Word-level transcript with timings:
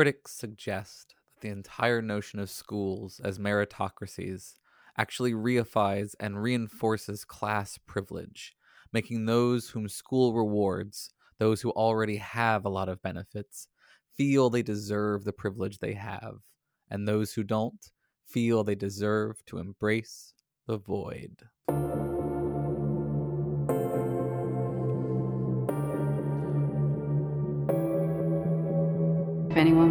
Critics 0.00 0.32
suggest 0.32 1.14
that 1.34 1.46
the 1.46 1.52
entire 1.52 2.00
notion 2.00 2.40
of 2.40 2.48
schools 2.48 3.20
as 3.22 3.38
meritocracies 3.38 4.54
actually 4.96 5.34
reifies 5.34 6.14
and 6.18 6.42
reinforces 6.42 7.26
class 7.26 7.76
privilege, 7.76 8.54
making 8.94 9.26
those 9.26 9.68
whom 9.68 9.90
school 9.90 10.32
rewards, 10.32 11.10
those 11.36 11.60
who 11.60 11.68
already 11.72 12.16
have 12.16 12.64
a 12.64 12.70
lot 12.70 12.88
of 12.88 13.02
benefits, 13.02 13.68
feel 14.16 14.48
they 14.48 14.62
deserve 14.62 15.24
the 15.24 15.34
privilege 15.34 15.80
they 15.80 15.92
have, 15.92 16.36
and 16.90 17.06
those 17.06 17.34
who 17.34 17.42
don't 17.42 17.90
feel 18.24 18.64
they 18.64 18.74
deserve 18.74 19.44
to 19.44 19.58
embrace 19.58 20.32
the 20.66 20.78
void. 20.78 21.42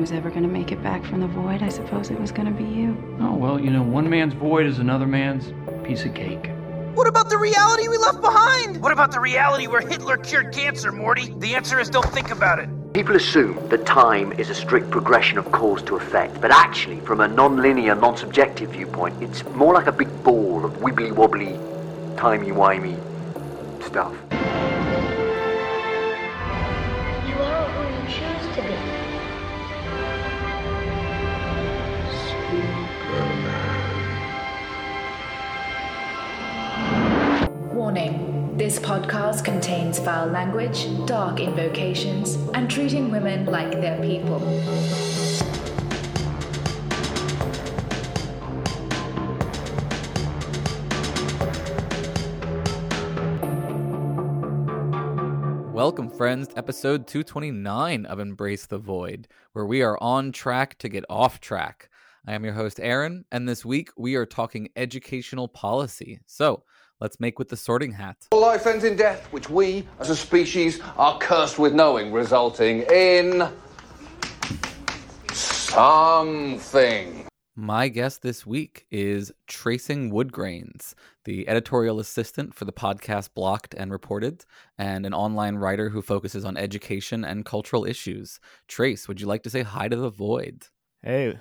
Was 0.09 0.17
ever 0.17 0.31
going 0.31 0.41
to 0.41 0.49
make 0.49 0.71
it 0.71 0.81
back 0.81 1.05
from 1.05 1.19
the 1.19 1.27
void, 1.27 1.61
I 1.61 1.69
suppose 1.69 2.09
it 2.09 2.19
was 2.19 2.31
going 2.31 2.47
to 2.47 2.63
be 2.63 2.67
you. 2.67 2.97
Oh, 3.19 3.35
well, 3.35 3.59
you 3.59 3.69
know, 3.69 3.83
one 3.83 4.09
man's 4.09 4.33
void 4.33 4.65
is 4.65 4.79
another 4.79 5.05
man's 5.05 5.53
piece 5.85 6.03
of 6.03 6.15
cake. 6.15 6.49
What 6.95 7.07
about 7.07 7.29
the 7.29 7.37
reality 7.37 7.87
we 7.87 7.97
left 7.99 8.19
behind? 8.19 8.81
What 8.81 8.91
about 8.91 9.11
the 9.11 9.19
reality 9.19 9.67
where 9.67 9.81
Hitler 9.81 10.17
cured 10.17 10.51
cancer, 10.51 10.91
Morty? 10.91 11.35
The 11.37 11.53
answer 11.53 11.79
is 11.79 11.91
don't 11.91 12.09
think 12.11 12.31
about 12.31 12.57
it. 12.57 12.69
People 12.91 13.15
assume 13.17 13.55
that 13.69 13.85
time 13.85 14.31
is 14.31 14.49
a 14.49 14.55
strict 14.55 14.89
progression 14.89 15.37
of 15.37 15.51
cause 15.51 15.83
to 15.83 15.95
effect, 15.95 16.41
but 16.41 16.49
actually, 16.49 16.99
from 17.01 17.21
a 17.21 17.27
non-linear, 17.27 17.93
non-subjective 17.93 18.71
viewpoint, 18.71 19.21
it's 19.21 19.43
more 19.49 19.75
like 19.75 19.85
a 19.85 19.91
big 19.91 20.09
ball 20.23 20.65
of 20.65 20.71
wibbly-wobbly, 20.77 21.53
timey-wimey 22.17 22.97
stuff. 23.83 24.15
This 38.79 38.89
podcast 38.89 39.43
contains 39.43 39.99
foul 39.99 40.27
language, 40.27 40.87
dark 41.05 41.39
invocations, 41.39 42.35
and 42.53 42.69
treating 42.69 43.11
women 43.11 43.45
like 43.45 43.71
they're 43.71 44.01
people. 44.01 44.39
Welcome, 55.73 56.09
friends, 56.09 56.49
episode 56.55 57.07
229 57.07 58.05
of 58.05 58.19
Embrace 58.19 58.65
the 58.65 58.77
Void, 58.77 59.27
where 59.53 59.65
we 59.65 59.81
are 59.81 59.97
on 60.01 60.31
track 60.31 60.77
to 60.79 60.89
get 60.89 61.03
off 61.09 61.41
track. 61.41 61.89
I 62.27 62.33
am 62.33 62.43
your 62.43 62.53
host, 62.53 62.79
Aaron, 62.79 63.25
and 63.31 63.47
this 63.47 63.65
week 63.65 63.89
we 63.97 64.15
are 64.15 64.25
talking 64.25 64.69
educational 64.75 65.47
policy. 65.47 66.19
So 66.27 66.63
let's 66.99 67.19
make 67.19 67.39
with 67.39 67.49
the 67.49 67.57
sorting 67.57 67.91
hat. 67.93 68.27
Life 68.31 68.67
ends 68.67 68.83
in 68.83 68.95
death, 68.95 69.25
which 69.31 69.49
we, 69.49 69.87
as 69.99 70.09
a 70.09 70.15
species, 70.15 70.79
are 70.97 71.17
cursed 71.17 71.59
with 71.59 71.73
knowing, 71.73 72.11
resulting 72.11 72.81
in. 72.91 73.49
something. 75.31 77.25
My 77.61 77.89
guest 77.89 78.21
this 78.21 78.45
week 78.45 78.85
is 78.89 79.33
Tracing 79.45 80.13
Woodgrains, 80.13 80.93
the 81.25 81.45
editorial 81.49 81.99
assistant 81.99 82.53
for 82.53 82.63
the 82.63 82.71
podcast 82.71 83.33
Blocked 83.33 83.73
and 83.73 83.91
Reported, 83.91 84.45
and 84.77 85.05
an 85.05 85.13
online 85.13 85.57
writer 85.57 85.89
who 85.89 86.01
focuses 86.01 86.45
on 86.45 86.55
education 86.55 87.25
and 87.25 87.43
cultural 87.43 87.83
issues. 87.83 88.39
Trace, 88.69 89.09
would 89.09 89.19
you 89.19 89.27
like 89.27 89.43
to 89.43 89.49
say 89.49 89.63
hi 89.63 89.89
to 89.89 89.97
the 89.97 90.09
Void? 90.09 90.67
Hey, 91.03 91.37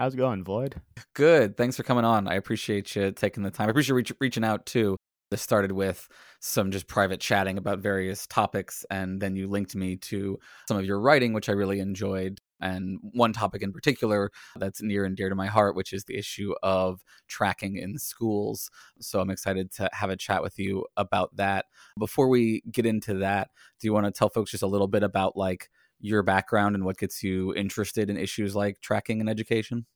how's 0.00 0.14
it 0.14 0.16
going, 0.16 0.42
Void? 0.42 0.80
Good. 1.12 1.58
Thanks 1.58 1.76
for 1.76 1.82
coming 1.82 2.06
on. 2.06 2.26
I 2.26 2.34
appreciate 2.36 2.96
you 2.96 3.12
taking 3.12 3.42
the 3.42 3.50
time. 3.50 3.68
I 3.68 3.70
appreciate 3.70 3.90
you 3.90 3.96
reach, 3.96 4.12
reaching 4.18 4.44
out 4.44 4.64
too. 4.64 4.96
This 5.30 5.42
started 5.42 5.72
with 5.72 6.08
some 6.40 6.70
just 6.70 6.88
private 6.88 7.20
chatting 7.20 7.58
about 7.58 7.80
various 7.80 8.26
topics, 8.26 8.84
and 8.90 9.20
then 9.20 9.36
you 9.36 9.46
linked 9.46 9.76
me 9.76 9.96
to 9.96 10.38
some 10.66 10.78
of 10.78 10.86
your 10.86 10.98
writing, 10.98 11.34
which 11.34 11.50
I 11.50 11.52
really 11.52 11.80
enjoyed. 11.80 12.38
And 12.62 12.98
one 13.12 13.34
topic 13.34 13.62
in 13.62 13.72
particular 13.72 14.30
that's 14.56 14.82
near 14.82 15.04
and 15.04 15.16
dear 15.16 15.28
to 15.28 15.34
my 15.34 15.46
heart, 15.46 15.76
which 15.76 15.92
is 15.92 16.04
the 16.04 16.16
issue 16.16 16.54
of 16.62 17.04
tracking 17.28 17.76
in 17.76 17.98
schools. 17.98 18.70
So 19.00 19.20
I'm 19.20 19.30
excited 19.30 19.70
to 19.72 19.90
have 19.92 20.08
a 20.08 20.16
chat 20.16 20.42
with 20.42 20.58
you 20.58 20.86
about 20.96 21.36
that. 21.36 21.66
Before 21.98 22.28
we 22.28 22.62
get 22.72 22.86
into 22.86 23.14
that, 23.18 23.50
do 23.80 23.86
you 23.86 23.92
want 23.92 24.06
to 24.06 24.12
tell 24.12 24.30
folks 24.30 24.50
just 24.50 24.62
a 24.62 24.66
little 24.66 24.88
bit 24.88 25.02
about 25.02 25.36
like 25.36 25.68
your 26.00 26.22
background 26.22 26.74
and 26.74 26.84
what 26.84 26.98
gets 26.98 27.22
you 27.22 27.54
interested 27.54 28.10
in 28.10 28.16
issues 28.16 28.56
like 28.56 28.80
tracking 28.80 29.20
and 29.20 29.30
education? 29.30 29.86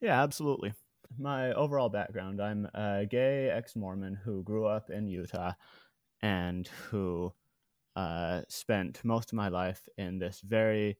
Yeah, 0.00 0.22
absolutely. 0.22 0.74
My 1.16 1.52
overall 1.52 1.88
background 1.88 2.40
I'm 2.42 2.66
a 2.74 3.06
gay 3.08 3.50
ex 3.50 3.76
Mormon 3.76 4.14
who 4.14 4.42
grew 4.42 4.66
up 4.66 4.90
in 4.90 5.06
Utah 5.08 5.52
and 6.22 6.66
who 6.68 7.34
uh, 7.96 8.42
spent 8.48 9.04
most 9.04 9.32
of 9.32 9.36
my 9.36 9.48
life 9.48 9.88
in 9.98 10.18
this 10.18 10.40
very, 10.42 10.98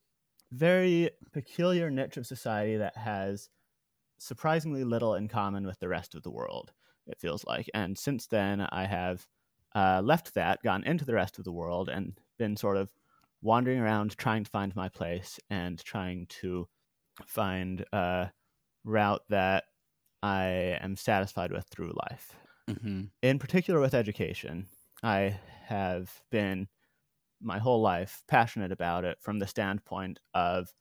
very 0.53 1.11
peculiar 1.33 1.91
niche 1.91 2.19
of 2.19 2.27
society 2.27 2.77
that 2.79 2.97
has 2.97 3.51
surprisingly 4.19 4.85
little 4.85 5.15
in 5.15 5.29
common 5.29 5.67
with 5.67 5.81
the 5.81 5.89
rest 5.89 6.15
of 6.15 6.23
the 6.23 6.31
world, 6.31 6.73
it 7.07 7.21
feels 7.21 7.45
like. 7.45 7.71
And 7.75 7.99
since 7.99 8.27
then, 8.27 8.61
I 8.63 8.87
have 8.87 9.27
uh, 9.75 10.03
left 10.05 10.35
that, 10.35 10.63
gone 10.63 10.85
into 10.85 11.05
the 11.05 11.15
rest 11.15 11.39
of 11.39 11.45
the 11.45 11.53
world, 11.53 11.89
and 11.89 12.19
been 12.39 12.57
sort 12.57 12.77
of 12.77 12.93
wandering 13.45 13.79
around 13.79 14.17
trying 14.17 14.43
to 14.43 14.51
find 14.51 14.75
my 14.75 14.89
place 14.89 15.39
and 15.51 15.79
trying 15.85 16.27
to 16.27 16.67
find 17.27 17.85
a 17.93 18.33
route 18.85 19.23
that 19.29 19.65
I 20.23 20.79
am 20.81 20.97
satisfied 20.97 21.53
with 21.53 21.67
through 21.67 21.93
life. 22.11 22.35
Mm-hmm. 22.69 23.03
In 23.23 23.39
particular, 23.39 23.79
with 23.81 23.93
education, 23.93 24.67
I 25.03 25.39
have 25.67 26.11
been 26.31 26.69
my 27.43 27.59
whole 27.59 27.83
life 27.83 28.23
passionate 28.27 28.73
about 28.73 29.05
it 29.05 29.19
from 29.21 29.39
the 29.39 29.47
standpoint 29.47 30.19
of 30.33 30.73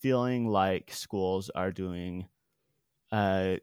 feeling 0.00 0.48
like 0.48 0.92
schools 0.92 1.50
are 1.54 1.70
doing 1.70 2.26
a 3.12 3.60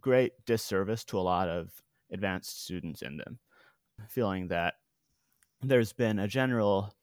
great 0.00 0.32
disservice 0.46 1.04
to 1.04 1.18
a 1.18 1.20
lot 1.20 1.50
of 1.50 1.70
advanced 2.10 2.64
students 2.64 3.02
in 3.02 3.18
them. 3.18 3.38
Feeling 4.08 4.48
that 4.48 4.74
there's 5.60 5.92
been 5.92 6.18
a 6.18 6.26
general 6.26 6.94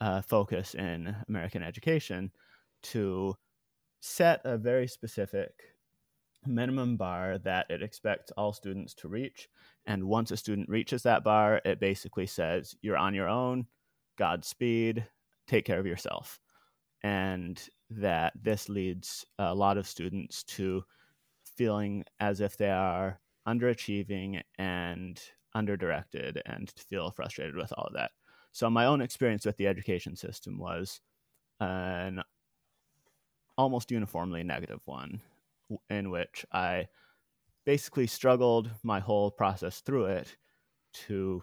uh, 0.00 0.20
focus 0.22 0.74
in 0.74 1.14
American 1.28 1.62
education 1.62 2.30
to 2.82 3.34
set 4.00 4.40
a 4.44 4.56
very 4.56 4.86
specific 4.86 5.52
minimum 6.46 6.96
bar 6.96 7.38
that 7.38 7.66
it 7.70 7.82
expects 7.82 8.30
all 8.32 8.52
students 8.52 8.94
to 8.94 9.08
reach. 9.08 9.48
And 9.86 10.04
once 10.04 10.30
a 10.30 10.36
student 10.36 10.68
reaches 10.68 11.02
that 11.02 11.24
bar, 11.24 11.60
it 11.64 11.80
basically 11.80 12.26
says, 12.26 12.74
You're 12.82 12.96
on 12.96 13.14
your 13.14 13.28
own, 13.28 13.66
Godspeed, 14.18 15.06
take 15.46 15.64
care 15.64 15.78
of 15.78 15.86
yourself. 15.86 16.40
And 17.02 17.60
that 17.90 18.32
this 18.40 18.68
leads 18.68 19.24
a 19.38 19.54
lot 19.54 19.76
of 19.76 19.86
students 19.86 20.42
to 20.44 20.84
feeling 21.56 22.04
as 22.20 22.40
if 22.40 22.56
they 22.56 22.70
are 22.70 23.20
underachieving 23.46 24.40
and 24.58 25.20
underdirected 25.54 26.42
and 26.46 26.68
to 26.68 26.84
feel 26.84 27.10
frustrated 27.10 27.54
with 27.54 27.72
all 27.76 27.86
of 27.86 27.94
that. 27.94 28.10
So, 28.56 28.70
my 28.70 28.86
own 28.86 29.02
experience 29.02 29.44
with 29.44 29.58
the 29.58 29.66
education 29.66 30.16
system 30.16 30.56
was 30.56 31.02
an 31.60 32.22
almost 33.58 33.90
uniformly 33.90 34.44
negative 34.44 34.80
one 34.86 35.20
in 35.90 36.08
which 36.08 36.46
I 36.50 36.88
basically 37.66 38.06
struggled 38.06 38.70
my 38.82 38.98
whole 38.98 39.30
process 39.30 39.80
through 39.80 40.06
it 40.06 40.38
to 41.06 41.42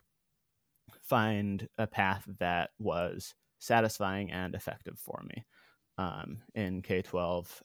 find 1.03 1.69
a 1.77 1.85
path 1.85 2.23
that 2.39 2.71
was 2.79 3.35
satisfying 3.59 4.31
and 4.31 4.55
effective 4.55 4.97
for 4.97 5.21
me. 5.23 5.45
Um, 5.99 6.39
in 6.55 6.81
K 6.81 7.03
12, 7.03 7.61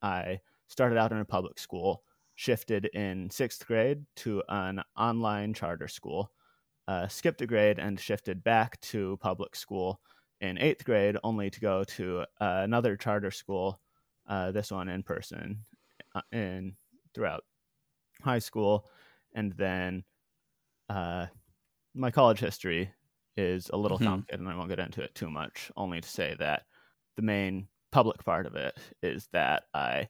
I 0.00 0.38
started 0.68 0.96
out 0.96 1.10
in 1.10 1.18
a 1.18 1.24
public 1.24 1.58
school, 1.58 2.04
shifted 2.36 2.84
in 2.94 3.30
sixth 3.30 3.66
grade 3.66 4.04
to 4.18 4.44
an 4.48 4.80
online 4.96 5.54
charter 5.54 5.88
school, 5.88 6.30
uh, 6.88 7.08
skipped 7.08 7.42
a 7.42 7.46
grade, 7.46 7.78
and 7.78 7.98
shifted 8.00 8.42
back 8.44 8.80
to 8.82 9.16
public 9.18 9.56
school 9.56 10.00
in 10.40 10.58
eighth 10.58 10.84
grade, 10.84 11.16
only 11.24 11.50
to 11.50 11.60
go 11.60 11.84
to 11.84 12.20
uh, 12.22 12.26
another 12.64 12.96
charter 12.96 13.30
school, 13.30 13.80
uh, 14.26 14.52
this 14.52 14.70
one 14.70 14.88
in 14.88 15.02
person, 15.02 15.58
in 16.32 16.76
throughout 17.14 17.44
high 18.22 18.38
school, 18.40 18.88
and 19.34 19.52
then 19.54 20.04
uh, 20.88 21.26
my 21.94 22.10
college 22.10 22.40
history 22.40 22.92
is 23.36 23.70
a 23.70 23.76
little 23.76 23.98
Mhm. 23.98 24.22
complicated, 24.24 24.40
and 24.40 24.48
I 24.50 24.56
won't 24.56 24.68
get 24.70 24.80
into 24.80 25.02
it 25.02 25.14
too 25.14 25.30
much. 25.30 25.70
Only 25.76 26.00
to 26.00 26.08
say 26.08 26.34
that 26.38 26.66
the 27.16 27.22
main 27.22 27.68
public 27.92 28.24
part 28.24 28.46
of 28.46 28.56
it 28.56 28.78
is 29.02 29.28
that 29.32 29.64
I 29.74 30.08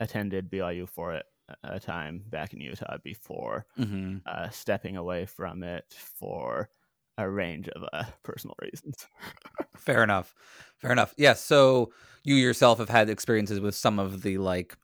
attended 0.00 0.50
BYU 0.50 0.86
for 0.86 1.14
it 1.14 1.26
a 1.64 1.80
time 1.80 2.22
back 2.28 2.52
in 2.52 2.60
Utah 2.60 2.96
before 3.02 3.66
Mm-hmm. 3.78 4.18
uh, 4.26 4.48
stepping 4.50 4.96
away 4.96 5.26
from 5.26 5.62
it 5.62 5.84
for 5.94 6.68
a 7.18 7.28
range 7.28 7.68
of 7.68 7.84
uh, 7.92 8.04
personal 8.22 8.54
reasons. 8.62 9.06
Fair 9.76 10.02
enough. 10.02 10.34
Fair 10.78 10.92
enough. 10.92 11.14
Yes. 11.16 11.40
so 11.40 11.92
you 12.24 12.34
yourself 12.36 12.78
have 12.78 12.88
had 12.88 13.10
experiences 13.10 13.60
with 13.60 13.74
some 13.74 13.98
of 13.98 14.22
the 14.22 14.38
like 14.38 14.76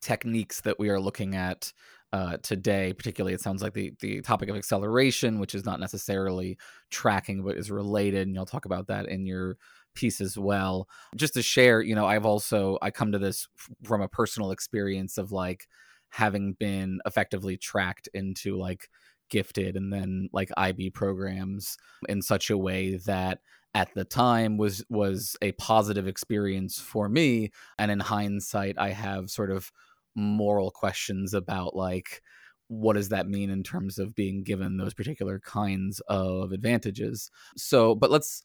techniques 0.00 0.60
that 0.62 0.78
we 0.78 0.88
are 0.88 1.00
looking 1.00 1.34
at 1.34 1.72
uh, 2.12 2.36
today. 2.42 2.92
Particularly, 2.92 3.34
it 3.34 3.40
sounds 3.40 3.62
like 3.62 3.74
the 3.74 3.92
the 4.00 4.20
topic 4.22 4.48
of 4.48 4.56
acceleration, 4.56 5.38
which 5.38 5.54
is 5.54 5.64
not 5.64 5.80
necessarily 5.80 6.56
tracking, 6.90 7.42
but 7.42 7.56
is 7.56 7.70
related, 7.70 8.26
and 8.26 8.34
you'll 8.34 8.46
talk 8.46 8.64
about 8.64 8.86
that 8.88 9.06
in 9.08 9.26
your 9.26 9.56
piece 9.96 10.20
as 10.20 10.38
well. 10.38 10.88
Just 11.16 11.34
to 11.34 11.42
share, 11.42 11.82
you 11.82 11.94
know, 11.94 12.06
I've 12.06 12.26
also 12.26 12.78
I 12.82 12.90
come 12.90 13.12
to 13.12 13.18
this 13.18 13.48
from 13.82 14.02
a 14.02 14.08
personal 14.08 14.52
experience 14.52 15.18
of 15.18 15.32
like 15.32 15.66
having 16.10 16.52
been 16.54 17.00
effectively 17.04 17.56
tracked 17.56 18.08
into 18.14 18.56
like 18.56 18.88
gifted 19.28 19.76
and 19.76 19.92
then 19.92 20.28
like 20.32 20.50
IB 20.56 20.90
programs 20.90 21.76
in 22.08 22.22
such 22.22 22.50
a 22.50 22.58
way 22.58 22.96
that 23.06 23.40
at 23.74 23.92
the 23.94 24.04
time 24.04 24.56
was 24.56 24.84
was 24.88 25.36
a 25.42 25.52
positive 25.52 26.06
experience 26.06 26.78
for 26.78 27.08
me 27.08 27.50
and 27.78 27.90
in 27.90 28.00
hindsight 28.00 28.76
I 28.78 28.90
have 28.90 29.30
sort 29.30 29.50
of 29.50 29.70
moral 30.14 30.70
questions 30.70 31.34
about 31.34 31.76
like 31.76 32.22
what 32.68 32.94
does 32.94 33.10
that 33.10 33.28
mean 33.28 33.50
in 33.50 33.62
terms 33.62 33.98
of 33.98 34.14
being 34.14 34.42
given 34.42 34.76
those 34.76 34.94
particular 34.94 35.38
kinds 35.40 36.00
of 36.08 36.52
advantages 36.52 37.30
so 37.56 37.94
but 37.94 38.10
let's 38.10 38.44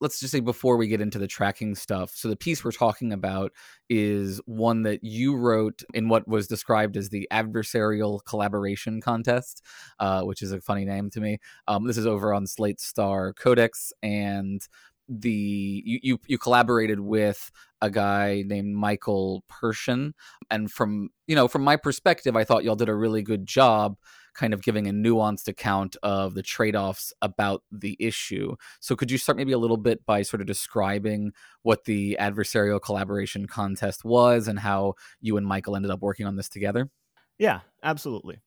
let's 0.00 0.20
just 0.20 0.32
say 0.32 0.40
before 0.40 0.76
we 0.76 0.88
get 0.88 1.00
into 1.00 1.18
the 1.18 1.26
tracking 1.26 1.74
stuff 1.74 2.10
so 2.14 2.28
the 2.28 2.36
piece 2.36 2.64
we're 2.64 2.72
talking 2.72 3.12
about 3.12 3.52
is 3.88 4.40
one 4.46 4.82
that 4.82 5.02
you 5.02 5.36
wrote 5.36 5.82
in 5.94 6.08
what 6.08 6.28
was 6.28 6.46
described 6.46 6.96
as 6.96 7.08
the 7.08 7.26
adversarial 7.32 8.20
collaboration 8.24 9.00
contest 9.00 9.62
uh, 9.98 10.22
which 10.22 10.42
is 10.42 10.52
a 10.52 10.60
funny 10.60 10.84
name 10.84 11.10
to 11.10 11.20
me. 11.20 11.38
Um, 11.66 11.86
this 11.86 11.98
is 11.98 12.06
over 12.06 12.32
on 12.32 12.46
slate 12.46 12.80
star 12.80 13.32
codex 13.32 13.92
and 14.02 14.60
the 15.08 15.82
you, 15.86 16.00
you 16.02 16.18
you 16.26 16.38
collaborated 16.38 17.00
with 17.00 17.50
a 17.80 17.88
guy 17.88 18.42
named 18.46 18.76
Michael 18.76 19.42
Pershan 19.50 20.12
and 20.50 20.70
from 20.70 21.08
you 21.26 21.34
know 21.34 21.48
from 21.48 21.64
my 21.64 21.76
perspective 21.76 22.36
I 22.36 22.44
thought 22.44 22.62
y'all 22.62 22.76
did 22.76 22.90
a 22.90 22.94
really 22.94 23.22
good 23.22 23.46
job 23.46 23.96
kind 24.38 24.54
of 24.54 24.62
giving 24.62 24.86
a 24.86 24.92
nuanced 24.92 25.48
account 25.48 25.96
of 26.02 26.34
the 26.34 26.42
trade-offs 26.42 27.12
about 27.20 27.64
the 27.72 27.96
issue. 27.98 28.54
So 28.78 28.94
could 28.94 29.10
you 29.10 29.18
start 29.18 29.36
maybe 29.36 29.52
a 29.52 29.58
little 29.58 29.76
bit 29.76 30.06
by 30.06 30.22
sort 30.22 30.40
of 30.40 30.46
describing 30.46 31.32
what 31.62 31.84
the 31.84 32.16
adversarial 32.20 32.80
collaboration 32.80 33.46
contest 33.46 34.04
was 34.04 34.46
and 34.46 34.60
how 34.60 34.94
you 35.20 35.36
and 35.36 35.46
Michael 35.46 35.74
ended 35.74 35.90
up 35.90 36.00
working 36.00 36.24
on 36.24 36.36
this 36.36 36.48
together? 36.48 36.88
Yeah, 37.36 37.60
absolutely. 37.82 38.38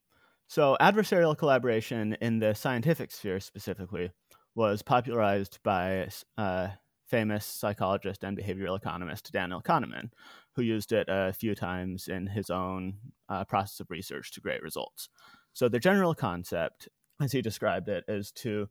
So 0.47 0.77
adversarial 0.79 1.37
collaboration 1.37 2.17
in 2.21 2.39
the 2.39 2.53
scientific 2.53 3.11
sphere 3.11 3.41
specifically 3.41 4.11
was 4.55 4.81
popularized 4.81 5.59
by 5.63 6.07
uh, 6.37 6.69
famous 7.05 7.45
psychologist 7.45 8.23
and 8.23 8.37
behavioral 8.37 8.77
economist 8.77 9.31
Daniel 9.33 9.61
Kahneman, 9.61 10.11
who 10.55 10.61
used 10.61 10.93
it 10.93 11.07
a 11.09 11.33
few 11.33 11.53
times 11.55 12.07
in 12.07 12.27
his 12.27 12.49
own 12.49 12.95
uh, 13.27 13.43
process 13.43 13.81
of 13.81 13.89
research 13.89 14.31
to 14.31 14.41
great 14.41 14.63
results. 14.63 15.09
So 15.53 15.69
the 15.69 15.79
general 15.79 16.13
concept, 16.13 16.87
as 17.21 17.31
he 17.31 17.41
described 17.41 17.89
it, 17.89 18.03
is 18.07 18.31
to 18.33 18.69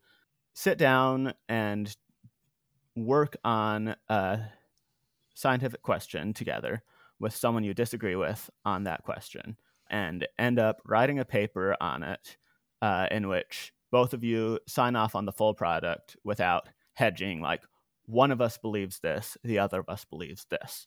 sit 0.55 0.79
down 0.79 1.35
and 1.49 1.95
work 2.97 3.37
on 3.45 3.97
a 4.09 4.41
scientific 5.35 5.83
question 5.83 6.33
together 6.33 6.83
with 7.19 7.35
someone 7.35 7.65
you 7.65 7.75
disagree 7.75 8.17
with 8.17 8.51
on 8.65 8.85
that 8.85 9.03
question 9.05 9.57
and 9.91 10.27
end 10.39 10.59
up 10.59 10.81
writing 10.87 11.19
a 11.19 11.25
paper 11.25 11.77
on 11.81 12.03
it 12.03 12.37
uh, 12.83 13.07
in 13.11 13.29
which 13.29 13.73
both 13.91 14.15
of 14.15 14.25
you 14.25 14.59
sign 14.67 14.97
off 14.97 15.15
on 15.15 15.27
the 15.27 15.33
full 15.33 15.55
product 15.55 16.17
without 16.25 16.69
hedging 16.95 17.41
like 17.41 17.63
one 18.07 18.31
of 18.31 18.41
us 18.41 18.59
believes 18.59 18.99
this 19.01 19.37
the 19.45 19.59
other 19.59 19.81
of 19.81 19.89
us 19.89 20.05
believes 20.05 20.47
this 20.51 20.87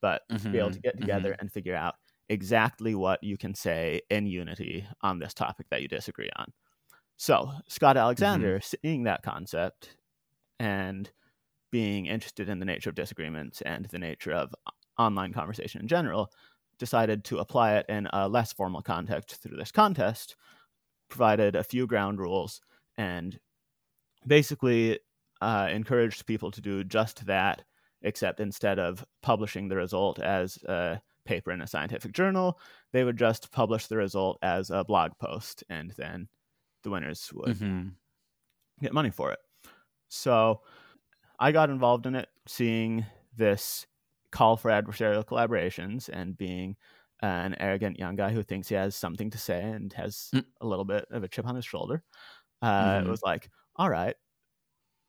but 0.00 0.22
mm-hmm, 0.30 0.42
to 0.42 0.48
be 0.50 0.58
able 0.58 0.70
to 0.70 0.80
get 0.80 0.98
together 0.98 1.30
mm-hmm. 1.30 1.40
and 1.40 1.52
figure 1.52 1.76
out 1.76 1.94
exactly 2.28 2.94
what 2.94 3.22
you 3.22 3.36
can 3.36 3.54
say 3.54 4.00
in 4.10 4.26
unity 4.26 4.86
on 5.02 5.18
this 5.18 5.34
topic 5.34 5.66
that 5.70 5.82
you 5.82 5.88
disagree 5.88 6.30
on. 6.36 6.46
So, 7.16 7.50
Scott 7.68 7.96
Alexander, 7.96 8.58
mm-hmm. 8.58 8.76
seeing 8.82 9.04
that 9.04 9.22
concept 9.22 9.96
and 10.58 11.10
being 11.70 12.06
interested 12.06 12.48
in 12.48 12.58
the 12.58 12.64
nature 12.64 12.90
of 12.90 12.96
disagreements 12.96 13.60
and 13.62 13.86
the 13.86 13.98
nature 13.98 14.32
of 14.32 14.54
online 14.98 15.32
conversation 15.32 15.80
in 15.80 15.88
general, 15.88 16.30
decided 16.78 17.24
to 17.24 17.38
apply 17.38 17.76
it 17.76 17.86
in 17.88 18.08
a 18.12 18.28
less 18.28 18.52
formal 18.52 18.82
context 18.82 19.42
through 19.42 19.56
this 19.56 19.72
contest, 19.72 20.36
provided 21.08 21.54
a 21.54 21.64
few 21.64 21.86
ground 21.86 22.18
rules, 22.18 22.60
and 22.96 23.38
basically 24.26 24.98
uh, 25.40 25.68
encouraged 25.70 26.26
people 26.26 26.50
to 26.50 26.60
do 26.60 26.84
just 26.84 27.26
that, 27.26 27.62
except 28.02 28.40
instead 28.40 28.78
of 28.78 29.04
publishing 29.22 29.68
the 29.68 29.76
result 29.76 30.18
as 30.18 30.58
a 30.64 31.00
paper 31.24 31.50
in 31.50 31.60
a 31.60 31.66
scientific 31.66 32.12
journal, 32.12 32.58
they 32.92 33.04
would 33.04 33.16
just 33.16 33.50
publish 33.50 33.86
the 33.86 33.96
result 33.96 34.38
as 34.42 34.70
a 34.70 34.84
blog 34.84 35.12
post, 35.18 35.64
and 35.68 35.90
then 35.92 36.28
the 36.82 36.90
winners 36.90 37.30
would 37.32 37.56
mm-hmm. 37.56 37.88
get 38.80 38.92
money 38.92 39.10
for 39.10 39.32
it. 39.32 39.38
So 40.08 40.60
I 41.38 41.52
got 41.52 41.70
involved 41.70 42.06
in 42.06 42.14
it, 42.14 42.28
seeing 42.46 43.04
this 43.36 43.86
call 44.30 44.56
for 44.56 44.70
adversarial 44.70 45.24
collaborations 45.24 46.08
and 46.08 46.36
being 46.36 46.76
an 47.22 47.56
arrogant 47.58 47.98
young 47.98 48.16
guy 48.16 48.30
who 48.30 48.42
thinks 48.42 48.68
he 48.68 48.74
has 48.74 48.94
something 48.94 49.30
to 49.30 49.38
say 49.38 49.62
and 49.62 49.92
has 49.94 50.30
mm. 50.34 50.44
a 50.60 50.66
little 50.66 50.84
bit 50.84 51.06
of 51.10 51.24
a 51.24 51.28
chip 51.28 51.46
on 51.46 51.56
his 51.56 51.64
shoulder. 51.64 52.02
Uh, 52.60 52.96
mm-hmm. 52.96 53.06
It 53.06 53.10
was 53.10 53.22
like, 53.22 53.50
all 53.76 53.88
right, 53.88 54.14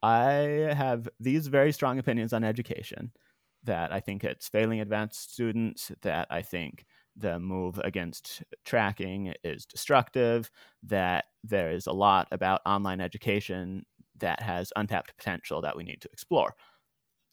I 0.02 0.74
have 0.76 1.10
these 1.20 1.48
very 1.48 1.72
strong 1.72 2.00
opinions 2.00 2.34
on 2.34 2.44
education 2.44 3.12
that 3.66 3.92
I 3.92 4.00
think 4.00 4.24
it's 4.24 4.48
failing 4.48 4.80
advanced 4.80 5.34
students, 5.34 5.92
that 6.02 6.28
I 6.30 6.42
think 6.42 6.86
the 7.16 7.40
move 7.40 7.80
against 7.84 8.44
tracking 8.66 9.34
is 9.44 9.66
destructive, 9.66 10.50
that 10.84 11.26
there 11.44 11.72
is 11.72 11.88
a 11.88 11.94
lot 11.94 12.28
about 12.32 12.62
online 12.66 13.02
education 13.02 13.86
that 14.20 14.42
has 14.42 14.72
untapped 14.76 15.16
potential 15.18 15.62
that 15.62 15.76
we 15.76 15.84
need 15.84 16.02
to 16.02 16.10
explore. 16.12 16.56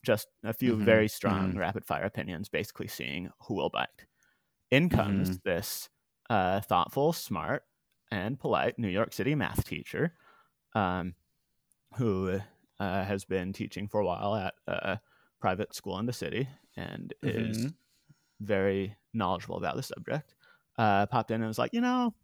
Just 0.04 0.28
a 0.44 0.52
few 0.52 0.74
mm-hmm. 0.74 0.84
very 0.84 1.08
strong 1.08 1.50
mm-hmm. 1.50 1.58
rapid 1.58 1.84
fire 1.84 2.04
opinions, 2.04 2.48
basically 2.48 2.88
seeing 2.88 3.30
who 3.46 3.54
will 3.54 3.70
bite. 3.70 3.88
In 4.70 4.88
comes 4.88 5.30
mm-hmm. 5.30 5.48
this 5.48 5.88
uh, 6.30 6.60
thoughtful, 6.60 7.12
smart, 7.12 7.62
and 8.10 8.38
polite 8.38 8.78
New 8.78 8.88
York 8.88 9.12
City 9.12 9.34
math 9.34 9.64
teacher 9.64 10.14
um, 10.74 11.14
who 11.96 12.40
uh, 12.80 13.04
has 13.04 13.24
been 13.24 13.52
teaching 13.52 13.88
for 13.88 14.00
a 14.00 14.04
while 14.04 14.34
at 14.34 14.54
uh, 14.66 14.96
private 15.42 15.74
school 15.74 15.98
in 15.98 16.06
the 16.06 16.12
city 16.12 16.48
and 16.76 17.12
mm-hmm. 17.22 17.50
is 17.50 17.72
very 18.40 18.96
knowledgeable 19.12 19.58
about 19.58 19.76
the 19.76 19.82
subject, 19.82 20.34
uh, 20.78 21.04
popped 21.06 21.30
in 21.30 21.42
and 21.42 21.48
was 21.48 21.58
like, 21.58 21.74
you 21.74 21.82
know, 21.82 22.14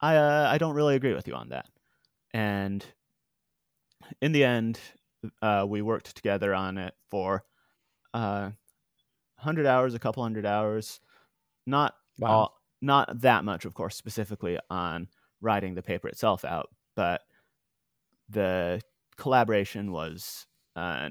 I 0.00 0.16
uh, 0.16 0.48
I 0.50 0.58
don't 0.58 0.74
really 0.74 0.96
agree 0.96 1.14
with 1.14 1.28
you 1.28 1.34
on 1.34 1.50
that. 1.50 1.66
And 2.32 2.84
in 4.20 4.32
the 4.32 4.42
end, 4.42 4.80
uh, 5.40 5.64
we 5.68 5.82
worked 5.82 6.16
together 6.16 6.52
on 6.54 6.78
it 6.78 6.94
for 7.10 7.44
uh, 8.12 8.50
hundred 9.38 9.66
hours, 9.66 9.94
a 9.94 9.98
couple 9.98 10.22
hundred 10.22 10.46
hours, 10.46 11.00
not 11.66 11.94
wow. 12.18 12.30
all, 12.30 12.60
not 12.82 13.20
that 13.20 13.44
much, 13.44 13.64
of 13.64 13.74
course, 13.74 13.94
specifically 13.94 14.58
on 14.70 15.08
writing 15.40 15.74
the 15.74 15.82
paper 15.82 16.08
itself 16.08 16.44
out, 16.44 16.68
but 16.96 17.20
the 18.28 18.80
collaboration 19.16 19.92
was 19.92 20.46
uh, 20.76 21.10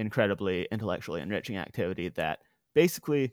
incredibly 0.00 0.66
intellectually 0.72 1.20
enriching 1.20 1.58
activity 1.58 2.08
that 2.08 2.38
basically 2.74 3.32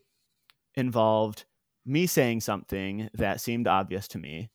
involved 0.75 1.45
me 1.85 2.05
saying 2.05 2.41
something 2.41 3.09
that 3.13 3.39
seemed 3.39 3.67
obvious 3.67 4.07
to 4.09 4.17
me 4.17 4.49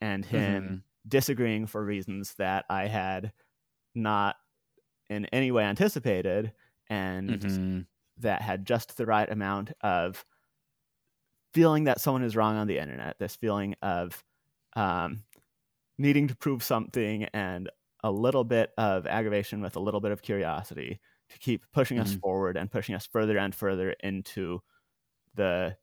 and 0.00 0.24
him 0.24 0.62
mm-hmm. 0.62 0.74
disagreeing 1.08 1.66
for 1.66 1.84
reasons 1.84 2.34
that 2.34 2.64
I 2.70 2.86
had 2.86 3.32
not 3.92 4.36
in 5.10 5.26
any 5.26 5.50
way 5.50 5.64
anticipated 5.64 6.52
and 6.88 7.30
mm-hmm. 7.30 7.80
that 8.18 8.40
had 8.40 8.64
just 8.64 8.96
the 8.96 9.06
right 9.06 9.30
amount 9.30 9.72
of 9.80 10.24
feeling 11.52 11.84
that 11.84 12.00
someone 12.00 12.22
is 12.22 12.36
wrong 12.36 12.56
on 12.56 12.68
the 12.68 12.78
internet, 12.78 13.18
this 13.18 13.34
feeling 13.34 13.74
of 13.82 14.22
um, 14.76 15.24
needing 15.98 16.28
to 16.28 16.36
prove 16.36 16.62
something 16.62 17.24
and 17.34 17.68
a 18.04 18.12
little 18.12 18.44
bit 18.44 18.70
of 18.78 19.08
aggravation 19.08 19.60
with 19.60 19.74
a 19.74 19.80
little 19.80 20.00
bit 20.00 20.12
of 20.12 20.22
curiosity 20.22 21.00
to 21.30 21.38
keep 21.38 21.64
pushing 21.72 21.98
mm-hmm. 21.98 22.06
us 22.06 22.14
forward 22.14 22.56
and 22.56 22.70
pushing 22.70 22.94
us 22.94 23.06
further 23.06 23.38
and 23.38 23.54
further 23.54 23.90
into 24.00 24.62
the 25.34 25.76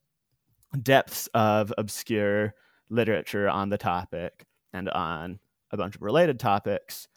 depths 0.81 1.27
of 1.33 1.73
obscure 1.77 2.53
literature 2.89 3.47
on 3.47 3.69
the 3.69 3.77
topic 3.77 4.45
and 4.73 4.89
on 4.89 5.39
a 5.71 5.77
bunch 5.77 5.95
of 5.95 6.01
related 6.01 6.39
topics. 6.39 7.07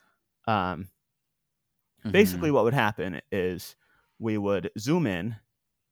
Um, 0.47 0.89
mm-hmm. 2.01 2.11
Basically, 2.11 2.51
what 2.51 2.63
would 2.63 2.73
happen 2.73 3.21
is 3.31 3.75
we 4.19 4.37
would 4.37 4.71
zoom 4.77 5.07
in, 5.07 5.35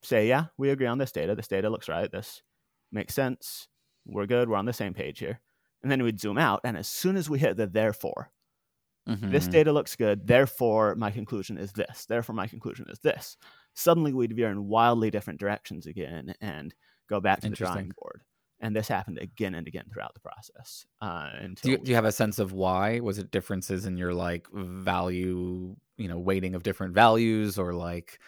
say, 0.01 0.27
Yeah, 0.27 0.46
we 0.58 0.70
agree 0.70 0.88
on 0.88 0.98
this 0.98 1.12
data. 1.12 1.36
This 1.36 1.48
data 1.48 1.70
looks 1.70 1.89
right. 1.89 2.12
This 2.12 2.41
makes 2.91 3.13
sense. 3.13 3.67
We're 4.06 4.25
good. 4.25 4.50
We're 4.50 4.58
on 4.58 4.65
the 4.65 4.74
same 4.74 4.94
page 4.94 5.20
here. 5.20 5.41
And 5.84 5.91
then 5.91 6.01
we'd 6.03 6.20
zoom 6.20 6.38
out. 6.38 6.62
And 6.63 6.77
as 6.77 6.88
soon 6.88 7.17
as 7.17 7.29
we 7.29 7.39
hit 7.39 7.58
the 7.58 7.67
therefore, 7.67 8.32
This 9.30 9.48
Mhm. 9.48 9.52
data 9.52 9.72
looks 9.74 9.96
good, 9.96 10.28
therefore 10.28 10.96
my 10.96 11.12
conclusion 11.12 11.58
is 11.58 11.74
this. 11.74 12.06
Therefore 12.06 12.36
my 12.36 12.48
conclusion 12.48 12.88
is 12.90 13.00
this. 13.00 13.38
Suddenly 13.76 14.14
we'd 14.14 14.36
veer 14.36 14.50
in 14.52 14.68
wildly 14.68 15.12
different 15.12 15.40
directions 15.40 15.86
again 15.88 16.34
and 16.42 16.74
go 17.10 17.20
back 17.22 17.42
to 17.42 17.50
the 17.50 17.56
drawing 17.56 17.94
board. 17.98 18.24
And 18.60 18.76
this 18.76 18.88
happened 18.88 19.20
again 19.20 19.54
and 19.56 19.68
again 19.68 19.86
throughout 19.94 20.14
the 20.16 20.20
process. 20.22 20.86
Uh, 21.02 21.30
until 21.40 21.70
Do 21.70 21.72
you, 21.72 21.78
do 21.80 21.90
you 21.90 21.96
have 21.96 22.06
a 22.06 22.12
sense 22.12 22.40
of 22.40 22.54
why? 22.54 23.00
Was 23.00 23.18
it 23.18 23.32
differences 23.32 23.86
in 23.86 23.98
your 23.98 24.14
like 24.14 24.48
value, 24.54 25.76
you 25.98 26.08
know, 26.08 26.20
weighting 26.20 26.56
of 26.56 26.64
different 26.64 26.94
values, 26.94 27.58
or 27.58 27.74
like, 27.74 28.20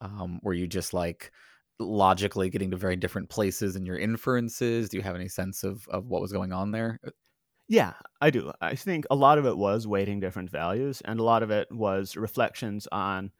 um, 0.00 0.40
were 0.42 0.54
you 0.54 0.66
just 0.68 0.94
like 0.94 1.32
logically 1.80 2.50
getting 2.50 2.70
to 2.72 2.76
very 2.76 2.96
different 2.96 3.30
places 3.30 3.76
in 3.76 3.86
your 3.86 3.98
inferences? 3.98 4.88
Do 4.90 4.96
you 4.98 5.02
have 5.04 5.16
any 5.16 5.28
sense 5.28 5.64
of 5.64 5.88
of 5.88 6.06
what 6.08 6.22
was 6.22 6.32
going 6.32 6.52
on 6.52 6.72
there? 6.72 7.00
Yeah, 7.68 7.94
I 8.20 8.30
do. 8.30 8.52
I 8.60 8.76
think 8.76 9.06
a 9.10 9.16
lot 9.16 9.38
of 9.38 9.46
it 9.46 9.56
was 9.56 9.86
weighting 9.86 10.20
different 10.20 10.50
values, 10.50 11.00
and 11.04 11.18
a 11.18 11.24
lot 11.24 11.42
of 11.42 11.50
it 11.50 11.70
was 11.72 12.16
reflections 12.16 12.86
on 12.92 13.32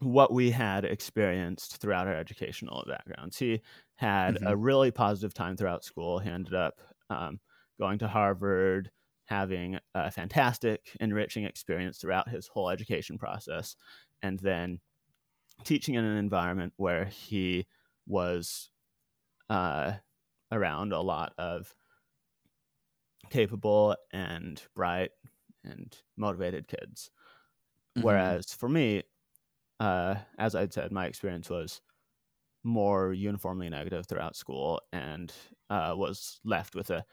what 0.00 0.32
we 0.32 0.50
had 0.50 0.84
experienced 0.84 1.76
throughout 1.76 2.06
our 2.06 2.14
educational 2.14 2.84
backgrounds. 2.86 3.38
He 3.38 3.62
had 3.96 4.38
a 4.44 4.56
really 4.56 4.90
positive 4.90 5.32
time 5.32 5.56
throughout 5.56 5.84
school. 5.84 6.18
He 6.18 6.28
ended 6.28 6.54
up 6.54 6.80
um, 7.08 7.40
going 7.78 7.98
to 8.00 8.08
Harvard, 8.08 8.90
having 9.26 9.78
a 9.94 10.10
fantastic, 10.10 10.96
enriching 11.00 11.44
experience 11.44 11.98
throughout 11.98 12.28
his 12.28 12.48
whole 12.48 12.68
education 12.68 13.16
process, 13.16 13.76
and 14.22 14.38
then 14.40 14.80
teaching 15.64 15.94
in 15.94 16.04
an 16.04 16.16
environment 16.16 16.72
where 16.76 17.06
he 17.06 17.66
was 18.06 18.70
uh, 19.50 19.92
around 20.50 20.92
a 20.92 21.00
lot 21.00 21.32
of 21.38 21.74
capable 23.30 23.96
and 24.12 24.62
bright 24.74 25.12
and 25.64 25.96
motivated 26.16 26.68
kids. 26.68 27.10
Mhm. 27.96 28.02
Whereas 28.02 28.54
for 28.54 28.68
me, 28.68 29.04
uh, 29.80 30.16
as 30.38 30.54
I'd 30.54 30.72
said, 30.72 30.92
my 30.92 31.06
experience 31.06 31.50
was 31.50 31.82
more 32.64 33.12
uniformly 33.12 33.70
negative 33.70 34.06
throughout 34.06 34.36
school 34.36 34.80
and 34.92 35.32
uh, 35.70 35.94
was 35.96 36.40
left 36.44 36.74
with 36.74 36.90
a 36.90 37.04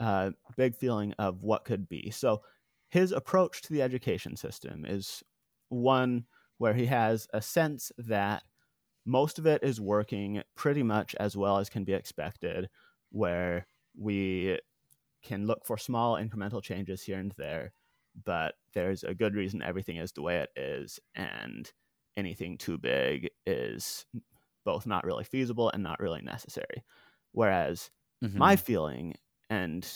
uh, 0.00 0.30
big 0.56 0.74
feeling 0.76 1.12
of 1.14 1.42
what 1.42 1.64
could 1.64 1.88
be. 1.88 2.10
So 2.10 2.42
his 2.90 3.12
approach 3.12 3.62
to 3.62 3.72
the 3.72 3.82
education 3.82 4.36
system 4.36 4.84
is 4.84 5.22
one 5.68 6.26
where 6.58 6.74
he 6.74 6.86
has 6.86 7.28
a 7.32 7.42
sense 7.42 7.92
that 7.98 8.44
most 9.06 9.38
of 9.38 9.46
it 9.46 9.62
is 9.62 9.80
working 9.80 10.42
pretty 10.56 10.82
much 10.82 11.14
as 11.16 11.36
well 11.36 11.58
as 11.58 11.70
can 11.70 11.84
be 11.84 11.94
expected, 11.94 12.70
where 13.10 13.66
we 13.96 14.58
can 15.22 15.46
look 15.46 15.64
for 15.66 15.78
small 15.78 16.16
incremental 16.16 16.62
changes 16.62 17.02
here 17.02 17.18
and 17.18 17.32
there, 17.32 17.72
but 18.24 18.56
there's 18.72 19.04
a 19.04 19.14
good 19.14 19.34
reason 19.34 19.62
everything 19.62 19.96
is 19.96 20.12
the 20.12 20.22
way 20.22 20.38
it 20.40 20.50
is, 20.56 20.98
and 21.14 21.72
anything 22.16 22.58
too 22.58 22.78
big 22.78 23.30
is 23.46 24.06
both 24.64 24.86
not 24.86 25.04
really 25.04 25.24
feasible 25.24 25.70
and 25.70 25.82
not 25.82 26.00
really 26.00 26.22
necessary. 26.22 26.84
Whereas 27.32 27.90
my 28.34 28.56
Mhm. 28.56 28.56
feeling 28.56 29.14
and 29.48 29.86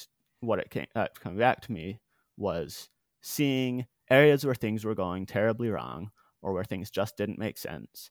what 0.40 0.59
it 0.59 0.71
came 0.71 0.87
uh, 0.95 1.09
coming 1.14 1.38
back 1.38 1.61
to 1.62 1.73
me 1.73 2.00
was 2.37 2.90
seeing 3.23 3.87
areas 4.11 4.45
where 4.45 4.54
things 4.54 4.85
were 4.85 4.95
going 4.95 5.26
terribly 5.26 5.69
wrong 5.71 6.11
or 6.43 6.52
where 6.52 6.64
things 6.64 6.90
just 6.90 7.16
didn't 7.16 7.38
make 7.38 7.59
sense 7.59 8.11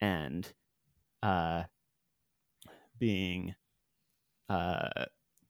and 0.00 0.54
uh, 1.22 1.64
being 2.98 3.54
uh, 4.48 5.06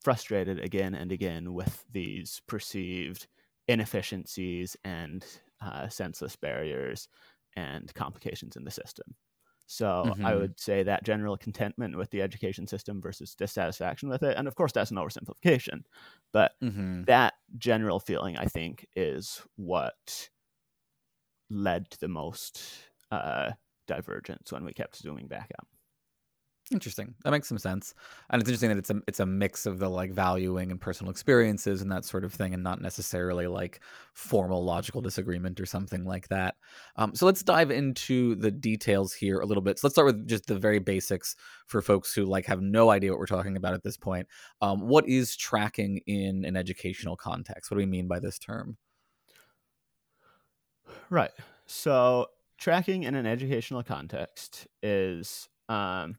frustrated 0.08 0.58
again 0.60 0.94
and 0.94 1.12
again 1.12 1.52
with 1.52 1.84
these 1.92 2.40
perceived 2.46 3.26
inefficiencies 3.68 4.76
and 4.84 5.26
uh, 5.60 5.88
senseless 5.88 6.34
barriers 6.36 7.08
and 7.56 7.92
complications 7.94 8.56
in 8.56 8.64
the 8.64 8.70
system. 8.70 9.16
So 9.66 10.14
I 10.24 10.34
Mhm. 10.34 10.34
would 10.34 10.58
say 10.58 10.82
that 10.82 11.04
general 11.04 11.36
contentment 11.36 11.96
with 11.98 12.10
the 12.10 12.22
education 12.22 12.66
system 12.66 13.02
versus 13.02 13.34
dissatisfaction 13.34 14.08
with 14.08 14.22
it, 14.22 14.36
and 14.38 14.48
of 14.48 14.54
course 14.54 14.72
that's 14.72 14.90
an 14.90 14.96
oversimplification, 14.96 15.84
but 16.32 16.52
Mhm. 16.60 17.08
that 17.08 17.34
general 17.58 18.00
feeling 18.00 18.38
I 18.38 18.46
think 18.46 18.86
is 18.96 19.42
what 19.56 20.30
led 21.50 21.90
to 21.90 22.00
the 22.00 22.08
most 22.08 22.90
uh, 23.10 23.52
divergence 23.86 24.52
when 24.52 24.64
we 24.64 24.72
kept 24.72 24.96
zooming 24.96 25.28
back 25.28 25.50
out. 25.58 25.68
Interesting. 26.70 27.14
That 27.24 27.30
makes 27.30 27.48
some 27.48 27.56
sense. 27.56 27.94
And 28.28 28.42
it's 28.42 28.48
interesting 28.48 28.68
that 28.68 28.78
it's 28.78 28.90
a 28.90 29.00
it's 29.06 29.20
a 29.20 29.26
mix 29.26 29.64
of 29.64 29.78
the 29.78 29.88
like 29.88 30.12
valuing 30.12 30.70
and 30.70 30.78
personal 30.78 31.10
experiences 31.10 31.80
and 31.80 31.90
that 31.90 32.04
sort 32.04 32.24
of 32.24 32.34
thing, 32.34 32.52
and 32.52 32.62
not 32.62 32.82
necessarily 32.82 33.46
like 33.46 33.80
formal 34.12 34.62
logical 34.62 35.00
disagreement 35.00 35.60
or 35.60 35.66
something 35.66 36.04
like 36.04 36.28
that. 36.28 36.56
Um, 36.96 37.14
so 37.14 37.24
let's 37.24 37.42
dive 37.42 37.70
into 37.70 38.34
the 38.34 38.50
details 38.50 39.14
here 39.14 39.40
a 39.40 39.46
little 39.46 39.62
bit. 39.62 39.78
So 39.78 39.86
let's 39.86 39.94
start 39.94 40.06
with 40.06 40.28
just 40.28 40.46
the 40.46 40.58
very 40.58 40.78
basics 40.78 41.36
for 41.66 41.80
folks 41.80 42.12
who 42.14 42.26
like 42.26 42.44
have 42.46 42.60
no 42.60 42.90
idea 42.90 43.10
what 43.10 43.18
we're 43.18 43.26
talking 43.26 43.56
about 43.56 43.72
at 43.72 43.82
this 43.82 43.96
point. 43.96 44.26
Um, 44.60 44.88
what 44.88 45.08
is 45.08 45.36
tracking 45.36 46.00
in 46.06 46.44
an 46.44 46.56
educational 46.56 47.16
context? 47.16 47.70
What 47.70 47.76
do 47.76 47.82
we 47.82 47.86
mean 47.86 48.08
by 48.08 48.20
this 48.20 48.38
term? 48.38 48.76
Right. 51.08 51.32
So 51.66 52.26
tracking 52.58 53.04
in 53.04 53.14
an 53.14 53.26
educational 53.26 53.82
context 53.82 54.66
is, 54.82 55.48
um, 55.68 56.16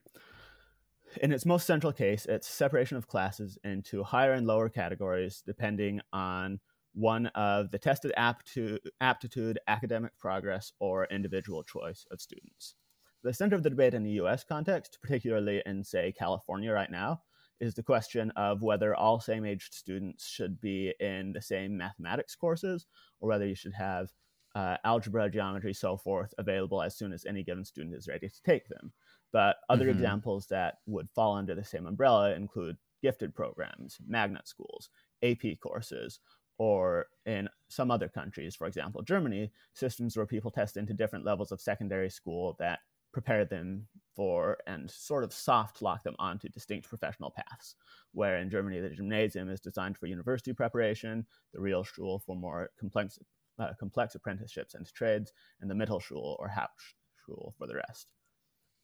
in 1.17 1.31
its 1.31 1.45
most 1.45 1.65
central 1.65 1.93
case, 1.93 2.25
it's 2.27 2.47
separation 2.47 2.97
of 2.97 3.07
classes 3.07 3.57
into 3.63 4.03
higher 4.03 4.33
and 4.33 4.45
lower 4.45 4.69
categories 4.69 5.43
depending 5.45 6.01
on 6.13 6.59
one 6.93 7.27
of 7.27 7.71
the 7.71 7.79
tested 7.79 8.11
aptitude, 8.17 8.81
aptitude, 8.99 9.59
academic 9.67 10.17
progress, 10.17 10.73
or 10.79 11.05
individual 11.05 11.63
choice 11.63 12.05
of 12.11 12.21
students. 12.21 12.75
The 13.23 13.33
center 13.33 13.55
of 13.55 13.63
the 13.63 13.69
debate 13.69 13.93
in 13.93 14.03
the 14.03 14.19
US 14.21 14.43
context, 14.43 14.99
particularly 15.01 15.61
in, 15.65 15.83
say, 15.83 16.13
California 16.17 16.71
right 16.71 16.91
now, 16.91 17.21
is 17.59 17.73
the 17.73 17.83
question 17.83 18.31
of 18.31 18.61
whether 18.61 18.95
all 18.95 19.19
same 19.19 19.45
aged 19.45 19.73
students 19.73 20.27
should 20.27 20.61
be 20.61 20.93
in 20.99 21.33
the 21.33 21.41
same 21.41 21.77
mathematics 21.77 22.35
courses 22.35 22.85
or 23.19 23.29
whether 23.29 23.45
you 23.45 23.55
should 23.55 23.73
have 23.73 24.09
uh, 24.55 24.77
algebra, 24.83 25.29
geometry, 25.29 25.73
so 25.73 25.97
forth 25.97 26.33
available 26.37 26.81
as 26.81 26.97
soon 26.97 27.13
as 27.13 27.25
any 27.25 27.43
given 27.43 27.65
student 27.65 27.95
is 27.95 28.07
ready 28.07 28.27
to 28.27 28.41
take 28.43 28.67
them. 28.67 28.93
But 29.31 29.57
other 29.69 29.87
Mhm. 29.87 29.89
examples 29.89 30.47
that 30.47 30.79
would 30.85 31.09
fall 31.11 31.35
under 31.35 31.55
the 31.55 31.63
same 31.63 31.85
umbrella 31.85 32.33
include 32.33 32.77
gifted 33.01 33.35
programs, 33.35 33.97
magnet 34.05 34.47
schools, 34.47 34.89
AP 35.21 35.55
courses, 35.55 36.19
or 36.57 37.07
in 37.25 37.47
some 37.69 37.91
other 37.91 38.09
countries, 38.09 38.55
for 38.55 38.67
example, 38.67 39.01
Germany, 39.01 39.51
systems 39.73 40.17
where 40.17 40.25
people 40.25 40.51
test 40.51 40.75
into 40.77 40.93
different 40.93 41.25
levels 41.25 41.51
of 41.51 41.61
secondary 41.61 42.09
school 42.09 42.55
that 42.59 42.79
prepare 43.11 43.45
them 43.45 43.87
for 44.15 44.57
and 44.67 44.89
sort 44.91 45.23
of 45.23 45.33
soft 45.33 45.81
lock 45.81 46.03
them 46.03 46.15
onto 46.19 46.49
distinct 46.49 46.87
professional 46.87 47.31
paths. 47.31 47.75
Where 48.11 48.37
in 48.37 48.49
Germany, 48.49 48.79
the 48.81 48.89
gymnasium 48.89 49.49
is 49.49 49.61
designed 49.61 49.97
for 49.97 50.07
university 50.07 50.53
preparation, 50.53 51.25
the 51.53 51.59
Realschule 51.59 52.21
for 52.21 52.35
more 52.35 52.71
complex, 52.77 53.17
uh, 53.57 53.73
complex 53.79 54.15
apprenticeships 54.15 54.73
and 54.75 54.85
trades, 54.93 55.33
and 55.61 55.69
the 55.69 55.75
Mittelschule 55.75 56.37
or 56.39 56.49
Hauptschule 56.49 57.55
for 57.55 57.67
the 57.67 57.75
rest. 57.75 58.18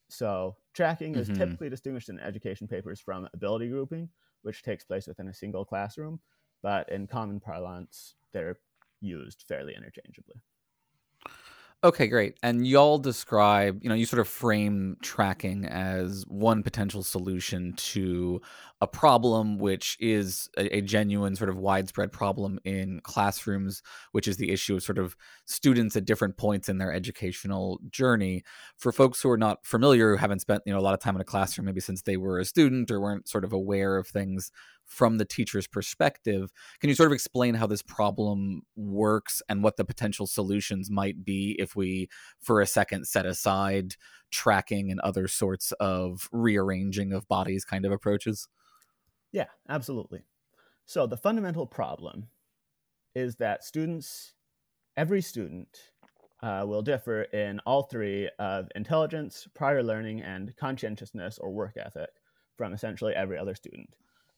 So, 0.09 0.57
tracking 0.73 1.15
is 1.15 1.29
Mhm. 1.29 1.31
typically 1.31 1.69
distinguished 1.69 2.09
in 2.09 2.19
education 2.19 2.67
papers 2.67 2.99
from 2.99 3.29
ability 3.33 3.69
grouping, 3.69 4.09
which 4.41 4.63
takes 4.63 4.85
place 4.85 5.07
within 5.07 5.27
a 5.27 5.33
single 5.33 5.65
classroom, 5.65 6.21
but 6.61 6.89
in 6.89 7.07
common 7.07 7.39
parlance, 7.39 8.15
they're 8.31 8.59
used 9.01 9.45
fairly 9.47 9.75
interchangeably. 9.75 10.41
Okay, 11.83 12.07
great. 12.07 12.35
And 12.41 12.65
y'all 12.65 12.97
describe, 12.97 13.79
you 13.83 13.89
know, 13.89 13.93
you 13.95 14.07
sort 14.07 14.19
of 14.19 14.27
frame 14.27 14.97
tracking 15.03 15.65
as 15.65 16.23
one 16.27 16.63
potential 16.63 17.03
solution 17.03 17.73
to 17.73 18.41
a 18.81 18.87
problem 18.87 19.59
which 19.59 19.95
is 19.99 20.49
a, 20.57 20.77
a 20.77 20.81
genuine 20.81 21.35
sort 21.35 21.49
of 21.49 21.57
widespread 21.57 22.11
problem 22.11 22.57
in 22.65 23.01
classrooms, 23.03 23.83
which 24.13 24.27
is 24.27 24.37
the 24.37 24.49
issue 24.51 24.75
of 24.75 24.83
sort 24.83 24.97
of 24.97 25.15
students 25.45 25.95
at 25.95 26.05
different 26.05 26.37
points 26.37 26.69
in 26.69 26.79
their 26.79 26.91
educational 26.91 27.79
journey. 27.91 28.43
For 28.77 28.91
folks 28.91 29.21
who 29.21 29.29
are 29.29 29.37
not 29.37 29.63
familiar, 29.63 30.09
who 30.09 30.17
haven't 30.17 30.39
spent, 30.39 30.63
you 30.65 30.73
know, 30.73 30.79
a 30.79 30.81
lot 30.81 30.95
of 30.95 31.01
time 31.01 31.13
in 31.15 31.21
a 31.21 31.25
classroom 31.25 31.65
maybe 31.65 31.81
since 31.81 32.01
they 32.01 32.17
were 32.17 32.39
a 32.39 32.45
student 32.45 32.89
or 32.89 32.99
weren't 32.99 33.27
sort 33.27 33.43
of 33.43 33.53
aware 33.53 33.97
of 33.97 34.07
things 34.07 34.49
from 34.85 35.17
the 35.17 35.25
teacher's 35.25 35.67
perspective, 35.67 36.51
can 36.79 36.89
you 36.89 36.95
sort 36.95 37.07
of 37.07 37.13
explain 37.13 37.55
how 37.55 37.67
this 37.67 37.81
problem 37.81 38.61
works 38.75 39.41
and 39.49 39.63
what 39.63 39.77
the 39.77 39.85
potential 39.85 40.27
solutions 40.27 40.89
might 40.89 41.25
be 41.25 41.55
if 41.59 41.75
we, 41.75 42.07
for 42.39 42.61
a 42.61 42.67
second, 42.67 43.07
set 43.07 43.25
aside 43.25 43.95
tracking 44.31 44.91
and 44.91 44.99
other 45.01 45.27
sorts 45.27 45.71
of 45.73 46.29
rearranging 46.31 47.13
of 47.13 47.27
bodies 47.27 47.65
kind 47.65 47.85
of 47.85 47.91
approaches? 47.91 48.47
Yeah, 49.31 49.47
absolutely. 49.67 50.21
So 50.85 51.07
the 51.07 51.17
fundamental 51.17 51.65
problem 51.65 52.27
is 53.15 53.37
that 53.37 53.63
students, 53.63 54.33
every 54.95 55.21
student, 55.21 55.67
uh, 56.43 56.63
will 56.67 56.81
differ 56.81 57.23
in 57.23 57.59
all 57.65 57.83
three 57.83 58.29
of 58.39 58.67
intelligence, 58.75 59.47
prior 59.55 59.81
learning, 59.81 60.21
and 60.21 60.55
conscientiousness 60.57 61.39
or 61.39 61.51
work 61.51 61.75
ethic 61.75 62.09
from 62.55 62.73
essentially 62.73 63.13
every 63.13 63.37
other 63.37 63.55
student. 63.55 63.95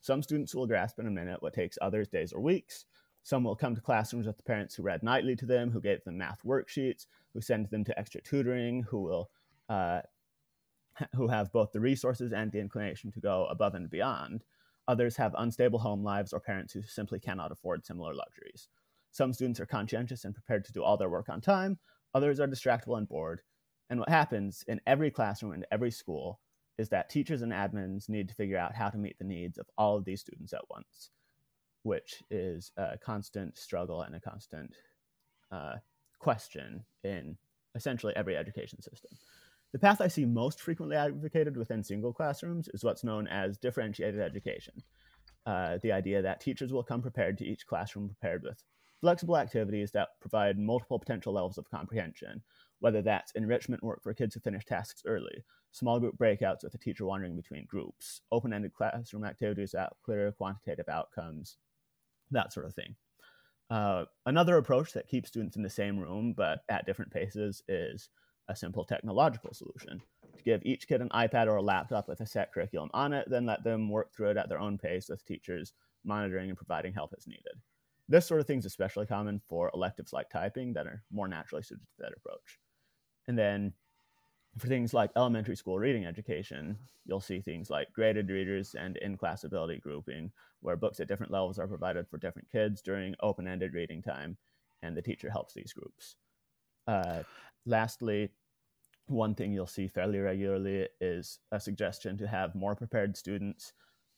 Some 0.08 0.24
students 0.24 0.56
will 0.56 0.68
grasp 0.68 1.00
in 1.00 1.08
a 1.08 1.12
minute 1.12 1.44
what 1.44 1.54
takes 1.54 1.78
others 1.82 2.08
days 2.08 2.32
or 2.32 2.40
weeks. 2.40 2.86
Some 3.24 3.44
will 3.44 3.58
come 3.58 3.76
to 3.76 3.82
classrooms 3.82 4.26
with 4.26 4.46
parents 4.46 4.74
who 4.74 4.84
read 4.84 5.04
nightly 5.04 5.36
to 5.36 5.46
them, 5.46 5.70
who 5.70 5.82
gave 5.82 6.02
them 6.06 6.18
math 6.18 6.44
worksheets, 6.46 7.08
who 7.34 7.42
send 7.42 7.70
them 7.70 7.84
to 7.84 8.00
extra 8.00 8.22
tutoring, 8.22 8.84
who 8.84 9.02
will 9.02 9.30
uh, 9.68 10.00
who 11.14 11.28
have 11.28 11.52
both 11.52 11.74
the 11.74 11.82
resources 11.82 12.32
and 12.32 12.54
the 12.54 12.60
inclination 12.62 13.12
to 13.12 13.20
go 13.20 13.48
above 13.48 13.76
and 13.76 13.90
beyond. 13.90 14.46
Others 14.88 15.18
have 15.18 15.36
unstable 15.38 15.80
home 15.80 16.06
lives 16.06 16.32
or 16.32 16.40
parents 16.40 16.72
who 16.72 16.84
simply 16.84 17.20
cannot 17.20 17.52
afford 17.52 17.86
similar 17.86 18.16
luxuries. 18.16 18.70
Some 19.12 19.34
students 19.34 19.60
are 19.60 19.66
conscientious 19.66 20.24
and 20.24 20.34
prepared 20.34 20.64
to 20.64 20.72
do 20.72 20.84
all 20.84 20.96
their 20.96 21.10
work 21.10 21.28
on 21.28 21.42
time. 21.42 21.80
Others 22.14 22.40
are 22.40 22.48
distractible 22.48 22.98
and 22.98 23.10
bored. 23.10 23.42
And 23.90 24.00
what 24.00 24.08
happens 24.08 24.64
in 24.70 24.80
every 24.88 25.12
classroom 25.12 25.52
and 25.52 25.66
every 25.70 25.92
school 25.92 26.40
is 26.78 26.90
that 26.90 27.10
teachers 27.10 27.42
and 27.42 27.52
admins 27.52 28.10
need 28.10 28.30
to 28.30 28.36
figure 28.36 28.58
out 28.58 28.76
how 28.76 28.90
to 28.90 28.98
meet 28.98 29.18
the 29.18 29.26
needs 29.26 29.58
of 29.58 29.68
all 29.78 29.98
of 29.98 30.06
these 30.06 30.22
students 30.22 30.54
at 30.54 30.70
once, 30.70 31.10
which 31.84 32.24
is 32.30 32.72
a 32.78 32.98
constant 32.98 33.58
struggle 33.58 34.02
and 34.02 34.16
a 34.16 34.20
constant 34.20 34.76
uh, 35.52 35.76
question 36.20 36.84
in 37.04 37.38
essentially 37.76 38.16
every 38.16 38.36
education 38.36 38.82
system. 38.82 39.12
The 39.74 39.80
path 39.80 40.02
I 40.02 40.08
see 40.08 40.26
most 40.26 40.62
frequently 40.62 40.96
advocated 40.96 41.58
within 41.58 41.84
single 41.84 42.14
classrooms 42.14 42.70
is 42.74 42.84
what's 42.84 43.04
known 43.04 43.28
as 43.28 43.58
differentiated 43.58 44.22
education. 44.22 44.74
Uh, 45.46 45.78
the 45.82 45.92
idea 45.92 46.22
that 46.22 46.42
teachers 46.42 46.74
will 46.74 46.84
come 46.84 47.02
prepared 47.02 47.38
to 47.38 47.46
each 47.46 47.68
classroom 47.68 48.08
prepared 48.08 48.44
with 48.44 48.64
flexible 49.02 49.38
activities 49.38 49.92
that 49.92 50.10
provide 50.20 50.58
multiple 50.58 51.00
potential 51.00 51.34
levels 51.34 51.58
of 51.58 51.70
comprehension, 51.70 52.42
whether 52.80 53.02
that's 53.02 53.32
enrichment 53.32 53.84
work 53.84 54.02
for 54.04 54.14
kids 54.14 54.34
who 54.34 54.40
finish 54.40 54.66
tasks 54.66 55.04
early, 55.06 55.44
small 55.72 56.00
group 56.00 56.18
breakouts 56.18 56.64
with 56.64 56.74
a 56.74 56.78
teacher 56.78 57.06
wandering 57.06 57.36
between 57.36 57.66
groups, 57.66 58.22
open 58.32 58.54
ended 58.54 58.74
classroom 58.74 59.24
activities 59.24 59.72
that 59.72 59.94
clear 60.04 60.32
quantitative 60.32 60.90
outcomes, 60.90 61.58
that 62.32 62.54
sort 62.54 62.66
of 62.66 62.74
thing. 62.74 62.96
Uh, 63.70 64.06
another 64.26 64.58
approach 64.58 64.94
that 64.94 65.10
keeps 65.10 65.30
students 65.30 65.58
in 65.58 65.64
the 65.64 65.70
same 65.70 66.00
room 66.00 66.34
but 66.38 66.60
at 66.70 66.86
different 66.86 67.12
paces 67.12 67.62
is 67.68 68.10
a 68.48 68.56
simple 68.56 68.86
technological 68.86 69.54
solution. 69.54 70.02
To 70.38 70.44
give 70.44 70.62
each 70.64 70.88
kid 70.88 71.02
an 71.02 71.10
iPad 71.10 71.48
or 71.48 71.58
a 71.58 71.62
laptop 71.62 72.08
with 72.08 72.22
a 72.22 72.26
set 72.26 72.54
curriculum 72.54 72.90
on 72.94 73.12
it, 73.12 73.28
then 73.30 73.46
let 73.46 73.64
them 73.64 73.90
work 73.90 74.14
through 74.14 74.30
it 74.30 74.38
at 74.38 74.48
their 74.48 74.60
own 74.60 74.78
pace 74.78 75.10
with 75.10 75.26
teachers 75.26 75.74
monitoring 76.06 76.50
and 76.50 76.58
providing 76.58 76.94
help 76.94 77.14
as 77.18 77.28
needed. 77.28 77.60
This 78.08 78.26
sort 78.26 78.40
of 78.40 78.48
thing 78.48 78.60
is 78.60 78.66
especially 78.66 79.06
common 79.06 79.42
for 79.50 79.70
electives 79.74 80.14
like 80.14 80.30
typing 80.30 80.72
that 80.74 80.88
are 80.88 81.04
more 81.12 81.28
naturally 81.28 81.64
suited 81.64 81.82
to 81.82 82.04
that 82.04 82.14
approach. 82.16 82.60
And 83.28 83.38
then 83.38 83.74
for 84.58 84.68
things 84.68 84.94
like 84.94 85.12
elementary 85.16 85.56
school 85.56 85.78
reading 85.78 86.06
education, 86.06 86.78
you'll 87.06 87.20
see 87.20 87.42
things 87.42 87.70
like 87.70 87.94
graded 87.94 88.30
readers 88.30 88.76
and 88.78 88.98
in 88.98 89.18
class 89.18 89.44
ability 89.44 89.80
grouping, 89.80 90.32
where 90.62 90.76
books 90.76 91.00
at 91.00 91.08
different 91.08 91.32
levels 91.32 91.60
are 91.60 91.68
provided 91.68 92.08
for 92.08 92.18
different 92.18 92.50
kids 92.52 92.82
during 92.82 93.16
open 93.22 93.48
ended 93.48 93.74
reading 93.74 94.02
time, 94.02 94.38
and 94.82 94.96
the 94.96 95.02
teacher 95.02 95.30
helps 95.30 95.54
these 95.54 95.74
groups. 95.74 96.16
Uh, 96.88 97.24
lastly, 97.66 98.30
one 99.08 99.36
thing 99.36 99.54
you'll 99.54 99.68
see 99.68 99.88
fairly 99.88 100.20
regularly 100.20 100.88
is 101.00 101.40
a 101.52 101.60
suggestion 101.60 102.18
to 102.18 102.28
have 102.28 102.56
more 102.56 102.76
prepared 102.76 103.16
students 103.16 103.74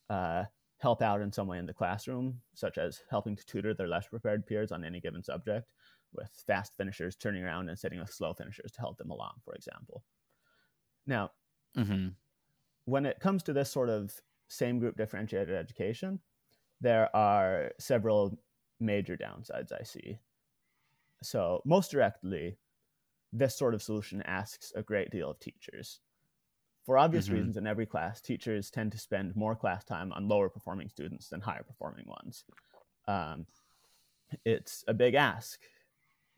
uh, 0.09 0.45
help 0.79 1.01
out 1.01 1.21
in 1.21 1.31
some 1.31 1.47
way 1.47 1.59
in 1.59 1.65
the 1.65 1.73
classroom, 1.73 2.41
such 2.53 2.77
as 2.77 3.01
helping 3.09 3.35
to 3.35 3.45
tutor 3.45 3.73
their 3.73 3.87
less 3.87 4.07
prepared 4.07 4.47
peers 4.47 4.71
on 4.71 4.83
any 4.83 4.99
given 4.99 5.23
subject, 5.23 5.69
with 6.13 6.29
fast 6.47 6.75
finishers 6.77 7.15
turning 7.15 7.43
around 7.43 7.69
and 7.69 7.77
sitting 7.77 7.99
with 7.99 8.11
slow 8.11 8.33
finishers 8.33 8.71
to 8.71 8.79
help 8.79 8.97
them 8.97 9.11
along, 9.11 9.33
for 9.43 9.53
example. 9.53 10.03
Now, 11.05 11.31
mm-hmm. 11.77 12.09
when 12.85 13.05
it 13.05 13.19
comes 13.19 13.43
to 13.43 13.53
this 13.53 13.71
sort 13.71 13.89
of 13.89 14.13
same 14.47 14.79
group 14.79 14.97
differentiated 14.97 15.55
education, 15.55 16.19
there 16.81 17.13
are 17.15 17.71
several 17.79 18.37
major 18.79 19.17
downsides 19.17 19.71
I 19.71 19.83
see. 19.83 20.19
So, 21.21 21.61
most 21.65 21.91
directly, 21.91 22.57
this 23.33 23.57
sort 23.57 23.73
of 23.73 23.83
solution 23.83 24.21
asks 24.23 24.71
a 24.75 24.81
great 24.81 25.11
deal 25.11 25.29
of 25.31 25.39
teachers. 25.39 25.99
For 26.85 26.97
obvious 26.97 27.25
mm-hmm. 27.25 27.35
reasons, 27.35 27.57
in 27.57 27.67
every 27.67 27.85
class, 27.85 28.21
teachers 28.21 28.71
tend 28.71 28.91
to 28.93 28.97
spend 28.97 29.35
more 29.35 29.55
class 29.55 29.83
time 29.83 30.11
on 30.13 30.27
lower 30.27 30.49
performing 30.49 30.89
students 30.89 31.29
than 31.29 31.41
higher 31.41 31.63
performing 31.63 32.05
ones. 32.07 32.45
Um, 33.07 33.45
it's 34.45 34.83
a 34.87 34.93
big 34.93 35.15
ask, 35.15 35.59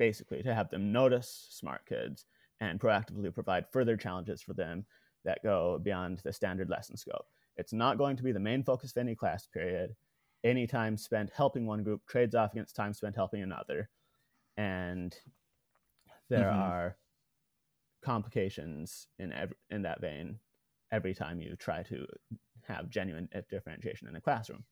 basically, 0.01 0.41
to 0.41 0.51
have 0.51 0.67
them 0.71 0.91
notice 0.91 1.45
smart 1.51 1.85
kids 1.85 2.25
and 2.59 2.79
proactively 2.79 3.31
provide 3.31 3.67
further 3.71 3.95
challenges 3.95 4.41
for 4.41 4.55
them 4.55 4.83
that 5.25 5.43
go 5.43 5.79
beyond 5.83 6.17
the 6.23 6.33
standard 6.33 6.71
lesson 6.71 6.97
scope. 6.97 7.27
It's 7.55 7.71
not 7.71 7.99
going 7.99 8.17
to 8.17 8.23
be 8.23 8.31
the 8.31 8.39
main 8.39 8.63
focus 8.63 8.89
of 8.89 8.97
any 8.97 9.13
class 9.13 9.45
period. 9.45 9.95
Any 10.43 10.65
time 10.65 10.97
spent 10.97 11.29
helping 11.31 11.67
one 11.67 11.83
group 11.83 12.01
trades 12.07 12.33
off 12.33 12.51
against 12.53 12.75
time 12.75 12.95
spent 12.95 13.13
helping 13.15 13.43
another. 13.43 13.91
And 14.57 15.15
there 16.31 16.49
mm-hmm. 16.49 16.59
are 16.59 16.97
complications 18.03 19.05
in 19.19 19.31
in 19.69 19.83
that 19.83 20.01
vein 20.01 20.39
every 20.91 21.13
time 21.13 21.39
you 21.39 21.55
try 21.55 21.83
to 21.83 22.07
have 22.67 22.89
genuine 22.89 23.29
differentiation 23.51 24.07
in 24.07 24.15
a 24.15 24.21
classroom. 24.21 24.63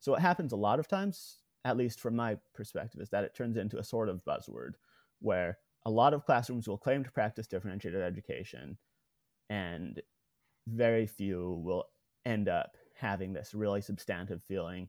So 0.00 0.12
what 0.12 0.20
happens 0.20 0.52
a 0.52 0.56
lot 0.56 0.80
of 0.80 0.86
times, 0.86 1.38
at 1.66 1.76
least 1.76 2.00
from 2.00 2.16
my 2.16 2.36
perspective, 2.54 3.00
is 3.00 3.10
that 3.10 3.24
it 3.24 3.34
turns 3.34 3.56
into 3.56 3.78
a 3.78 3.84
sort 3.84 4.08
of 4.08 4.24
buzzword 4.24 4.72
where 5.20 5.58
a 5.84 5.90
lot 5.90 6.14
of 6.14 6.24
classrooms 6.24 6.68
will 6.68 6.78
claim 6.78 7.04
to 7.04 7.10
practice 7.10 7.46
differentiated 7.46 8.02
education 8.02 8.76
and 9.50 10.02
very 10.66 11.06
few 11.06 11.60
will 11.64 11.84
end 12.24 12.48
up 12.48 12.76
having 12.94 13.32
this 13.32 13.54
really 13.54 13.80
substantive 13.80 14.42
feeling 14.42 14.88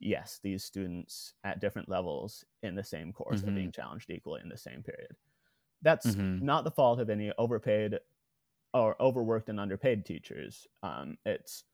yes 0.00 0.38
these 0.42 0.64
students 0.64 1.34
at 1.44 1.60
different 1.60 1.88
levels 1.88 2.44
in 2.62 2.74
the 2.74 2.84
same 2.84 3.12
course 3.12 3.40
mm-hmm. 3.40 3.50
are 3.50 3.54
being 3.54 3.72
challenged 3.72 4.10
equally 4.10 4.40
in 4.42 4.48
the 4.48 4.56
same 4.56 4.82
period 4.82 5.14
that's 5.82 6.06
mm-hmm. 6.06 6.44
not 6.44 6.64
the 6.64 6.70
fault 6.70 6.98
of 6.98 7.10
any 7.10 7.32
overpaid 7.38 7.98
or 8.74 9.00
overworked 9.00 9.48
and 9.48 9.60
underpaid 9.60 10.04
teachers. 10.04 10.66
Um, 10.82 11.16
it's 11.24 11.64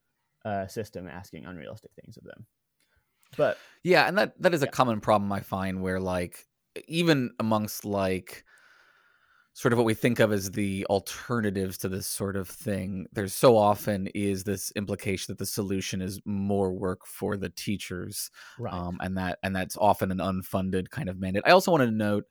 a 0.45 0.69
system 0.69 1.09
asking 1.09 1.47
unrealistic 1.47 1.91
things 2.01 2.17
of 2.17 2.25
them. 2.25 2.47
But 3.37 3.59
yeah, 3.83 4.07
and 4.07 4.19
that 4.19 4.41
that 4.43 4.55
is 4.55 4.63
yeah. 4.63 4.69
a 4.69 4.71
common 4.71 5.01
problem 5.01 5.31
I 5.33 5.41
find 5.41 5.83
where 5.83 6.01
like 6.01 6.47
even 6.89 7.31
amongst 7.39 7.85
like 7.85 8.45
sort 9.55 9.73
of 9.73 9.79
what 9.79 9.87
we 9.87 9.95
think 9.95 10.19
of 10.19 10.33
as 10.33 10.51
the 10.51 10.85
alternatives 10.87 11.79
to 11.79 11.89
this 11.89 12.07
sort 12.09 12.37
of 12.37 12.49
thing 12.49 13.07
there's 13.13 13.33
so 13.33 13.57
often 13.57 14.09
is 14.09 14.43
this 14.43 14.73
implication 14.73 15.33
that 15.33 15.39
the 15.39 15.47
solution 15.47 16.03
is 16.03 16.21
more 16.25 16.73
work 16.73 17.07
for 17.07 17.37
the 17.37 17.49
teachers 17.51 18.31
right. 18.59 18.75
um, 18.75 18.99
and 19.01 19.17
that 19.17 19.39
and 19.43 19.55
that's 19.55 19.77
often 19.77 20.11
an 20.11 20.19
unfunded 20.19 20.91
kind 20.91 21.09
of 21.09 21.21
mandate 21.21 21.45
i 21.47 21.51
also 21.51 21.71
want 21.71 21.83
to 21.83 21.91
note 21.91 22.25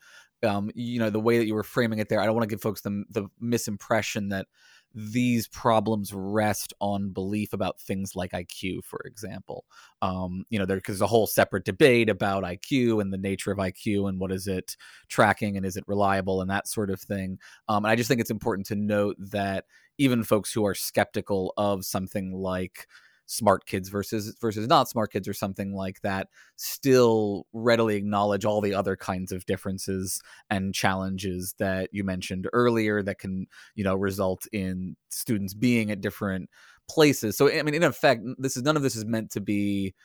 um, 0.44 0.70
you 0.76 1.00
know 1.00 1.10
the 1.10 1.20
way 1.20 1.38
that 1.38 1.48
you 1.48 1.56
were 1.56 1.64
framing 1.64 2.00
it 2.00 2.10
there 2.10 2.20
i 2.20 2.26
don't 2.26 2.36
want 2.36 2.48
to 2.48 2.54
give 2.54 2.62
folks 2.62 2.82
the, 2.82 3.06
the 3.10 3.26
misimpression 3.42 4.30
that 4.30 4.48
these 4.96 5.48
problems 5.48 6.14
rest 6.14 6.74
on 6.80 7.10
belief 7.10 7.52
about 7.54 7.80
things 7.80 8.16
like 8.16 8.32
iq 8.32 8.84
for 8.84 9.02
example. 9.06 9.66
Um, 10.02 10.46
you 10.50 10.60
know 10.60 10.66
there's 10.66 11.02
a 11.02 11.08
whole 11.08 11.28
separate 11.28 11.66
debate 11.66 12.10
about 12.10 12.44
iq 12.44 13.02
and 13.02 13.12
the 13.12 13.18
nature 13.18 13.52
of 13.52 13.58
iq 13.58 14.10
and 14.10 14.20
what 14.20 14.32
is 14.32 14.48
it 14.48 14.78
tracking 15.08 15.58
and 15.58 15.66
is 15.66 15.78
it 15.78 15.84
reliable 15.88 16.42
and 16.42 16.50
that 16.50 16.68
sort 16.68 16.90
of 16.90 17.02
thing. 17.02 17.40
Um, 17.68 17.86
and 17.86 17.92
i 17.92 17.96
just 17.96 18.08
think 18.08 18.22
it's 18.22 18.32
important 18.32 18.68
to 18.68 18.76
note 18.76 19.16
that 19.20 19.66
even 19.98 20.24
folks 20.24 20.52
who 20.54 20.66
are 20.66 20.76
skeptical 20.76 21.54
of 21.58 21.86
something 21.86 22.34
like 22.34 22.88
smart 23.34 23.66
kids 23.66 23.90
versus 23.90 24.36
versus 24.40 24.68
not 24.68 24.88
smart 24.88 25.12
kids 25.12 25.28
or 25.28 25.34
something 25.34 25.74
like 25.74 26.00
that 26.02 26.28
still 26.56 27.46
readily 27.52 27.96
acknowledge 27.96 28.46
all 28.46 28.62
the 28.62 28.74
other 28.74 28.96
kinds 28.96 29.32
of 29.32 29.46
differences 29.46 30.22
and 30.50 30.76
challenges 30.76 31.56
that 31.58 31.90
you 31.92 32.04
mentioned 32.04 32.48
earlier 32.54 33.02
that 33.02 33.20
can 33.20 33.48
you 33.76 33.84
know 33.84 33.96
result 33.96 34.46
in 34.52 34.96
students 35.10 35.54
being 35.54 35.92
at 35.92 36.02
different 36.02 36.50
places. 36.88 37.38
So 37.38 37.50
i 37.52 37.62
mean 37.64 37.74
in 37.76 37.84
effect 37.84 38.24
this 38.38 38.56
is 38.56 38.64
none 38.64 38.78
of 38.78 38.84
this 38.84 38.96
is 38.96 39.06
meant 39.06 39.32
to 39.32 39.42
be 39.42 39.96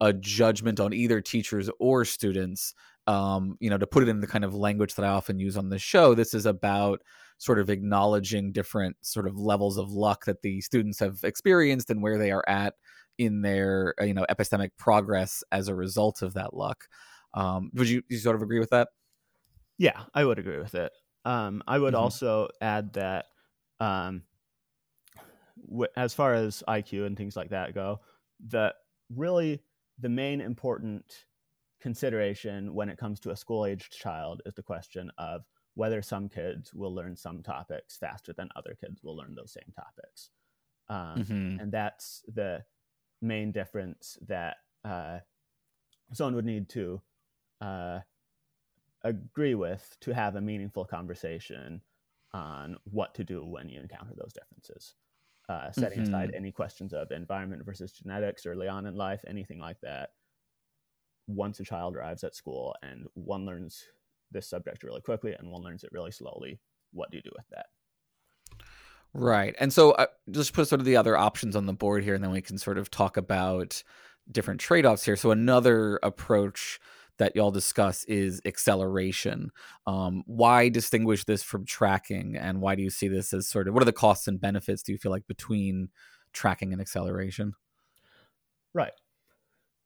a 0.00 0.12
judgment 0.12 0.78
on 0.78 0.92
either 0.92 1.20
teachers 1.20 1.68
or 1.80 2.04
students. 2.04 2.74
Um, 3.06 3.56
you 3.58 3.70
know 3.70 3.78
to 3.78 3.86
put 3.86 4.02
it 4.02 4.10
in 4.10 4.20
the 4.20 4.26
kind 4.26 4.44
of 4.44 4.54
language 4.54 4.94
that 4.96 5.04
i 5.06 5.08
often 5.08 5.38
use 5.38 5.56
on 5.56 5.70
the 5.70 5.78
show 5.78 6.14
this 6.14 6.34
is 6.34 6.44
about 6.44 7.00
sort 7.38 7.58
of 7.58 7.70
acknowledging 7.70 8.52
different 8.52 8.96
sort 9.00 9.26
of 9.26 9.38
levels 9.38 9.78
of 9.78 9.90
luck 9.92 10.24
that 10.26 10.42
the 10.42 10.60
students 10.60 10.98
have 10.98 11.20
experienced 11.22 11.88
and 11.88 12.02
where 12.02 12.18
they 12.18 12.30
are 12.30 12.44
at 12.48 12.74
in 13.16 13.42
their 13.42 13.94
uh, 14.00 14.04
you 14.04 14.14
know 14.14 14.26
epistemic 14.30 14.70
progress 14.76 15.42
as 15.50 15.68
a 15.68 15.74
result 15.74 16.22
of 16.22 16.34
that 16.34 16.54
luck. 16.54 16.86
Um, 17.34 17.70
would 17.74 17.88
you, 17.88 18.02
you 18.08 18.18
sort 18.18 18.36
of 18.36 18.42
agree 18.42 18.58
with 18.58 18.70
that? 18.70 18.88
Yeah, 19.78 20.02
I 20.14 20.24
would 20.24 20.38
agree 20.38 20.58
with 20.58 20.74
it. 20.74 20.92
Um, 21.24 21.62
I 21.66 21.78
would 21.78 21.94
mm-hmm. 21.94 22.02
also 22.02 22.48
add 22.60 22.92
that 22.94 23.26
um, 23.80 24.22
w- 25.68 25.90
as 25.96 26.14
far 26.14 26.34
as 26.34 26.62
IQ 26.66 27.06
and 27.06 27.16
things 27.16 27.36
like 27.36 27.50
that 27.50 27.74
go, 27.74 28.00
that 28.48 28.74
really 29.14 29.60
the 29.98 30.08
main 30.08 30.40
important 30.40 31.04
consideration 31.80 32.74
when 32.74 32.88
it 32.88 32.98
comes 32.98 33.20
to 33.20 33.30
a 33.30 33.36
school 33.36 33.66
aged 33.66 33.92
child 33.92 34.42
is 34.46 34.54
the 34.54 34.62
question 34.62 35.10
of 35.18 35.42
whether 35.78 36.02
some 36.02 36.28
kids 36.28 36.74
will 36.74 36.92
learn 36.92 37.14
some 37.14 37.40
topics 37.40 37.96
faster 37.96 38.32
than 38.32 38.48
other 38.56 38.76
kids 38.80 39.00
will 39.04 39.16
learn 39.16 39.36
those 39.36 39.52
same 39.52 39.72
topics. 39.76 40.30
Um, 40.88 41.22
mm-hmm. 41.22 41.60
And 41.60 41.70
that's 41.70 42.24
the 42.34 42.64
main 43.22 43.52
difference 43.52 44.18
that 44.26 44.56
uh, 44.84 45.20
someone 46.12 46.34
would 46.34 46.44
need 46.44 46.68
to 46.70 47.00
uh, 47.60 48.00
agree 49.04 49.54
with 49.54 49.96
to 50.00 50.12
have 50.12 50.34
a 50.34 50.40
meaningful 50.40 50.84
conversation 50.84 51.80
on 52.34 52.76
what 52.82 53.14
to 53.14 53.22
do 53.22 53.46
when 53.46 53.68
you 53.68 53.78
encounter 53.80 54.14
those 54.16 54.32
differences. 54.32 54.96
Uh, 55.48 55.70
setting 55.70 56.00
Mhm. 56.00 56.08
aside 56.08 56.32
any 56.34 56.50
questions 56.50 56.92
of 56.92 57.12
environment 57.12 57.64
versus 57.64 57.92
genetics 57.92 58.46
early 58.46 58.66
on 58.66 58.84
in 58.84 58.96
life, 58.96 59.24
anything 59.28 59.60
like 59.60 59.80
that. 59.82 60.10
Once 61.28 61.60
a 61.60 61.64
child 61.64 61.94
arrives 61.94 62.24
at 62.24 62.34
school 62.34 62.74
and 62.82 63.06
one 63.14 63.46
learns 63.46 63.86
this 64.30 64.48
subject 64.48 64.82
really 64.82 65.00
quickly 65.00 65.34
and 65.38 65.50
one 65.50 65.62
learns 65.62 65.84
it 65.84 65.90
really 65.92 66.10
slowly, 66.10 66.60
what 66.92 67.10
do 67.10 67.16
you 67.16 67.22
do 67.22 67.32
with 67.36 67.46
that? 67.50 67.66
Right. 69.14 69.54
And 69.58 69.72
so 69.72 69.92
uh, 69.92 70.06
just 70.30 70.52
put 70.52 70.68
sort 70.68 70.80
of 70.80 70.84
the 70.84 70.96
other 70.96 71.16
options 71.16 71.56
on 71.56 71.66
the 71.66 71.72
board 71.72 72.04
here, 72.04 72.14
and 72.14 72.22
then 72.22 72.30
we 72.30 72.42
can 72.42 72.58
sort 72.58 72.78
of 72.78 72.90
talk 72.90 73.16
about 73.16 73.82
different 74.30 74.60
trade 74.60 74.84
offs 74.84 75.04
here. 75.04 75.16
So, 75.16 75.30
another 75.30 75.98
approach 76.02 76.78
that 77.18 77.34
y'all 77.34 77.50
discuss 77.50 78.04
is 78.04 78.40
acceleration. 78.44 79.50
Um, 79.86 80.22
why 80.26 80.68
distinguish 80.68 81.24
this 81.24 81.42
from 81.42 81.64
tracking? 81.64 82.36
And 82.36 82.60
why 82.60 82.74
do 82.74 82.82
you 82.82 82.90
see 82.90 83.08
this 83.08 83.32
as 83.32 83.48
sort 83.48 83.66
of 83.66 83.74
what 83.74 83.82
are 83.82 83.86
the 83.86 83.92
costs 83.92 84.28
and 84.28 84.40
benefits 84.40 84.82
do 84.82 84.92
you 84.92 84.98
feel 84.98 85.10
like 85.10 85.26
between 85.26 85.88
tracking 86.32 86.72
and 86.72 86.80
acceleration? 86.80 87.54
Right. 88.74 88.92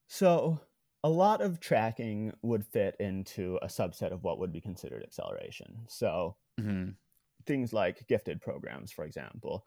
So, 0.08 0.60
a 1.04 1.08
lot 1.08 1.40
of 1.40 1.60
tracking 1.60 2.32
would 2.42 2.64
fit 2.64 2.96
into 3.00 3.58
a 3.62 3.66
subset 3.66 4.12
of 4.12 4.22
what 4.22 4.38
would 4.38 4.52
be 4.52 4.60
considered 4.60 5.02
acceleration. 5.02 5.84
So, 5.88 6.36
hmm 6.58 6.90
things 7.44 7.72
like 7.72 8.06
gifted 8.06 8.40
programs, 8.40 8.92
for 8.92 9.04
example, 9.04 9.66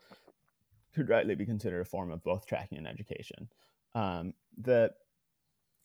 could 0.94 1.10
rightly 1.10 1.36
be 1.36 1.46
considered 1.46 1.82
a 1.82 1.86
form 1.86 2.12
of 2.12 2.24
both 2.24 2.46
tracking 2.46 2.78
and 2.78 2.88
education. 2.88 3.50
Um, 3.94 4.34
the 4.58 4.94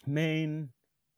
main 0.07 0.71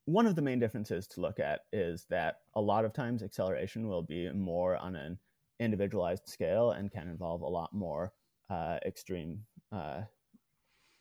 one 0.06 0.26
of 0.26 0.34
the 0.34 0.42
main 0.42 0.58
differences 0.58 1.06
to 1.06 1.20
look 1.20 1.38
at 1.38 1.60
is 1.72 2.06
that 2.10 2.40
a 2.54 2.60
lot 2.60 2.84
of 2.84 2.92
times 2.92 3.22
acceleration 3.22 3.86
will 3.86 4.02
be 4.02 4.30
more 4.32 4.76
on 4.76 4.96
an 4.96 5.18
individualized 5.60 6.26
scale 6.26 6.72
and 6.72 6.90
can 6.90 7.08
involve 7.08 7.42
a 7.42 7.48
lot 7.48 7.72
more 7.72 8.12
uh, 8.50 8.78
extreme 8.84 9.44
uh, 9.70 10.02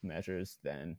measures 0.03 0.59
than 0.63 0.97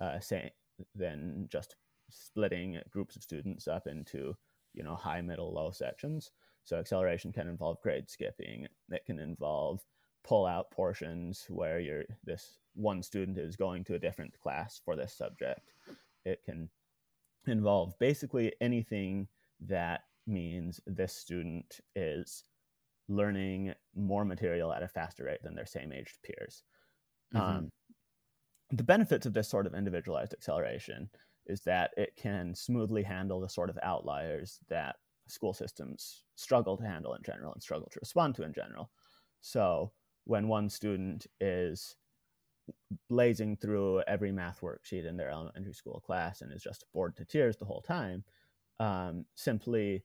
uh, 0.00 0.20
say 0.20 0.52
than 0.94 1.48
just 1.50 1.76
splitting 2.10 2.80
groups 2.90 3.16
of 3.16 3.22
students 3.22 3.68
up 3.68 3.86
into 3.86 4.36
you 4.74 4.82
know 4.82 4.94
high, 4.94 5.20
middle, 5.20 5.52
low 5.52 5.70
sections. 5.70 6.32
So 6.64 6.78
acceleration 6.78 7.32
can 7.32 7.48
involve 7.48 7.80
grade 7.80 8.10
skipping. 8.10 8.66
It 8.90 9.04
can 9.06 9.18
involve 9.18 9.84
pull 10.24 10.46
out 10.46 10.70
portions 10.72 11.46
where 11.48 11.78
you're 11.78 12.04
this 12.24 12.58
one 12.74 13.02
student 13.02 13.38
is 13.38 13.56
going 13.56 13.84
to 13.84 13.94
a 13.94 13.98
different 13.98 14.38
class 14.40 14.80
for 14.84 14.96
this 14.96 15.12
subject. 15.12 15.72
It 16.24 16.42
can 16.44 16.68
involve 17.46 17.98
basically 17.98 18.52
anything 18.60 19.28
that 19.60 20.02
means 20.26 20.80
this 20.86 21.14
student 21.14 21.80
is 21.94 22.44
learning 23.08 23.72
more 23.94 24.24
material 24.24 24.72
at 24.72 24.82
a 24.82 24.88
faster 24.88 25.24
rate 25.24 25.42
than 25.42 25.54
their 25.54 25.66
same 25.66 25.92
aged 25.92 26.18
peers. 26.22 26.64
Mhm. 27.32 27.40
Um, 27.40 27.72
the 28.70 28.82
benefits 28.82 29.26
of 29.26 29.32
this 29.32 29.48
sort 29.48 29.66
of 29.66 29.74
individualized 29.74 30.32
acceleration 30.32 31.08
is 31.46 31.60
that 31.60 31.92
it 31.96 32.16
can 32.16 32.54
smoothly 32.54 33.02
handle 33.02 33.40
the 33.40 33.48
sort 33.48 33.70
of 33.70 33.78
outliers 33.82 34.58
that 34.68 34.96
school 35.28 35.52
systems 35.52 36.24
struggle 36.34 36.76
to 36.76 36.84
handle 36.84 37.14
in 37.14 37.22
general 37.22 37.52
and 37.52 37.62
struggle 37.62 37.88
to 37.90 38.00
respond 38.00 38.34
to 38.34 38.42
in 38.42 38.52
general. 38.52 38.90
So 39.40 39.92
when 40.24 40.48
one 40.48 40.68
student 40.68 41.26
is 41.40 41.96
blazing 43.08 43.56
through 43.56 44.02
every 44.08 44.32
math 44.32 44.60
worksheet 44.60 45.06
in 45.06 45.16
their 45.16 45.30
elementary 45.30 45.72
school 45.72 46.02
class 46.04 46.42
and 46.42 46.52
is 46.52 46.62
just 46.62 46.84
bored 46.92 47.16
to 47.16 47.24
tears 47.24 47.56
the 47.56 47.64
whole 47.64 47.82
time, 47.82 48.24
um, 48.80 49.24
simply 49.36 50.04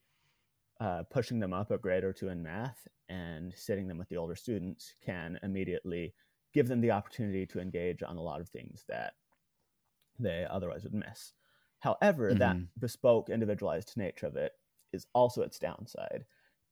uh, 0.79 1.03
pushing 1.09 1.39
them 1.39 1.53
up 1.53 1.71
a 1.71 1.77
grade 1.77 2.03
or 2.03 2.13
two 2.13 2.29
in 2.29 2.41
math 2.41 2.87
and 3.09 3.53
sitting 3.55 3.87
them 3.87 3.97
with 3.97 4.09
the 4.09 4.17
older 4.17 4.35
students 4.35 4.93
can 5.03 5.39
immediately 5.43 6.13
give 6.53 6.67
them 6.67 6.81
the 6.81 6.91
opportunity 6.91 7.45
to 7.47 7.59
engage 7.59 8.03
on 8.03 8.17
a 8.17 8.21
lot 8.21 8.41
of 8.41 8.49
things 8.49 8.85
that 8.87 9.13
they 10.19 10.45
otherwise 10.49 10.83
would 10.83 10.93
miss. 10.93 11.33
However, 11.79 12.35
that 12.35 12.57
Mhm. 12.57 12.71
bespoke, 12.79 13.29
individualized 13.29 13.93
nature 13.97 14.27
of 14.27 14.35
it 14.35 14.53
is 14.93 15.07
also 15.13 15.41
its 15.41 15.59
downside, 15.59 16.25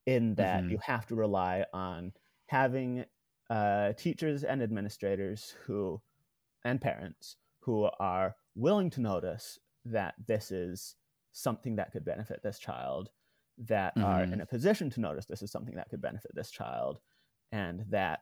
in 0.06 0.36
that 0.36 0.64
Mhm. 0.64 0.70
you 0.70 0.80
have 0.80 1.06
to 1.08 1.16
rely 1.16 1.66
on 1.74 2.14
having 2.48 3.06
uh, 3.50 3.94
teachers 3.94 4.44
and 4.44 4.62
administrators 4.62 5.52
who, 5.66 6.02
and 6.66 6.82
parents 6.82 7.38
who 7.60 7.90
are 8.00 8.36
willing 8.56 8.90
to 8.92 9.02
notice 9.02 9.60
that 9.86 10.16
this 10.28 10.52
is 10.52 10.96
something 11.32 11.76
that 11.78 11.92
could 11.92 12.06
benefit 12.06 12.42
this 12.44 12.60
child, 12.60 13.12
that 13.58 13.96
are 14.02 14.24
Mhm. 14.24 14.34
in 14.34 14.42
a 14.42 14.46
position 14.46 14.90
to 14.92 15.02
notice 15.02 15.26
this 15.26 15.42
is 15.42 15.52
something 15.52 15.76
that 15.76 15.90
could 15.90 16.02
benefit 16.02 16.32
this 16.36 16.52
child, 16.52 17.00
and 17.52 17.86
that 17.90 18.22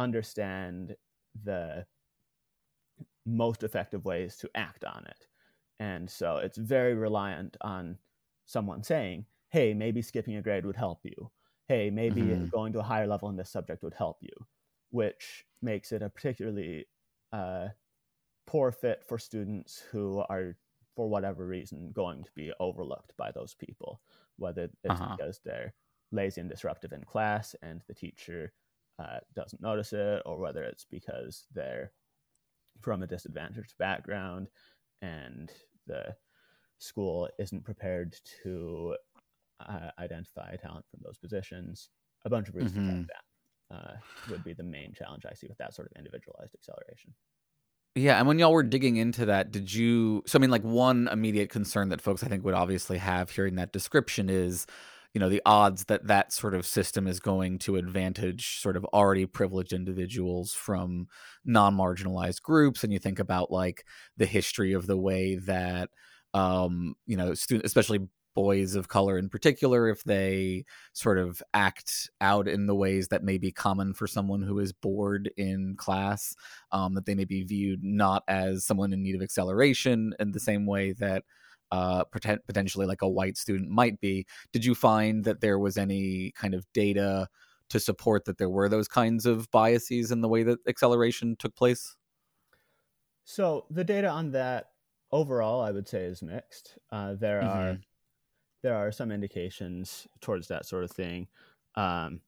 understand 0.00 0.96
the 1.44 1.86
most 3.26 3.62
effective 3.62 4.04
ways 4.04 4.36
to 4.38 4.50
act 4.54 4.84
on 4.84 5.06
it. 5.06 5.26
And 5.78 6.08
so 6.10 6.36
it's 6.36 6.58
very 6.58 6.94
reliant 6.94 7.56
on 7.60 7.98
someone 8.46 8.82
saying, 8.82 9.26
hey, 9.50 9.74
maybe 9.74 10.02
skipping 10.02 10.36
a 10.36 10.42
grade 10.42 10.66
would 10.66 10.76
help 10.76 11.00
you. 11.04 11.30
Hey, 11.68 11.90
maybe 11.90 12.34
Mhm. 12.34 12.50
going 12.52 12.72
to 12.72 12.80
a 12.80 12.84
higher 12.84 13.06
level 13.06 13.28
in 13.28 13.36
this 13.36 13.50
subject 13.50 13.82
would 13.82 13.94
help 13.94 14.18
you, 14.22 14.32
which 14.90 15.46
makes 15.62 15.92
it 15.92 16.02
a 16.02 16.10
particularly 16.10 16.86
uh, 17.32 17.68
poor 18.46 18.72
fit 18.72 19.04
for 19.04 19.18
students 19.18 19.80
who 19.80 20.20
are, 20.28 20.56
for 20.96 21.08
whatever 21.08 21.46
reason, 21.46 21.92
going 21.92 22.24
to 22.24 22.32
be 22.34 22.52
overlooked 22.60 23.16
by 23.16 23.32
those 23.32 23.54
people, 23.54 24.02
whether 24.36 24.70
it's 24.84 25.00
Uh-huh. 25.00 25.18
because 25.18 25.40
they're 25.44 25.74
lazy 26.12 26.40
and 26.40 26.50
disruptive 26.50 26.92
in 26.92 27.04
class 27.04 27.54
and 27.62 27.82
the 27.88 27.94
teacher 27.94 28.52
uh, 29.00 29.20
doesn't 29.34 29.62
notice 29.62 29.92
it, 29.94 30.22
or 30.26 30.38
whether 30.38 30.62
it's 30.64 30.84
because 30.84 31.46
they're 31.54 31.92
from 32.80 33.02
a 33.02 33.06
disadvantaged 33.06 33.76
background 33.78 34.48
and 35.02 35.50
the 35.86 36.16
school 36.78 37.28
isn't 37.38 37.64
prepared 37.64 38.16
to 38.42 38.96
uh, 39.60 39.90
identify 39.98 40.56
talent 40.56 40.86
from 40.90 41.00
those 41.04 41.18
positions. 41.18 41.90
A 42.24 42.30
bunch 42.30 42.48
of 42.48 42.54
reasons 42.56 42.86
Mhm. 42.86 42.86
like 42.86 43.06
that 43.08 43.76
uh, 43.76 43.96
would 44.30 44.44
be 44.44 44.54
the 44.54 44.62
main 44.62 44.92
challenge 44.94 45.24
I 45.26 45.34
see 45.34 45.48
with 45.48 45.58
that 45.58 45.74
sort 45.74 45.90
of 45.90 45.98
individualized 45.98 46.54
acceleration. 46.54 47.14
Yeah, 47.96 48.18
and 48.18 48.28
when 48.28 48.38
y'all 48.38 48.52
were 48.52 48.62
digging 48.62 48.96
into 48.96 49.26
that, 49.26 49.50
did 49.50 49.72
you? 49.72 50.22
So, 50.26 50.38
I 50.38 50.40
mean, 50.40 50.50
like 50.50 50.62
one 50.62 51.08
immediate 51.08 51.50
concern 51.50 51.88
that 51.88 52.00
folks 52.00 52.22
I 52.22 52.28
think 52.28 52.44
would 52.44 52.54
obviously 52.54 52.98
have 52.98 53.30
hearing 53.30 53.56
that 53.56 53.72
description 53.72 54.30
is, 54.30 54.66
you 55.14 55.20
know, 55.20 55.28
the 55.28 55.42
odds 55.44 55.84
that 55.86 56.06
that 56.06 56.32
sort 56.32 56.54
of 56.54 56.64
system 56.66 57.06
is 57.06 57.20
going 57.20 57.58
to 57.60 57.76
advantage 57.76 58.60
sort 58.60 58.76
of 58.76 58.84
already 58.86 59.26
privileged 59.26 59.72
individuals 59.72 60.52
from 60.54 61.08
non-marginalized 61.44 62.42
groups, 62.42 62.84
and 62.84 62.92
you 62.92 62.98
think 62.98 63.18
about 63.18 63.50
like 63.50 63.84
the 64.16 64.26
history 64.26 64.72
of 64.72 64.86
the 64.86 64.96
way 64.96 65.36
that, 65.36 65.90
um, 66.34 66.94
you 67.06 67.16
know, 67.16 67.32
especially 67.64 68.00
boys 68.36 68.76
of 68.76 68.86
color 68.88 69.18
in 69.18 69.28
particular, 69.28 69.88
if 69.88 70.04
they 70.04 70.64
sort 70.92 71.18
of 71.18 71.42
act 71.52 72.08
out 72.20 72.46
in 72.46 72.66
the 72.66 72.74
ways 72.76 73.08
that 73.08 73.24
may 73.24 73.36
be 73.38 73.50
common 73.50 73.92
for 73.92 74.06
someone 74.06 74.40
who 74.42 74.60
is 74.60 74.72
bored 74.72 75.28
in 75.36 75.74
class 75.76 76.36
um, 76.70 76.94
that 76.94 77.06
they 77.06 77.14
may 77.16 77.24
be 77.24 77.42
viewed 77.42 77.82
not 77.82 78.22
as 78.28 78.64
someone 78.64 78.92
in 78.92 79.02
need 79.02 79.16
of 79.16 79.22
acceleration 79.22 80.14
in 80.20 80.30
the 80.30 80.38
same 80.40 80.64
way 80.66 80.92
that 80.92 81.24
uh, 81.72 82.04
poten- 82.06 82.44
potentially 82.46 82.86
like 82.86 83.02
a 83.02 83.08
white 83.08 83.36
student 83.36 83.70
might 83.70 84.00
be. 84.00 84.26
Did 84.52 84.64
you 84.64 84.74
find 84.74 85.24
that 85.24 85.40
there 85.40 85.58
was 85.58 85.76
any 85.78 86.32
kind 86.32 86.54
of 86.54 86.70
data 86.72 87.28
to 87.70 87.80
support 87.80 88.24
that 88.24 88.38
there 88.38 88.50
were 88.50 88.68
those 88.68 88.88
kinds 88.88 89.26
of 89.26 89.50
biases 89.50 90.10
in 90.10 90.20
the 90.22 90.28
way 90.28 90.42
that 90.42 90.58
acceleration 90.68 91.36
took 91.36 91.54
place? 91.56 91.96
So 93.24 93.66
the 93.70 93.84
data 93.84 94.08
on 94.08 94.32
that 94.32 94.72
overall, 95.10 95.60
I 95.60 95.70
would 95.70 95.88
say, 95.88 96.04
is 96.04 96.22
mixed. 96.22 96.78
Uh, 96.90 97.14
there 97.14 97.42
are 97.42 97.78
Mhm. 97.78 97.82
there 98.62 98.76
are 98.76 98.92
some 98.92 99.12
indications 99.12 100.08
towards 100.20 100.48
that 100.48 100.66
sort 100.66 100.84
of 100.84 100.90
thing. 100.92 101.28
Um, 101.76 102.22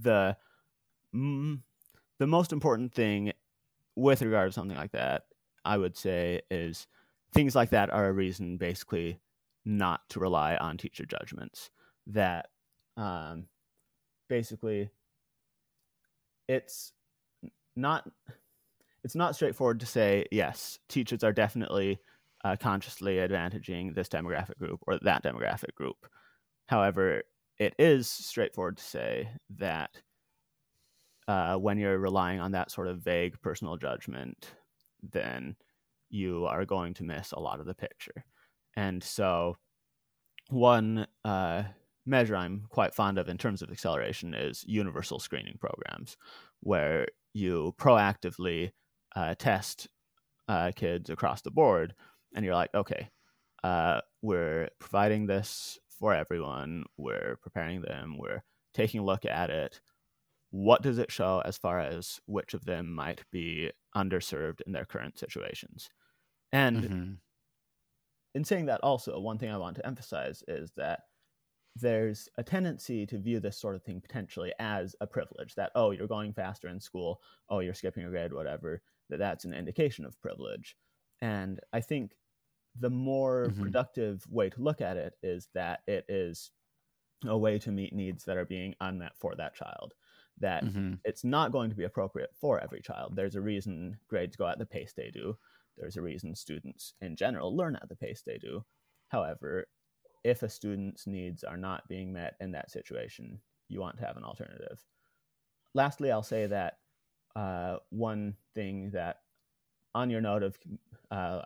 the 0.00 0.36
mm, 1.14 1.62
the 2.18 2.26
most 2.26 2.52
important 2.52 2.94
thing 2.94 3.32
with 3.96 4.22
regard 4.22 4.50
to 4.50 4.54
something 4.54 4.76
like 4.76 4.92
that, 4.92 5.26
I 5.64 5.78
would 5.78 5.96
say, 5.96 6.42
is 6.50 6.88
things 7.32 7.54
like 7.54 7.70
that 7.70 7.90
are 7.90 8.08
a 8.08 8.12
reason 8.12 8.56
basically 8.56 9.20
not 9.64 10.00
to 10.10 10.20
rely 10.20 10.56
on 10.56 10.76
teacher 10.76 11.04
judgments. 11.04 11.70
That 12.06 12.48
um, 12.96 13.46
basically 14.28 14.90
it's 16.48 16.92
not 17.76 18.08
it's 19.04 19.14
not 19.14 19.34
straightforward 19.34 19.80
to 19.80 19.86
say 19.86 20.24
yes 20.30 20.78
teachers 20.88 21.22
are 21.22 21.32
definitely 21.32 21.98
uh, 22.44 22.56
consciously 22.56 23.16
advantaging 23.16 23.94
this 23.94 24.08
demographic 24.08 24.56
group 24.58 24.80
or 24.86 24.98
that 25.02 25.22
demographic 25.22 25.74
group 25.74 25.96
however 26.66 27.22
it 27.58 27.74
is 27.78 28.08
straightforward 28.08 28.76
to 28.76 28.82
say 28.82 29.28
that 29.50 29.90
uh, 31.26 31.56
when 31.56 31.78
you're 31.78 31.98
relying 31.98 32.40
on 32.40 32.52
that 32.52 32.70
sort 32.70 32.86
of 32.86 33.00
vague 33.00 33.40
personal 33.42 33.76
judgment 33.76 34.52
then 35.12 35.54
you 36.10 36.46
are 36.46 36.64
going 36.64 36.94
to 36.94 37.04
miss 37.04 37.32
a 37.32 37.40
lot 37.40 37.60
of 37.60 37.66
the 37.66 37.74
picture 37.74 38.24
And 38.76 39.02
so, 39.02 39.56
one 40.50 41.06
uh, 41.24 41.64
measure 42.06 42.36
I'm 42.36 42.66
quite 42.70 42.94
fond 42.94 43.18
of 43.18 43.28
in 43.28 43.38
terms 43.38 43.62
of 43.62 43.70
acceleration 43.70 44.34
is 44.34 44.64
universal 44.66 45.18
screening 45.18 45.58
programs, 45.60 46.16
where 46.60 47.06
you 47.34 47.74
proactively 47.78 48.72
uh, 49.14 49.34
test 49.38 49.88
uh, 50.48 50.72
kids 50.74 51.10
across 51.10 51.42
the 51.42 51.50
board, 51.50 51.94
and 52.34 52.44
you're 52.44 52.54
like, 52.54 52.74
okay, 52.74 53.10
uh, 53.64 54.00
we're 54.22 54.68
providing 54.78 55.26
this 55.26 55.78
for 55.88 56.14
everyone, 56.14 56.84
we're 56.96 57.36
preparing 57.42 57.82
them, 57.82 58.16
we're 58.18 58.42
taking 58.74 59.00
a 59.00 59.04
look 59.04 59.24
at 59.24 59.50
it. 59.50 59.80
What 60.50 60.82
does 60.82 60.98
it 60.98 61.12
show 61.12 61.42
as 61.44 61.58
far 61.58 61.80
as 61.80 62.20
which 62.26 62.54
of 62.54 62.64
them 62.64 62.92
might 62.92 63.22
be 63.30 63.70
underserved 63.96 64.60
in 64.66 64.72
their 64.72 64.84
current 64.86 65.18
situations? 65.18 65.90
And 66.52 66.88
Mhm. 66.88 67.20
in 68.34 68.44
saying 68.44 68.66
that, 68.66 68.80
also, 68.82 69.18
one 69.18 69.38
thing 69.38 69.50
I 69.50 69.56
want 69.56 69.76
to 69.76 69.86
emphasize 69.86 70.42
is 70.48 70.72
that 70.72 71.04
there's 71.76 72.28
a 72.38 72.44
tendency 72.44 73.06
to 73.06 73.18
view 73.18 73.40
this 73.40 73.58
sort 73.58 73.76
of 73.76 73.84
thing 73.84 74.00
potentially 74.00 74.52
as 74.60 74.96
a 75.00 75.06
privilege 75.08 75.54
that, 75.56 75.72
oh, 75.74 75.92
you're 75.92 76.08
going 76.08 76.34
faster 76.34 76.68
in 76.68 76.80
school, 76.80 77.22
oh, 77.48 77.60
you're 77.60 77.74
skipping 77.74 78.04
a 78.04 78.10
grade, 78.10 78.32
whatever, 78.32 78.82
that 79.10 79.18
that's 79.18 79.44
an 79.46 79.54
indication 79.54 80.04
of 80.04 80.20
privilege. 80.20 80.76
And 81.22 81.60
I 81.72 81.80
think 81.82 82.16
the 82.76 82.90
more 82.90 83.50
Mhm. 83.50 83.72
productive 83.72 84.26
way 84.28 84.50
to 84.50 84.62
look 84.62 84.80
at 84.82 84.96
it 84.98 85.14
is 85.22 85.48
that 85.54 85.82
it 85.88 86.06
is 86.08 86.52
a 87.26 87.36
way 87.36 87.58
to 87.58 87.72
meet 87.72 87.92
needs 87.92 88.24
that 88.24 88.36
are 88.36 88.44
being 88.44 88.74
unmet 88.80 89.16
for 89.16 89.34
that 89.36 89.54
child. 89.54 89.94
That 90.38 90.68
Mhm. 90.70 91.00
it's 91.04 91.24
not 91.24 91.52
going 91.52 91.70
to 91.70 91.76
be 91.76 91.84
appropriate 91.84 92.34
for 92.34 92.60
every 92.60 92.80
child. 92.80 93.16
There's 93.16 93.34
a 93.36 93.40
reason 93.40 93.98
grades 94.08 94.36
go 94.36 94.46
at 94.46 94.58
the 94.58 94.66
pace 94.66 94.92
they 94.92 95.10
do. 95.10 95.38
There's 95.78 95.96
a 95.96 96.02
reason 96.02 96.34
students 96.34 96.94
in 97.00 97.16
general 97.16 97.56
learn 97.56 97.76
at 97.76 97.88
the 97.88 97.96
pace 97.96 98.22
they 98.24 98.38
do. 98.38 98.64
However, 99.08 99.66
if 100.24 100.42
a 100.42 100.48
student's 100.48 101.06
needs 101.06 101.44
are 101.44 101.56
not 101.56 101.88
being 101.88 102.12
met 102.12 102.34
in 102.40 102.50
that 102.52 102.70
situation, 102.70 103.40
you 103.68 103.80
want 103.80 103.96
to 103.98 104.04
have 104.04 104.16
an 104.16 104.24
alternative. 104.24 104.84
Lastly, 105.74 106.10
I'll 106.10 106.22
say 106.22 106.46
that 106.46 106.78
uh, 107.36 107.76
one 107.90 108.36
thing 108.54 108.90
that, 108.90 109.20
on 109.94 110.10
your 110.10 110.20
note 110.20 110.42
of 110.42 110.58
uh, 111.10 111.42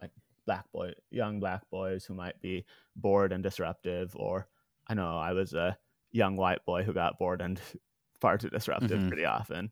black 0.47 0.71
boy, 0.73 0.93
young 1.11 1.39
black 1.39 1.69
boys 1.71 2.05
who 2.05 2.15
might 2.15 2.41
be 2.41 2.65
bored 2.97 3.33
and 3.33 3.43
disruptive, 3.43 4.15
or 4.17 4.49
I 4.89 4.95
know 4.95 5.19
I 5.19 5.33
was 5.33 5.53
a 5.53 5.77
young 6.13 6.37
white 6.37 6.65
boy 6.65 6.83
who 6.83 6.93
got 6.93 7.19
bored 7.19 7.41
and 7.41 7.61
far 8.21 8.39
too 8.39 8.49
disruptive 8.49 9.01
Mhm. 9.01 9.09
pretty 9.09 9.25
often, 9.25 9.71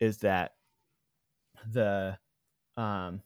is 0.00 0.18
that 0.18 0.56
the 1.72 2.18
um, 2.76 3.22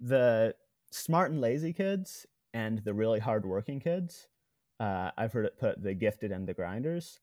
the 0.00 0.54
smart 0.90 1.30
and 1.30 1.40
lazy 1.40 1.72
kids 1.72 2.26
and 2.54 2.78
the 2.84 2.94
really 2.94 3.20
hardworking 3.20 3.80
kids, 3.80 4.28
uh, 4.80 5.10
I've 5.16 5.32
heard 5.32 5.46
it 5.46 5.58
put 5.58 5.82
the 5.82 5.94
gifted 5.94 6.32
and 6.32 6.46
the 6.46 6.54
grinders, 6.54 7.20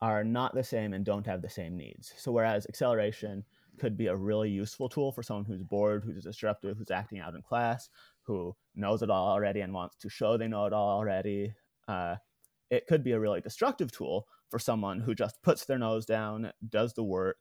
are 0.00 0.24
not 0.24 0.54
the 0.54 0.64
same 0.64 0.92
and 0.92 1.04
don't 1.04 1.26
have 1.26 1.42
the 1.42 1.48
same 1.48 1.76
needs. 1.76 2.12
So 2.16 2.32
whereas 2.32 2.66
acceleration 2.66 3.44
could 3.78 3.96
be 3.96 4.08
a 4.08 4.16
really 4.16 4.50
useful 4.50 4.88
tool 4.88 5.12
for 5.12 5.22
someone 5.22 5.44
who's 5.44 5.62
bored, 5.62 6.02
who's 6.04 6.24
disruptive, 6.24 6.76
who's 6.76 6.90
acting 6.90 7.20
out 7.20 7.34
in 7.34 7.42
class, 7.42 7.88
who 8.22 8.54
knows 8.74 9.02
it 9.02 9.10
all 9.10 9.28
already 9.28 9.60
and 9.60 9.72
wants 9.72 9.96
to 9.96 10.10
show 10.10 10.36
they 10.36 10.48
know 10.48 10.66
it 10.66 10.72
all 10.72 10.98
already, 10.98 11.54
uh, 11.88 12.16
it 12.70 12.86
could 12.86 13.04
be 13.04 13.12
a 13.12 13.20
really 13.20 13.40
destructive 13.40 13.92
tool 13.92 14.26
for 14.50 14.58
someone 14.58 15.00
who 15.00 15.14
just 15.14 15.40
puts 15.42 15.64
their 15.64 15.78
nose 15.78 16.04
down, 16.04 16.52
does 16.68 16.94
the 16.94 17.04
work, 17.04 17.38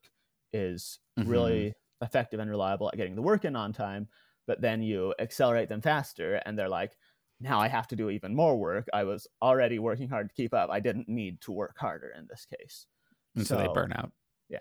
is 0.54 1.00
really 1.26 1.74
effective 2.02 2.40
and 2.40 2.50
reliable 2.50 2.90
at 2.90 2.98
getting 2.98 3.16
the 3.16 3.22
work 3.22 3.46
in 3.46 3.56
on 3.56 3.74
time, 3.74 4.08
but 4.52 4.60
then 4.60 4.82
you 4.82 5.14
accelerate 5.18 5.70
them 5.70 5.80
faster 5.80 6.42
and 6.46 6.60
they're 6.60 6.68
like, 6.68 6.92
now 7.40 7.62
I 7.62 7.70
have 7.70 7.88
to 7.88 7.96
do 7.96 8.10
even 8.10 8.36
more 8.36 8.58
work. 8.58 8.86
I 8.92 9.06
was 9.06 9.26
already 9.42 9.80
working 9.80 10.10
hard 10.10 10.28
to 10.28 10.36
keep 10.36 10.54
up. 10.54 10.70
I 10.70 10.82
didn't 10.82 11.08
need 11.08 11.40
to 11.44 11.54
work 11.54 11.78
harder 11.80 12.12
in 12.18 12.28
this 12.30 12.46
case. 12.60 12.86
And 13.38 13.48
so, 13.48 13.56
they 13.56 13.70
burn 13.74 13.94
out. 13.94 14.12
Yeah. 14.50 14.60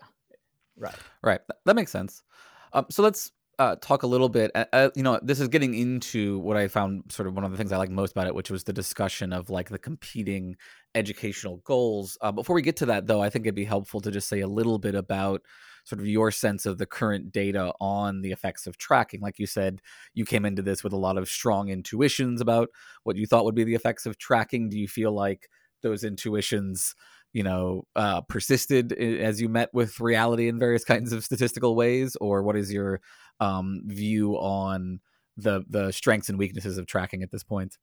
Right. 0.77 0.95
Right. 1.21 1.41
That 1.65 1.75
makes 1.75 1.91
sense. 1.91 2.23
Um, 2.71 2.85
so 2.89 3.03
let's 3.03 3.33
uh, 3.59 3.75
talk 3.81 4.03
a 4.03 4.07
little 4.07 4.29
bit. 4.29 4.49
Uh, 4.55 4.63
uh, 4.71 4.89
you 4.95 5.03
know, 5.03 5.19
this 5.21 5.41
is 5.41 5.49
getting 5.49 5.73
into 5.73 6.39
what 6.39 6.55
I 6.55 6.69
found 6.69 7.03
sort 7.11 7.27
of 7.27 7.33
one 7.33 7.43
of 7.43 7.51
the 7.51 7.57
things 7.57 7.73
I 7.73 7.77
like 7.77 7.89
most 7.89 8.13
about 8.13 8.27
it, 8.27 8.33
which 8.33 8.49
was 8.49 8.63
the 8.63 8.71
discussion 8.71 9.33
of 9.33 9.49
like 9.49 9.67
the 9.67 9.77
competing 9.77 10.55
educational 10.95 11.57
goals. 11.65 12.17
Uh, 12.21 12.31
before 12.31 12.55
we 12.55 12.61
get 12.61 12.77
to 12.77 12.85
that, 12.85 13.07
though, 13.07 13.21
I 13.21 13.29
think 13.29 13.45
it'd 13.45 13.55
be 13.55 13.65
helpful 13.65 13.99
to 13.99 14.09
just 14.09 14.29
say 14.29 14.39
a 14.39 14.47
little 14.47 14.79
bit 14.79 14.95
about 14.95 15.41
sort 15.83 15.99
of 15.99 16.07
your 16.07 16.31
sense 16.31 16.65
of 16.65 16.77
the 16.77 16.85
current 16.85 17.31
data 17.31 17.73
on 17.79 18.21
the 18.21 18.31
effects 18.31 18.67
of 18.67 18.77
tracking. 18.77 19.21
Like 19.21 19.39
you 19.39 19.47
said, 19.47 19.81
you 20.13 20.25
came 20.25 20.45
into 20.45 20.61
this 20.61 20.83
with 20.83 20.93
a 20.93 20.97
lot 20.97 21.17
of 21.17 21.29
strong 21.29 21.69
intuitions 21.69 22.41
about 22.41 22.69
what 23.03 23.15
you 23.15 23.25
thought 23.25 23.45
would 23.45 23.55
be 23.55 23.63
the 23.63 23.75
effects 23.75 24.05
of 24.05 24.17
tracking. 24.17 24.69
Do 24.69 24.77
you 24.77 24.87
feel 24.87 25.11
like 25.11 25.49
those 25.81 26.03
intuitions? 26.03 26.95
you 27.33 27.43
know 27.43 27.85
uh, 27.95 28.19
persisted 28.19 28.91
as 28.91 29.39
you 29.39 29.47
met 29.47 29.69
with 29.73 30.01
reality 30.01 30.49
in 30.49 30.59
various 30.59 30.83
kinds 30.93 31.13
of 31.13 31.23
statistical 31.23 31.77
ways 31.77 32.17
or 32.19 32.43
what 32.43 32.57
is 32.57 32.73
your 32.73 32.99
um, 33.39 33.83
view 33.85 34.33
on 34.33 34.99
the 35.37 35.63
the 35.69 35.93
strengths 35.93 36.27
and 36.27 36.37
weaknesses 36.37 36.77
of 36.77 36.87
tracking 36.87 37.23
at 37.23 37.31
this 37.31 37.41
point 37.41 37.77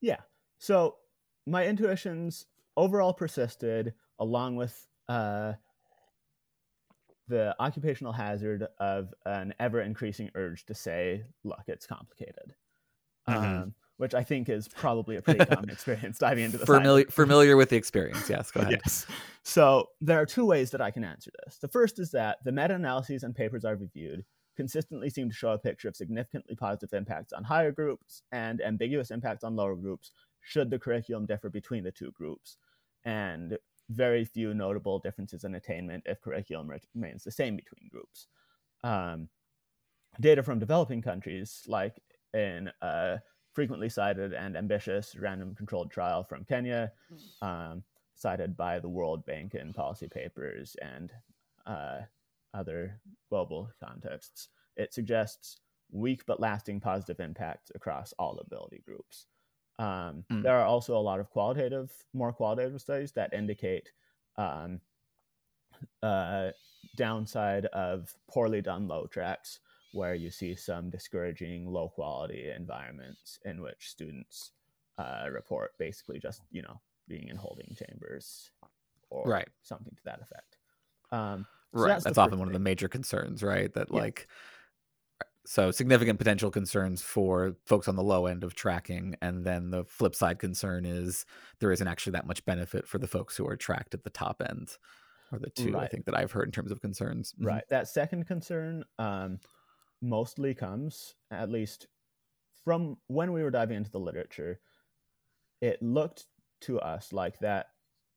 Yeah. 0.00 0.20
So 0.58 0.96
my 1.46 1.66
intuitions 1.66 2.46
overall 2.76 3.12
persisted 3.12 3.94
along 4.18 4.56
with 4.56 4.86
uh, 5.08 5.54
the 7.30 7.56
occupational 7.58 8.12
hazard 8.12 8.66
of 8.78 9.14
an 9.24 9.54
ever 9.58 9.80
increasing 9.80 10.30
urge 10.34 10.66
to 10.66 10.74
say, 10.74 11.24
look, 11.44 11.62
it's 11.66 11.86
complicated. 11.86 12.54
Mhm. 13.28 13.62
Um, 13.62 13.74
which 13.96 14.14
I 14.14 14.24
think 14.24 14.48
is 14.48 14.66
probably 14.66 15.16
a 15.16 15.22
pretty 15.22 15.44
common 15.44 15.68
experience 15.68 16.18
diving 16.18 16.44
into 16.44 16.56
the 16.56 16.64
science. 16.64 16.80
familiar 16.80 17.04
familiar 17.10 17.56
with 17.58 17.68
the 17.68 17.76
experience 17.76 18.30
yes 18.30 18.50
go 18.50 18.60
ahead 18.60 18.80
Yes. 18.82 19.06
So 19.42 19.90
there 20.00 20.18
are 20.18 20.24
two 20.24 20.46
ways 20.46 20.70
that 20.70 20.80
I 20.80 20.90
can 20.90 21.04
answer 21.04 21.30
this. 21.44 21.58
The 21.58 21.68
first 21.68 21.98
is 21.98 22.10
that 22.12 22.38
the 22.44 22.50
meta 22.50 22.74
analyses 22.76 23.22
and 23.24 23.34
papers 23.34 23.64
I've 23.64 23.80
reviewed 23.82 24.24
consistently 24.56 25.10
seem 25.10 25.28
to 25.28 25.34
show 25.34 25.52
a 25.52 25.58
picture 25.58 25.88
of 25.88 25.96
significantly 25.96 26.56
positive 26.56 26.94
impacts 26.94 27.32
on 27.34 27.44
higher 27.44 27.72
groups 27.72 28.22
and 28.32 28.60
ambiguous 28.62 29.10
impacts 29.10 29.44
on 29.44 29.54
lower 29.54 29.76
groups, 29.76 30.12
should 30.40 30.70
the 30.70 30.78
curriculum 30.78 31.26
differ 31.26 31.50
between 31.50 31.84
the 31.84 31.92
two 31.92 32.10
groups, 32.12 32.56
and 33.04 33.58
very 33.90 34.24
few 34.24 34.54
notable 34.54 34.98
differences 34.98 35.44
in 35.44 35.54
attainment 35.54 36.04
if 36.06 36.20
curriculum 36.20 36.70
remains 36.94 37.24
the 37.24 37.30
same 37.30 37.56
between 37.56 37.88
groups. 37.90 38.28
Um, 38.84 39.28
data 40.20 40.42
from 40.42 40.58
developing 40.58 41.02
countries, 41.02 41.62
like 41.66 42.00
in 42.32 42.70
a 42.82 43.18
frequently 43.52 43.88
cited 43.88 44.32
and 44.32 44.56
ambitious 44.56 45.16
random 45.16 45.54
controlled 45.54 45.90
trial 45.90 46.22
from 46.22 46.44
Kenya, 46.44 46.92
um, 47.42 47.82
cited 48.14 48.56
by 48.56 48.78
the 48.78 48.88
World 48.88 49.26
Bank 49.26 49.54
in 49.54 49.72
policy 49.72 50.08
papers 50.08 50.76
and 50.80 51.12
uh, 51.66 52.00
other 52.54 53.00
global 53.28 53.70
contexts. 53.82 54.48
It 54.76 54.94
suggests 54.94 55.58
weak 55.90 56.22
but 56.26 56.40
lasting 56.40 56.80
positive 56.80 57.18
impacts 57.18 57.72
across 57.74 58.14
all 58.18 58.38
ability 58.38 58.82
groups. 58.86 59.26
Um, 59.80 60.24
Mm. 60.30 60.42
There 60.42 60.56
are 60.58 60.66
also 60.66 60.96
a 60.96 61.00
lot 61.00 61.20
of 61.20 61.30
qualitative, 61.30 61.90
more 62.12 62.32
qualitative 62.32 62.80
studies 62.80 63.12
that 63.12 63.32
indicate 63.32 63.92
um, 64.36 64.80
uh, 66.02 66.50
downside 66.96 67.66
of 67.66 68.14
poorly 68.28 68.62
done 68.62 68.88
low 68.88 69.06
tracks, 69.06 69.60
where 69.92 70.14
you 70.14 70.30
see 70.30 70.54
some 70.54 70.90
discouraging 70.90 71.66
low 71.66 71.88
quality 71.88 72.50
environments 72.50 73.38
in 73.44 73.60
which 73.60 73.90
students 73.90 74.52
uh, 74.98 75.28
report 75.32 75.72
basically 75.78 76.18
just 76.18 76.42
you 76.50 76.62
know 76.62 76.80
being 77.08 77.28
in 77.28 77.36
holding 77.36 77.74
chambers 77.74 78.52
or 79.10 79.28
Right. 79.30 79.48
something 79.62 79.94
to 79.96 80.02
that 80.04 80.20
effect. 80.22 80.58
Um, 81.10 81.46
so 81.74 81.88
right 81.88 81.94
that's 82.02 82.04
that's, 82.04 82.18
often 82.18 82.38
one 82.38 82.48
of 82.48 82.54
the 82.54 82.58
major 82.58 82.88
concerns 82.88 83.42
right 83.42 83.72
that 83.74 83.90
Yeah. 83.90 84.00
like 84.00 84.28
so 85.46 85.70
significant 85.70 86.18
potential 86.18 86.50
concerns 86.50 87.02
for 87.02 87.56
folks 87.66 87.88
on 87.88 87.96
the 87.96 88.02
low 88.02 88.26
end 88.26 88.44
of 88.44 88.54
tracking 88.54 89.14
and 89.22 89.44
then 89.44 89.70
the 89.70 89.84
flip 89.84 90.14
side 90.14 90.38
concern 90.38 90.84
is 90.84 91.24
there 91.60 91.72
isn't 91.72 91.88
actually 91.88 92.12
that 92.12 92.26
much 92.26 92.44
benefit 92.44 92.86
for 92.86 92.98
the 92.98 93.06
folks 93.08 93.36
who 93.36 93.46
are 93.46 93.56
tracked 93.56 93.94
at 93.94 94.04
the 94.04 94.10
top 94.10 94.42
end 94.48 94.76
or 95.32 95.38
the 95.38 95.50
two 95.50 95.76
i 95.78 95.86
think 95.86 96.04
that 96.04 96.16
i've 96.16 96.32
heard 96.32 96.46
in 96.48 96.52
terms 96.52 96.70
of 96.70 96.80
concerns 96.80 97.32
Mhm. 97.40 97.46
Right. 97.46 97.64
That 97.70 97.88
second 97.88 98.26
concern 98.26 98.84
um, 98.98 99.38
mostly 100.02 100.54
comes, 100.54 101.14
at 101.30 101.50
least 101.50 101.86
from 102.64 102.98
when 103.06 103.32
we 103.32 103.42
were 103.42 103.50
diving 103.50 103.76
into 103.76 103.90
the 103.90 104.00
literature, 104.00 104.60
it 105.60 105.82
looked 105.82 106.26
to 106.62 106.80
us 106.80 107.12
like 107.12 107.38
that 107.40 107.68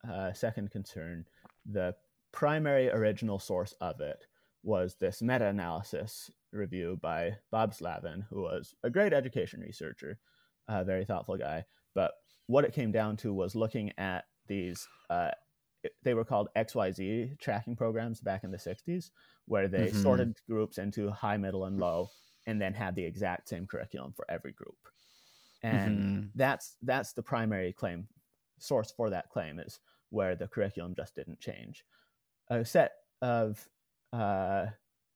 uh, 0.07 0.33
second 0.33 0.71
concern, 0.71 1.25
the 1.65 1.95
primary 2.31 2.89
original 2.89 3.39
source 3.39 3.73
of 3.79 4.01
it 4.01 4.25
was 4.63 4.95
this 4.95 5.21
meta 5.21 5.45
analysis 5.45 6.29
review 6.53 6.97
by 7.01 7.37
Bob 7.51 7.73
Slavin, 7.73 8.21
who 8.29 8.41
was 8.43 8.75
a 8.83 8.89
great 8.89 9.13
education 9.13 9.61
researcher, 9.61 10.19
a 10.67 10.83
very 10.83 11.05
thoughtful 11.05 11.37
guy. 11.37 11.65
But 11.95 12.13
what 12.47 12.65
it 12.65 12.73
came 12.73 12.91
down 12.91 13.17
to 13.17 13.33
was 13.33 13.55
looking 13.55 13.91
at 13.97 14.25
these, 14.47 14.87
uh, 15.09 15.31
they 16.03 16.13
were 16.13 16.25
called 16.25 16.49
XYZ 16.55 17.35
tracking 17.39 17.75
programs 17.75 18.21
back 18.21 18.43
in 18.43 18.51
the 18.51 18.59
60s, 18.59 19.11
where 19.45 19.67
they 19.67 19.91
Mhm. 19.91 20.01
sorted 20.01 20.37
groups 20.47 20.77
into 20.77 21.09
high, 21.11 21.37
middle, 21.37 21.65
and 21.65 21.79
low, 21.79 22.09
and 22.47 22.61
then 22.61 22.73
had 22.73 22.95
the 22.95 23.05
exact 23.05 23.49
same 23.49 23.67
curriculum 23.67 24.13
for 24.13 24.25
every 24.29 24.53
group. 24.53 24.77
and 25.63 25.97
Mhm. 25.99 26.31
that's 26.35 26.77
that's 26.81 27.13
the 27.13 27.23
primary 27.23 27.71
claim 27.73 28.07
source 28.59 28.91
for 28.91 29.09
that 29.09 29.29
claim 29.29 29.59
is 29.59 29.79
where 30.09 30.35
the 30.35 30.47
curriculum 30.47 30.93
just 30.95 31.15
didn't 31.15 31.39
change. 31.39 31.85
A 32.49 32.65
set 32.65 32.93
of 33.21 33.67
uh, 34.13 34.67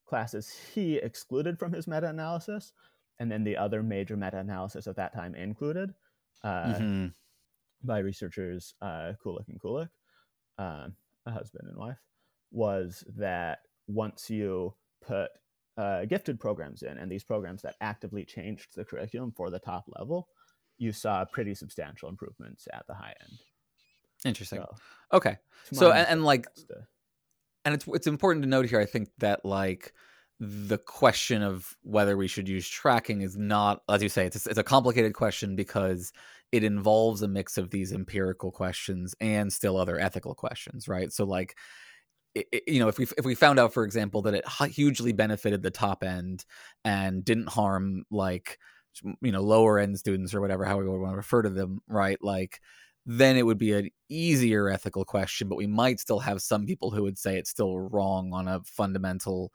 classes 0.08 0.50
he 0.74 0.96
excluded 0.98 1.60
from 1.60 1.74
his 1.74 1.88
meta-analysis, 1.88 2.74
and 3.20 3.32
then 3.32 3.44
the 3.44 3.58
other 3.58 3.84
major 3.84 4.16
meta-analysis 4.18 4.88
of 4.88 4.96
that 4.96 5.14
time 5.14 5.36
included 5.36 5.94
uh, 6.44 6.76
Mhm. 6.80 7.14
by 7.84 8.00
researchers 8.00 8.76
uh, 8.82 9.14
Kulik 9.24 9.48
and 9.50 9.60
Kulik, 9.60 9.90
um, 10.58 10.96
a 11.26 11.32
husband 11.32 11.68
and 11.68 11.78
wife, 11.78 11.98
was 12.52 13.04
that 13.16 13.60
once 13.88 14.30
you 14.30 14.74
put 15.02 15.30
uh, 15.78 16.06
gifted 16.06 16.40
programs 16.40 16.82
in, 16.84 16.98
and 16.98 17.12
these 17.12 17.24
programs 17.24 17.62
that 17.62 17.76
actively 17.82 18.26
changed 18.26 18.74
the 18.76 18.84
curriculum 18.84 19.32
for 19.32 19.50
the 19.52 19.60
top 19.60 19.86
level, 20.00 20.28
you 20.80 20.92
saw 20.92 21.24
pretty 21.26 21.54
substantial 21.54 22.10
improvements 22.10 22.68
at 22.74 22.86
the 22.88 22.94
high 22.96 23.14
end. 23.22 23.40
Interesting. 24.26 24.60
So, 24.62 24.76
Okay. 25.14 25.38
So 25.72 25.92
and, 25.92 26.08
and 26.08 26.24
like 26.26 26.52
the- 26.56 26.88
and 27.68 27.76
it's 27.76 27.86
it's 27.88 28.08
important 28.08 28.44
to 28.44 28.50
note 28.50 28.66
here. 28.66 28.80
I 28.80 28.86
think 28.86 29.10
that 29.18 29.44
like 29.44 29.92
the 30.40 30.78
question 30.78 31.44
of 31.44 31.76
whether 31.84 32.16
we 32.16 32.28
should 32.30 32.48
use 32.48 32.68
tracking 32.68 33.22
is 33.22 33.36
not, 33.36 33.82
as 33.90 34.02
you 34.02 34.08
say, 34.08 34.26
it's 34.26 34.46
a, 34.46 34.50
it's 34.50 34.60
a 34.60 34.64
complicated 34.64 35.14
question 35.14 35.58
because 35.58 36.14
it 36.54 36.64
involves 36.64 37.24
a 37.24 37.28
mix 37.28 37.58
of 37.58 37.70
these 37.70 37.92
empirical 37.92 38.52
questions 38.52 39.16
and 39.20 39.52
still 39.52 39.76
other 39.76 40.00
ethical 40.00 40.34
questions, 40.34 40.88
right? 40.88 41.12
So 41.12 41.26
like. 41.26 41.56
You 42.68 42.80
know, 42.80 42.88
if 42.88 43.00
we 43.00 43.08
if 43.18 43.26
we 43.26 43.34
found 43.34 43.58
out, 43.58 43.74
for 43.74 43.84
example, 43.84 44.22
that 44.22 44.36
it 44.36 44.48
hugely 44.70 45.12
benefited 45.12 45.64
the 45.64 45.72
top 45.72 46.04
end 46.04 46.46
and 46.86 47.26
didn't 47.26 47.50
harm 47.50 48.04
like 48.12 48.60
you 49.22 49.32
know 49.32 49.42
lower 49.42 49.80
end 49.80 49.98
students 49.98 50.36
or 50.36 50.42
whatever, 50.42 50.64
how 50.64 50.78
we 50.78 50.88
want 50.88 51.14
to 51.14 51.18
refer 51.18 51.42
to 51.42 51.50
them, 51.50 51.80
right? 51.88 52.20
Like 52.22 52.62
then 53.10 53.38
it 53.38 53.46
would 53.46 53.58
be 53.58 53.72
an 53.72 53.90
easier 54.10 54.70
ethical 54.70 55.06
question, 55.06 55.48
but 55.48 55.58
we 55.58 55.66
might 55.66 56.00
still 56.00 56.20
have 56.20 56.42
some 56.42 56.66
people 56.66 56.92
who 56.92 57.04
would 57.04 57.18
say 57.18 57.38
it's 57.38 57.50
still 57.50 57.80
wrong 57.80 58.34
on 58.34 58.50
a 58.50 58.62
fundamental 58.66 59.54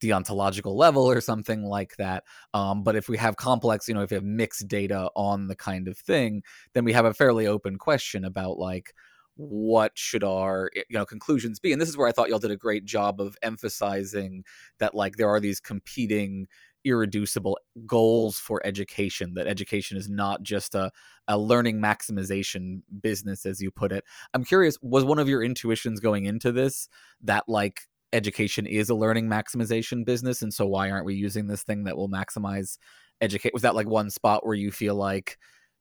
deontological 0.00 0.74
level 0.74 1.10
or 1.10 1.20
something 1.20 1.64
like 1.64 1.96
that. 1.96 2.22
Um, 2.54 2.84
but 2.84 2.94
if 2.94 3.08
we 3.08 3.18
have 3.18 3.36
complex, 3.36 3.88
you 3.88 3.94
know, 3.94 4.02
if 4.02 4.10
we 4.10 4.14
have 4.14 4.24
mixed 4.24 4.68
data 4.68 5.10
on 5.16 5.48
the 5.48 5.56
kind 5.56 5.88
of 5.88 5.98
thing, 5.98 6.42
then 6.74 6.84
we 6.84 6.92
have 6.92 7.04
a 7.04 7.12
fairly 7.12 7.46
open 7.46 7.76
question 7.76 8.24
about 8.24 8.56
like 8.58 8.94
what 9.36 9.92
should 9.94 10.22
our 10.22 10.70
you 10.74 10.84
know 10.90 11.06
conclusions 11.06 11.58
be 11.58 11.72
and 11.72 11.80
this 11.80 11.88
is 11.88 11.96
where 11.96 12.06
i 12.06 12.12
thought 12.12 12.28
y'all 12.28 12.38
did 12.38 12.50
a 12.50 12.56
great 12.56 12.84
job 12.84 13.18
of 13.18 13.34
emphasizing 13.42 14.44
that 14.78 14.94
like 14.94 15.16
there 15.16 15.30
are 15.30 15.40
these 15.40 15.58
competing 15.58 16.46
irreducible 16.84 17.58
goals 17.86 18.38
for 18.38 18.60
education 18.64 19.34
that 19.34 19.46
education 19.46 19.96
is 19.96 20.08
not 20.08 20.42
just 20.42 20.74
a, 20.74 20.90
a 21.28 21.38
learning 21.38 21.78
maximization 21.80 22.82
business 23.00 23.46
as 23.46 23.60
you 23.60 23.70
put 23.70 23.92
it 23.92 24.04
i'm 24.34 24.44
curious 24.44 24.76
was 24.82 25.04
one 25.04 25.18
of 25.18 25.28
your 25.28 25.42
intuitions 25.42 26.00
going 26.00 26.24
into 26.24 26.52
this 26.52 26.88
that 27.20 27.48
like 27.48 27.82
education 28.12 28.66
is 28.66 28.90
a 28.90 28.94
learning 28.94 29.26
maximization 29.28 30.04
business 30.04 30.42
and 30.42 30.52
so 30.52 30.66
why 30.66 30.90
aren't 30.90 31.06
we 31.06 31.14
using 31.14 31.46
this 31.46 31.62
thing 31.62 31.84
that 31.84 31.96
will 31.96 32.08
maximize 32.10 32.78
educate 33.20 33.52
was 33.52 33.62
that 33.62 33.74
like 33.74 33.86
one 33.86 34.10
spot 34.10 34.44
where 34.44 34.54
you 34.56 34.70
feel 34.70 34.94
like 34.94 35.38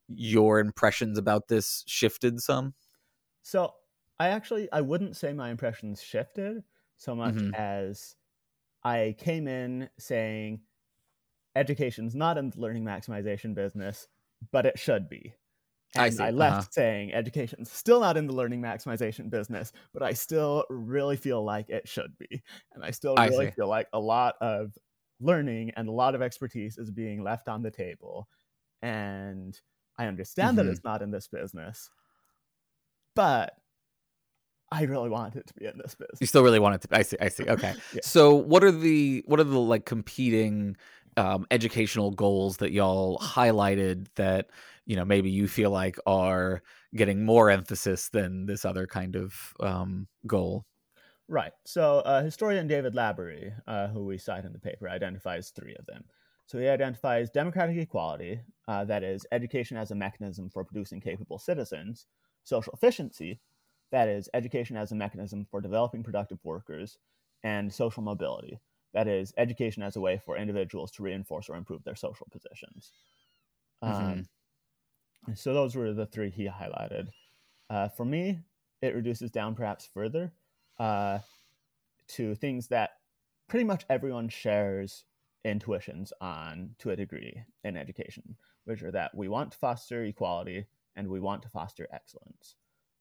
your 0.08 0.60
impressions 0.60 1.18
about 1.18 1.48
this 1.48 1.84
shifted 1.88 2.40
some 2.42 2.74
So 3.42 3.74
I 4.20 4.30
actually 4.30 4.72
I 4.72 4.82
wouldn't 4.82 5.16
say 5.18 5.34
my 5.34 5.50
impressions 5.50 6.02
shifted 6.02 6.64
so 6.98 7.16
much 7.16 7.44
Mhm. 7.44 7.52
as 7.54 8.16
I 8.84 9.16
came 9.20 9.48
in 9.48 9.90
saying 10.00 10.64
education's 11.56 12.16
not 12.16 12.38
in 12.38 12.50
the 12.50 12.60
learning 12.60 12.84
maximization 12.84 13.54
business, 13.56 14.08
but 14.52 14.66
it 14.66 14.80
should 14.80 15.10
be. 15.10 15.34
I 15.96 16.10
see, 16.10 16.24
I 16.24 16.30
left 16.30 16.54
uh-huh. 16.58 16.68
saying 16.72 17.14
education's 17.14 17.70
still 17.70 18.00
not 18.00 18.16
in 18.16 18.26
the 18.26 18.34
learning 18.34 18.62
maximization 18.62 19.30
business, 19.30 19.74
but 19.94 20.02
I 20.02 20.14
still 20.14 20.64
really 20.70 21.18
feel 21.18 21.44
like 21.44 21.70
it 21.70 21.86
should 21.88 22.18
be. 22.18 22.42
And 22.74 22.84
I 22.84 22.92
still 22.92 23.16
really 23.16 23.48
see. 23.48 23.52
feel 23.52 23.68
like 23.68 23.88
a 23.92 24.00
lot 24.00 24.36
of 24.40 24.78
learning 25.20 25.72
and 25.76 25.90
a 25.90 25.92
lot 25.92 26.16
of 26.16 26.22
expertise 26.22 26.78
is 26.78 26.92
being 26.92 27.24
left 27.24 27.50
on 27.50 27.62
the 27.62 27.72
table. 27.72 28.30
And 28.82 29.60
I 29.98 30.06
understand 30.08 30.54
Mhm. 30.54 30.64
that 30.64 30.66
it's 30.68 30.84
not 30.86 31.02
in 31.02 31.12
this 31.12 31.28
business, 31.28 31.90
but 33.14 33.58
I 34.72 34.84
really 34.84 35.10
want 35.10 35.36
it 35.36 35.46
to 35.48 35.54
be 35.56 35.66
in 35.66 35.78
this 35.78 35.96
business. 35.96 36.22
you 36.22 36.28
still 36.28 36.44
really 36.44 36.60
want 36.60 36.76
it 36.76 36.82
to 36.88 36.98
i 36.98 37.02
see 37.02 37.18
i 37.20 37.28
see 37.28 37.44
okay 37.44 37.74
Yeah. 37.94 38.00
so 38.04 38.34
what 38.34 38.64
are 38.64 38.72
the 38.72 39.22
what 39.28 39.40
are 39.42 39.44
the 39.44 39.60
like 39.60 39.86
competing 39.86 40.78
um, 41.18 41.46
educational 41.52 42.12
goals 42.12 42.58
that 42.58 42.72
y'all 42.72 43.18
highlighted 43.20 44.08
that 44.16 44.50
you 44.86 44.96
know 44.96 45.06
maybe 45.06 45.30
you 45.30 45.48
feel 45.48 45.72
like 45.72 45.98
are 46.06 46.62
getting 46.96 47.26
more 47.26 47.50
emphasis 47.50 48.10
than 48.10 48.46
this 48.46 48.66
other 48.66 48.88
kind 48.88 49.16
of 49.16 49.54
um, 49.60 50.08
goal 50.26 50.66
Right. 51.32 51.54
So, 51.66 52.00
uh, 52.00 52.24
historian 52.24 52.68
David 52.68 52.94
Labaree, 52.94 53.54
uh, 53.66 53.88
who 53.88 54.04
we 54.04 54.18
cite 54.18 54.44
in 54.44 54.52
the 54.52 54.60
paper, 54.60 54.90
identifies 54.90 55.52
three 55.52 55.74
of 55.80 55.86
them. 55.86 56.04
So, 56.46 56.60
he 56.60 56.68
identifies 56.68 57.30
democratic 57.30 57.78
equality, 57.78 58.42
uh, 58.68 58.84
that 58.84 59.02
is, 59.02 59.26
education 59.32 59.78
as 59.78 59.92
a 59.92 59.96
mechanism 59.96 60.50
for 60.50 60.66
producing 60.66 61.00
capable 61.00 61.40
citizens, 61.40 62.06
social 62.44 62.74
efficiency, 62.74 63.40
that 63.94 64.10
is, 64.10 64.28
education 64.34 64.76
as 64.76 64.92
a 64.92 64.96
mechanism 64.96 65.48
for 65.50 65.62
developing 65.62 66.04
productive 66.04 66.40
workers, 66.44 66.98
and 67.46 67.74
social 67.74 68.04
mobility, 68.04 68.60
that 68.94 69.08
is, 69.08 69.34
education 69.38 69.84
as 69.84 69.96
a 69.96 70.02
way 70.02 70.18
for 70.20 70.38
individuals 70.38 70.92
to 70.94 71.04
reinforce 71.04 71.50
or 71.50 71.56
improve 71.58 71.84
their 71.84 71.96
social 71.96 72.28
positions. 72.32 72.94
Um, 73.82 74.28
so, 75.36 75.54
those 75.54 75.76
were 75.76 75.94
the 75.94 76.06
three 76.06 76.30
he 76.30 76.46
highlighted. 76.48 77.10
Uh, 77.70 77.90
for 77.90 78.06
me, 78.06 78.42
it 78.82 78.96
reduces 78.96 79.32
down 79.32 79.56
perhaps 79.56 79.86
further 79.86 80.34
uh, 80.80 81.20
to 82.10 82.36
things 82.36 82.70
that 82.70 82.92
pretty 83.48 83.66
much 83.66 83.86
everyone 83.90 84.30
shares 84.30 85.06
intuitions 85.46 86.14
on 86.22 86.76
to 86.80 86.92
a 86.92 86.96
degree 86.98 87.44
in 87.64 87.78
education, 87.78 88.38
which 88.66 88.84
are 88.84 88.92
that 88.92 89.16
we 89.16 89.30
want 89.30 89.54
to 89.54 89.58
foster 89.60 90.04
equality 90.04 90.68
and 90.96 91.08
we 91.10 91.20
want 91.20 91.44
to 91.44 91.50
foster 91.50 91.88
excellence. 91.92 92.56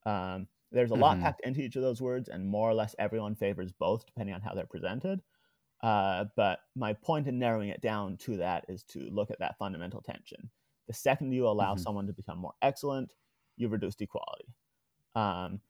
Um, 0.07 0.49
there's 0.73 0.93
a 0.93 0.97
lot 0.97 1.21
Mhm. 1.21 1.21
packed 1.21 1.43
into 1.45 1.63
each 1.63 1.77
of 1.77 1.83
those 1.83 2.03
words, 2.03 2.29
and 2.29 2.47
more 2.49 2.71
or 2.71 2.75
less 2.75 2.97
everyone 2.99 3.37
favors 3.37 3.73
both 3.73 4.07
depending 4.07 4.35
on 4.35 4.43
how 4.43 4.55
they're 4.55 4.67
presented. 4.67 5.23
Uh, 5.83 6.27
but 6.37 6.61
my 6.75 6.93
point 6.93 7.27
in 7.27 7.39
narrowing 7.39 7.71
it 7.71 7.81
down 7.81 8.17
to 8.19 8.37
that 8.37 8.65
is 8.69 8.83
to 8.85 9.01
look 9.11 9.31
at 9.31 9.39
that 9.39 9.57
fundamental 9.59 10.03
tension. 10.03 10.51
The 10.87 10.93
second 10.93 11.33
you 11.33 11.47
allow 11.49 11.75
Mhm. 11.75 11.81
someone 11.81 12.07
to 12.07 12.13
become 12.13 12.39
more 12.39 12.55
excellent, 12.63 13.15
you've 13.57 13.73
reduced 13.73 14.03
equality. 14.03 14.55
Um, 15.15 15.63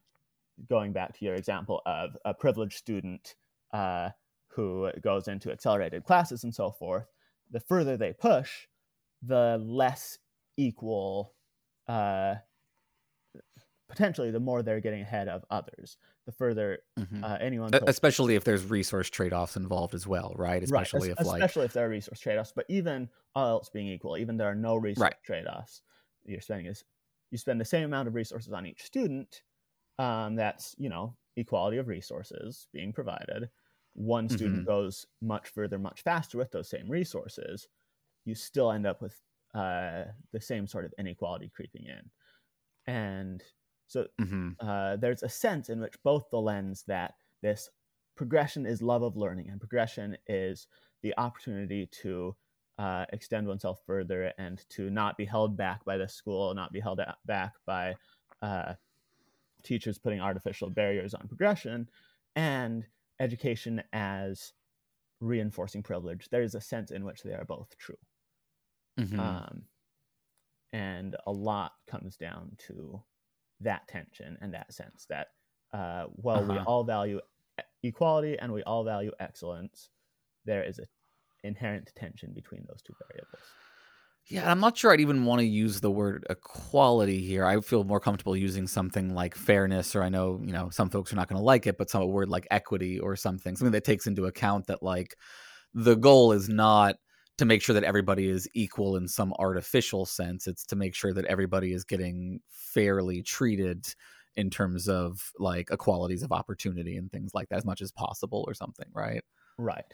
going 0.69 0.93
back 0.93 1.15
to 1.19 1.25
your 1.25 1.35
example 1.35 1.83
of 1.87 2.17
a 2.25 2.35
privileged 2.35 2.77
student 2.79 3.37
uh, 3.73 4.11
who 4.49 4.91
goes 5.01 5.29
into 5.29 5.53
accelerated 5.53 6.05
classes 6.05 6.45
and 6.45 6.55
so 6.55 6.73
forth, 6.73 7.07
the 7.51 7.61
further 7.61 7.97
they 7.97 8.13
push, 8.13 8.67
the 9.23 9.59
less 9.65 10.19
equal, 10.57 11.35
uh, 11.89 12.37
potentially, 13.89 14.31
the 14.31 14.41
more 14.41 14.63
they're 14.63 14.81
getting 14.81 15.03
ahead 15.03 15.29
of 15.29 15.45
others. 15.51 15.97
The 16.31 16.37
further 16.37 16.79
Mhm. 16.99 17.25
uh, 17.25 17.39
anyone, 17.41 17.71
pulls- 17.73 17.83
especially 17.89 18.37
if 18.37 18.45
there's 18.45 18.65
resource 18.65 19.11
trade-offs 19.11 19.57
involved 19.57 19.95
as 19.95 20.07
well 20.07 20.33
right 20.37 20.63
especially 20.63 21.09
right, 21.09 21.13
if 21.13 21.21
es- 21.21 21.27
like 21.27 21.43
especially 21.43 21.65
if 21.65 21.73
there 21.73 21.87
are 21.87 21.89
resource 21.89 22.21
trade-offs. 22.21 22.53
But 22.55 22.67
even 22.69 23.09
all 23.35 23.49
else 23.49 23.69
being 23.69 23.89
equal, 23.89 24.17
even 24.17 24.37
there 24.37 24.49
are 24.49 24.55
no 24.55 24.77
resource 24.77 25.03
Right. 25.03 25.23
trade-offs, 25.25 25.83
you're 26.25 26.41
spending 26.41 26.67
is 26.67 26.85
you 27.33 27.39
spend 27.39 27.61
the 27.61 27.65
same 27.65 27.85
amount 27.85 28.07
of 28.09 28.15
resources 28.15 28.53
on 28.53 28.65
each 28.67 28.83
student. 28.85 29.43
Um, 29.99 30.37
that's 30.37 30.75
you 30.79 30.89
know 30.89 31.17
equality 31.37 31.79
of 31.79 31.89
resources 31.89 32.69
being 32.73 32.93
provided. 32.93 33.51
One 33.95 34.29
student 34.29 34.63
Mhm. 34.63 34.67
goes 34.67 35.07
much 35.21 35.49
further, 35.49 35.79
much 35.79 36.03
faster 36.03 36.39
with 36.39 36.53
those 36.53 36.69
same 36.69 36.89
resources. 36.89 37.69
You 38.25 38.35
still 38.37 38.71
end 38.71 38.87
up 38.87 39.03
with 39.03 39.21
uh, 39.53 40.05
the 40.31 40.41
same 40.41 40.69
sort 40.69 40.85
of 40.85 40.95
inequality 40.97 41.49
creeping 41.49 41.87
in, 41.87 42.09
and 42.87 43.43
so 43.91 44.09
Mhm. 44.19 44.59
uh, 44.61 44.97
there's 44.97 45.23
a 45.23 45.29
sense 45.29 45.71
in 45.71 45.81
which 45.81 46.03
both 46.03 46.31
the 46.31 46.41
lens 46.41 46.85
that 46.85 47.15
this 47.43 47.71
progression 48.17 48.67
is 48.67 48.83
love 48.83 49.03
of 49.03 49.17
learning 49.17 49.49
and 49.51 49.61
progression 49.61 50.17
is 50.27 50.69
the 51.03 51.15
opportunity 51.19 51.87
to 51.87 52.37
uh, 52.79 53.07
extend 53.13 53.47
oneself 53.49 53.83
further 53.87 54.33
and 54.39 54.69
to 54.71 54.91
not 54.91 55.17
be 55.19 55.25
held 55.27 55.57
back 55.57 55.85
by 55.85 55.99
the 55.99 56.09
school, 56.09 56.55
not 56.55 56.73
be 56.73 56.81
held 56.81 57.01
back 57.27 57.55
by 57.67 57.97
uh, 58.43 58.75
teachers 59.63 59.99
putting 59.99 60.21
artificial 60.21 60.71
barriers 60.71 61.15
on 61.15 61.29
progression, 61.29 61.91
and 62.37 62.87
education 63.21 63.83
as 63.93 64.55
reinforcing 65.21 65.83
privilege. 65.83 66.31
There 66.31 66.43
is 66.43 66.55
a 66.57 66.61
sense 66.63 66.91
in 66.93 67.05
which 67.05 67.23
they 67.25 67.35
are 67.35 67.45
both 67.47 67.77
true. 67.79 67.99
Mhm. 68.97 69.41
Um, 69.43 69.69
and 70.73 71.17
a 71.27 71.33
lot 71.33 71.73
comes 71.87 72.17
down 72.17 72.55
to 72.59 73.03
that 73.61 73.89
tension 73.89 74.39
and 74.41 74.55
that 74.55 74.73
sense 74.73 75.07
that 75.09 75.29
uh, 75.73 76.07
while 76.17 76.45
we 76.47 76.59
Uh-huh. 76.59 76.65
all 76.67 76.85
value 76.85 77.21
equality 77.83 78.39
and 78.39 78.53
we 78.53 78.63
all 78.65 78.85
value 78.85 79.13
excellence, 79.21 79.91
there 80.45 80.63
is 80.65 80.79
a 80.79 80.85
inherent 81.45 81.93
tension 81.97 82.33
between 82.35 82.65
those 82.69 82.83
two 82.83 82.95
variables. 83.09 83.57
Yeah, 84.27 84.49
I'm 84.49 84.61
not 84.61 84.77
sure 84.79 84.93
I'd 84.93 85.01
even 85.01 85.25
want 85.25 85.41
to 85.41 85.47
use 85.47 85.81
the 85.81 85.91
word 85.91 86.25
equality 86.31 87.21
here. 87.21 87.45
I 87.45 87.61
feel 87.61 87.83
more 87.83 87.99
comfortable 87.99 88.37
using 88.37 88.69
something 88.69 89.13
like 89.13 89.35
fairness, 89.35 89.97
or 89.97 90.03
I 90.03 90.09
know, 90.09 90.41
you 90.45 90.53
know, 90.53 90.71
some 90.71 90.89
folks 90.89 91.13
are 91.13 91.17
not 91.17 91.27
going 91.29 91.39
to 91.39 91.45
like 91.45 91.67
it, 91.67 91.77
but 91.79 91.91
some 91.91 92.03
a 92.03 92.07
word 92.07 92.29
like 92.29 92.47
equity 92.51 93.01
or 93.01 93.17
something, 93.17 93.57
something 93.57 93.73
that 93.73 93.85
takes 93.85 94.07
into 94.07 94.27
account 94.27 94.67
that 94.69 94.83
like 94.85 95.17
the 95.75 95.97
goal 95.97 96.33
is 96.33 96.49
not 96.49 96.97
to 97.41 97.47
make 97.47 97.63
sure 97.63 97.73
that 97.73 97.85
everybody 97.85 98.29
is 98.29 98.47
equal 98.53 98.97
in 98.97 99.09
some 99.09 99.33
artificial 99.39 100.05
sense. 100.05 100.47
It's 100.47 100.67
to 100.67 100.77
make 100.77 100.95
sure 100.95 101.15
that 101.15 101.25
everybody 101.25 101.73
is 101.73 101.85
getting 101.85 102.41
fairly 102.51 103.23
treated 103.23 103.95
in 104.37 104.51
terms 104.51 104.91
of 104.91 105.33
like 105.39 105.71
equalities 105.73 106.23
of 106.23 106.33
opportunity 106.33 106.99
and 106.99 107.11
things 107.11 107.33
like 107.33 107.49
that 107.49 107.57
as 107.57 107.65
much 107.65 107.81
as 107.81 107.93
possible 107.93 108.45
or 108.47 108.53
something, 108.53 108.89
right? 108.93 109.25
Right. 109.57 109.87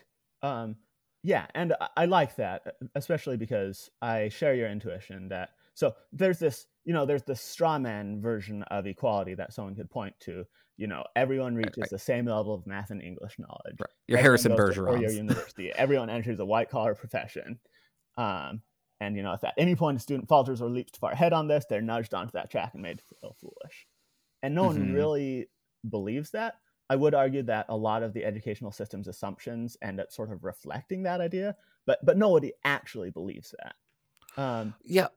Um, 0.42 0.74
yeah, 1.22 1.46
and 1.54 1.72
I, 1.96 2.06
like 2.06 2.34
that, 2.34 2.62
especially 2.96 3.36
because 3.36 3.90
I 4.02 4.28
share 4.28 4.56
your 4.56 4.68
intuition 4.68 5.28
that 5.28 5.50
so 5.74 5.94
there's 6.12 6.40
this, 6.40 6.66
you 6.84 6.92
know, 6.92 7.06
there's 7.06 7.22
the 7.22 7.36
straw 7.36 7.78
man 7.78 8.20
version 8.20 8.64
of 8.64 8.88
equality 8.88 9.34
that 9.34 9.52
someone 9.52 9.76
could 9.76 9.90
point 9.90 10.14
to. 10.22 10.44
You 10.76 10.86
know, 10.86 11.04
everyone 11.14 11.54
reaches 11.54 11.78
right, 11.78 11.90
the 11.90 11.98
same 11.98 12.26
level 12.26 12.54
of 12.54 12.66
math 12.66 12.90
and 12.90 13.02
English 13.02 13.38
knowledge. 13.38 13.76
Right. 13.80 13.90
Your 14.08 14.18
Harrison 14.18 14.52
Bergeron. 14.52 14.88
Or 14.88 14.98
your 14.98 15.10
university. 15.10 15.72
everyone 15.76 16.10
enters 16.10 16.38
a 16.38 16.44
white 16.44 16.70
collar 16.70 16.94
profession. 16.94 17.58
Um, 18.18 18.60
and 19.00 19.16
you 19.16 19.22
know, 19.22 19.32
if 19.32 19.44
at 19.44 19.54
any 19.56 19.74
point 19.74 19.96
a 19.96 20.00
student 20.00 20.28
falters 20.28 20.60
or 20.60 20.68
leaps 20.68 20.92
too 20.92 20.98
far 21.00 21.12
ahead 21.12 21.32
on 21.32 21.48
this, 21.48 21.64
they're 21.68 21.82
nudged 21.82 22.14
onto 22.14 22.32
that 22.32 22.50
track 22.50 22.72
and 22.74 22.82
made 22.82 22.98
to 22.98 23.04
feel 23.20 23.36
foolish 23.40 23.86
and 24.42 24.54
no 24.54 24.68
mm-hmm. 24.68 24.80
one 24.80 24.92
really 24.94 25.48
believes 25.90 26.30
that. 26.30 26.54
I 26.88 26.94
would 26.94 27.14
argue 27.14 27.42
that 27.44 27.66
a 27.68 27.76
lot 27.76 28.04
of 28.04 28.12
the 28.12 28.24
educational 28.24 28.70
system's 28.70 29.08
assumptions 29.08 29.76
end 29.82 30.00
up 30.00 30.12
sort 30.12 30.30
of 30.30 30.44
reflecting 30.44 31.02
that 31.02 31.20
idea, 31.20 31.56
but 31.84 31.98
but 32.04 32.16
nobody 32.16 32.52
actually 32.64 33.10
believes 33.10 33.52
that. 33.58 34.40
Um, 34.40 34.74
yeah, 34.84 35.08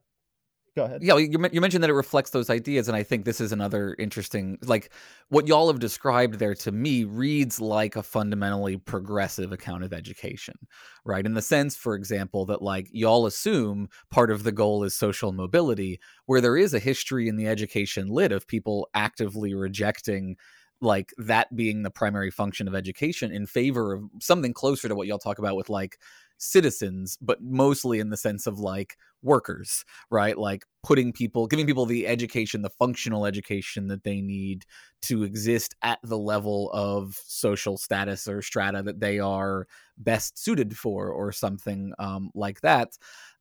go 0.79 0.85
ahead. 0.85 1.03
Yeah, 1.03 1.17
you, 1.17 1.29
you 1.51 1.61
mentioned 1.61 1.83
that 1.83 1.89
it 1.89 1.93
reflects 1.93 2.31
those 2.31 2.49
ideas, 2.49 2.87
and 2.87 2.95
I 2.95 3.03
think 3.03 3.25
this 3.25 3.41
is 3.41 3.51
another 3.51 3.95
interesting, 3.99 4.57
like 4.63 4.91
what 5.29 5.47
y'all 5.47 5.67
have 5.67 5.79
described 5.79 6.39
there 6.39 6.55
to 6.55 6.71
me 6.71 7.03
reads 7.03 7.59
like 7.59 7.95
a 7.95 8.03
fundamentally 8.03 8.77
progressive 8.77 9.51
account 9.51 9.83
of 9.83 9.93
education, 9.93 10.55
right? 11.03 11.25
In 11.25 11.33
the 11.33 11.41
sense, 11.41 11.75
for 11.75 11.95
example, 11.95 12.45
that 12.45 12.61
like 12.61 12.87
y'all 12.91 13.25
assume 13.25 13.89
part 14.09 14.31
of 14.31 14.43
the 14.43 14.51
goal 14.51 14.83
is 14.83 14.95
social 14.95 15.31
mobility, 15.31 15.99
where 16.25 16.41
there 16.41 16.57
is 16.57 16.73
a 16.73 16.79
history 16.79 17.27
in 17.27 17.35
the 17.35 17.47
education 17.47 18.07
lit 18.07 18.31
of 18.31 18.47
people 18.47 18.89
actively 18.93 19.53
rejecting 19.53 20.37
like 20.81 21.13
that 21.17 21.53
being 21.55 21.83
the 21.83 21.91
primary 21.91 22.31
function 22.31 22.67
of 22.67 22.73
education 22.73 23.33
in 23.33 23.45
favor 23.45 23.93
of 23.93 24.03
something 24.21 24.53
closer 24.53 24.87
to 24.87 24.95
what 24.95 25.07
y'all 25.07 25.17
talk 25.17 25.37
about 25.37 25.57
with 25.57 25.69
like 25.69 25.99
citizens, 26.39 27.17
but 27.21 27.41
mostly 27.41 27.99
in 27.99 28.09
the 28.09 28.17
sense 28.17 28.47
of 28.47 28.59
like 28.59 28.97
workers, 29.21 29.85
right? 30.09 30.37
Like 30.37 30.65
putting 30.83 31.13
people, 31.13 31.45
giving 31.45 31.67
people 31.67 31.85
the 31.85 32.07
education, 32.07 32.61
the 32.61 32.69
functional 32.69 33.25
education 33.25 33.87
that 33.89 34.03
they 34.03 34.21
need 34.21 34.65
to 35.03 35.23
exist 35.23 35.75
at 35.83 35.99
the 36.03 36.17
level 36.17 36.71
of 36.73 37.15
social 37.25 37.77
status 37.77 38.27
or 38.27 38.41
strata 38.41 38.81
that 38.83 38.99
they 38.99 39.19
are 39.19 39.67
best 39.97 40.41
suited 40.41 40.75
for, 40.77 41.09
or 41.09 41.31
something 41.31 41.93
um, 41.99 42.31
like 42.33 42.61
that. 42.61 42.97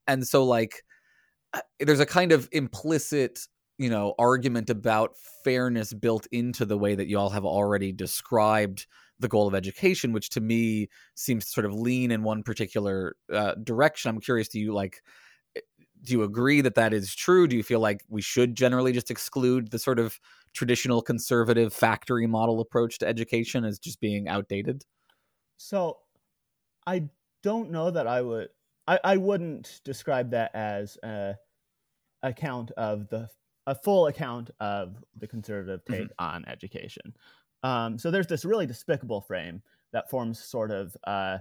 And 0.06 0.26
so, 0.26 0.44
like, 0.44 0.82
uh, 1.54 1.60
there's 1.80 2.00
a 2.00 2.06
kind 2.06 2.32
of 2.32 2.48
implicit 2.52 3.40
you 3.78 3.88
know 3.88 4.14
argument 4.18 4.68
about 4.70 5.16
fairness 5.44 5.92
built 5.92 6.26
into 6.32 6.66
the 6.66 6.76
way 6.76 6.94
that 6.94 7.08
y'all 7.08 7.30
have 7.30 7.44
already 7.44 7.92
described 7.92 8.86
the 9.20 9.28
goal 9.28 9.46
of 9.46 9.54
education, 9.54 10.12
which 10.12 10.30
to 10.30 10.40
me 10.40 10.88
seems 11.14 11.46
to 11.46 11.50
sort 11.50 11.64
of 11.66 11.74
lean 11.74 12.10
in 12.10 12.22
one 12.22 12.42
particular 12.42 13.16
uh, 13.32 13.54
direction. 13.62 14.08
I'm 14.08 14.20
curious, 14.20 14.48
do 14.48 14.60
you 14.60 14.72
like? 14.72 15.02
Eh, 15.56 15.60
do 16.02 16.12
you 16.12 16.22
agree 16.22 16.60
that 16.60 16.76
that 16.76 16.92
is 16.92 17.14
true? 17.14 17.48
Do 17.48 17.56
you 17.56 17.62
feel 17.62 17.80
like 17.80 18.04
we 18.08 18.22
should 18.22 18.54
generally 18.54 18.92
just 18.92 19.10
exclude 19.10 19.70
the 19.70 19.78
sort 19.78 19.98
of 19.98 20.18
traditional 20.54 21.02
conservative 21.02 21.72
factory 21.72 22.26
model 22.26 22.60
approach 22.60 22.98
to 22.98 23.06
education 23.06 23.64
as 23.64 23.78
just 23.78 24.00
being 24.00 24.28
outdated? 24.28 24.84
So, 25.56 25.98
I 26.86 27.08
don't 27.42 27.70
know 27.70 27.90
that 27.90 28.06
I 28.06 28.22
would. 28.22 28.48
I, 28.86 29.00
I 29.02 29.16
wouldn't 29.16 29.80
describe 29.84 30.30
that 30.30 30.54
as 30.54 30.96
a 31.02 31.34
account 32.22 32.70
of 32.72 33.08
the 33.08 33.28
a 33.68 33.74
full 33.74 34.06
account 34.06 34.50
of 34.60 34.96
the 35.14 35.26
conservative 35.26 35.84
take 35.84 36.04
mm-hmm. 36.04 36.24
on 36.24 36.44
education. 36.46 37.14
Um, 37.62 37.98
so 37.98 38.10
there's 38.10 38.26
this 38.26 38.44
really 38.44 38.66
despicable 38.66 39.20
frame 39.20 39.62
that 39.92 40.10
forms 40.10 40.38
sort 40.38 40.70
of 40.70 40.96
uh, 41.06 41.38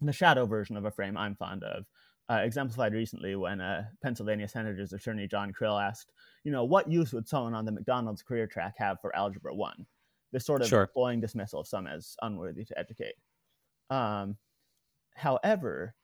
the 0.00 0.12
shadow 0.12 0.46
version 0.46 0.76
of 0.76 0.84
a 0.84 0.90
frame 0.90 1.16
I'm 1.16 1.34
fond 1.36 1.64
of. 1.64 1.84
Uh, 2.30 2.40
exemplified 2.42 2.94
recently 2.94 3.36
when 3.36 3.60
uh, 3.60 3.84
Pennsylvania 4.02 4.48
Senator's 4.48 4.94
Attorney 4.94 5.26
John 5.26 5.52
Krill 5.52 5.82
asked, 5.82 6.12
you 6.42 6.52
know, 6.52 6.64
what 6.64 6.90
use 6.90 7.12
would 7.12 7.28
someone 7.28 7.54
on 7.54 7.66
the 7.66 7.72
McDonald's 7.72 8.22
career 8.22 8.46
track 8.46 8.74
have 8.78 8.98
for 9.02 9.14
Algebra 9.14 9.54
1? 9.54 9.84
This 10.32 10.46
sort 10.46 10.62
of 10.62 10.68
sure. 10.68 10.82
employing 10.82 11.20
dismissal 11.20 11.60
of 11.60 11.66
some 11.66 11.86
as 11.86 12.16
unworthy 12.22 12.64
to 12.64 12.78
educate. 12.78 13.14
Um, 13.90 14.36
however, 15.14 15.94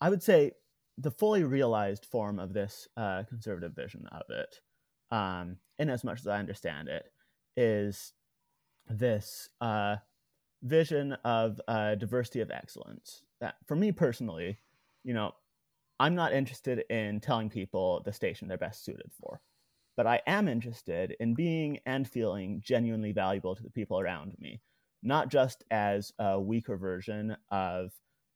I 0.00 0.08
would 0.08 0.22
say 0.22 0.52
the 0.98 1.10
fully 1.10 1.42
realized 1.42 2.06
form 2.06 2.38
of 2.38 2.52
this 2.52 2.88
uh, 2.96 3.24
conservative 3.28 3.74
vision 3.74 4.06
of 4.12 4.22
it, 4.30 4.60
um, 5.10 5.56
in 5.78 5.90
as 5.90 6.04
much 6.04 6.20
as 6.20 6.26
I 6.26 6.38
understand 6.38 6.88
it, 6.88 7.06
is 7.56 8.12
this 8.88 9.48
uh, 9.60 9.96
vision 10.62 11.12
of 11.24 11.60
uh, 11.68 11.94
diversity 11.94 12.40
of 12.40 12.50
excellence. 12.50 13.22
That 13.40 13.56
for 13.66 13.76
me 13.76 13.92
personally, 13.92 14.58
you 15.04 15.14
know, 15.14 15.32
I'm 15.98 16.14
not 16.14 16.32
interested 16.32 16.84
in 16.90 17.20
telling 17.20 17.48
people 17.48 18.02
the 18.04 18.12
station 18.12 18.48
they're 18.48 18.58
best 18.58 18.84
suited 18.84 19.10
for, 19.20 19.40
but 19.96 20.06
I 20.06 20.20
am 20.26 20.48
interested 20.48 21.16
in 21.20 21.34
being 21.34 21.78
and 21.86 22.06
feeling 22.06 22.60
genuinely 22.62 23.12
valuable 23.12 23.54
to 23.54 23.62
the 23.62 23.70
people 23.70 23.98
around 23.98 24.34
me, 24.38 24.60
not 25.02 25.30
just 25.30 25.64
as 25.70 26.12
a 26.18 26.38
weaker 26.40 26.76
version 26.76 27.36
of 27.50 27.92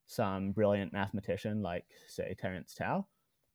some 0.06 0.52
brilliant 0.52 0.92
mathematician 0.92 1.62
like, 1.62 1.84
say, 2.08 2.34
Terence 2.38 2.74
Tao, 2.74 3.06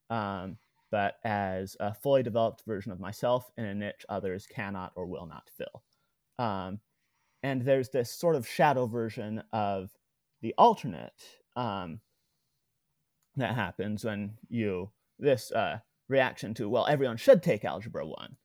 um, 0.08 0.56
but 0.90 1.16
as 1.24 1.76
a 1.80 1.92
fully 1.92 2.22
developed 2.22 2.62
version 2.66 2.92
of 2.92 3.00
myself 3.00 3.50
in 3.56 3.64
a 3.64 3.74
niche 3.74 4.06
others 4.08 4.46
cannot 4.46 4.92
or 4.94 5.06
will 5.06 5.26
not 5.26 5.50
fill. 5.56 5.82
Um, 6.38 6.80
and 7.46 7.62
there's 7.62 7.90
this 7.90 8.10
sort 8.10 8.34
of 8.34 8.48
shadow 8.48 8.86
version 8.86 9.40
of 9.52 9.90
the 10.42 10.52
alternate 10.58 11.22
um, 11.54 12.00
that 13.36 13.54
happens 13.54 14.04
when 14.04 14.32
you 14.48 14.90
this 15.20 15.52
uh, 15.52 15.78
reaction 16.08 16.54
to 16.54 16.68
well 16.68 16.86
everyone 16.88 17.16
should 17.16 17.42
take 17.42 17.64
algebra 17.64 18.04
one 18.04 18.36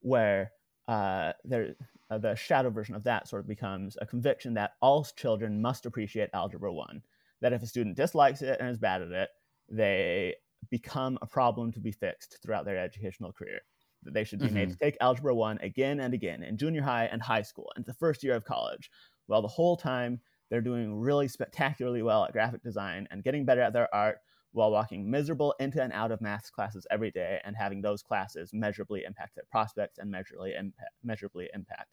where 0.00 0.50
uh, 0.88 1.32
there 1.44 1.74
uh, 2.10 2.18
the 2.18 2.34
shadow 2.34 2.70
version 2.70 2.96
of 2.96 3.04
that 3.04 3.28
sort 3.28 3.40
of 3.40 3.48
becomes 3.48 3.96
a 4.00 4.06
conviction 4.06 4.54
that 4.54 4.72
all 4.82 5.04
children 5.04 5.62
must 5.62 5.86
appreciate 5.86 6.30
algebra 6.34 6.72
one 6.72 7.00
that 7.40 7.52
if 7.52 7.62
a 7.62 7.66
student 7.66 7.96
dislikes 7.96 8.42
it 8.42 8.58
and 8.58 8.68
is 8.68 8.78
bad 8.78 9.02
at 9.02 9.12
it 9.12 9.28
they 9.70 10.34
become 10.68 11.16
a 11.22 11.26
problem 11.26 11.70
to 11.70 11.78
be 11.78 11.92
fixed 11.92 12.38
throughout 12.42 12.64
their 12.64 12.78
educational 12.78 13.32
career 13.32 13.60
that 14.02 14.14
they 14.14 14.24
should 14.24 14.38
be 14.38 14.46
mm-hmm. 14.46 14.54
made 14.54 14.70
to 14.70 14.76
take 14.76 14.96
Algebra 15.00 15.34
1 15.34 15.58
again 15.60 16.00
and 16.00 16.14
again 16.14 16.42
in 16.42 16.56
junior 16.56 16.82
high 16.82 17.06
and 17.06 17.22
high 17.22 17.42
school 17.42 17.70
and 17.76 17.84
the 17.84 17.94
first 17.94 18.22
year 18.22 18.34
of 18.34 18.44
college. 18.44 18.90
Well, 19.26 19.42
the 19.42 19.48
whole 19.48 19.76
time 19.76 20.20
they're 20.50 20.60
doing 20.60 20.94
really 20.94 21.28
spectacularly 21.28 22.02
well 22.02 22.24
at 22.24 22.32
graphic 22.32 22.62
design 22.62 23.06
and 23.10 23.22
getting 23.22 23.44
better 23.44 23.60
at 23.60 23.72
their 23.72 23.92
art 23.94 24.18
while 24.52 24.70
walking 24.70 25.10
miserable 25.10 25.54
into 25.60 25.82
and 25.82 25.92
out 25.92 26.10
of 26.10 26.20
math 26.20 26.50
classes 26.52 26.86
every 26.90 27.10
day 27.10 27.40
and 27.44 27.54
having 27.54 27.82
those 27.82 28.02
classes 28.02 28.50
measurably 28.52 29.04
impact 29.04 29.34
their 29.34 29.44
prospects 29.50 29.98
and 29.98 30.10
measurably 30.10 30.54
impact, 30.54 30.92
measurably 31.04 31.48
impact 31.52 31.90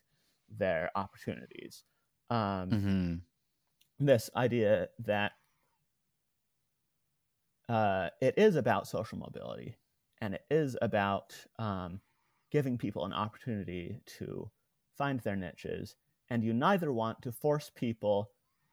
their 0.57 0.89
opportunities. 0.95 1.83
Um, 2.29 2.69
mm-hmm. 2.69 3.15
This 3.99 4.29
idea 4.35 4.87
that 5.05 5.33
uh, 7.67 8.09
it 8.21 8.35
is 8.37 8.55
about 8.55 8.87
social 8.87 9.17
mobility 9.17 9.75
and 10.25 10.33
it 10.33 10.45
is 10.49 10.75
about 10.81 11.35
um, 11.59 12.01
giving 12.51 12.79
people 12.79 13.05
an 13.05 13.13
opportunity 13.13 14.01
to 14.17 14.49
find 14.97 15.19
their 15.19 15.35
niches. 15.35 15.95
And 16.31 16.43
you 16.43 16.51
neither 16.51 16.91
want 16.91 17.21
to 17.21 17.31
force 17.31 17.71
people 17.75 18.31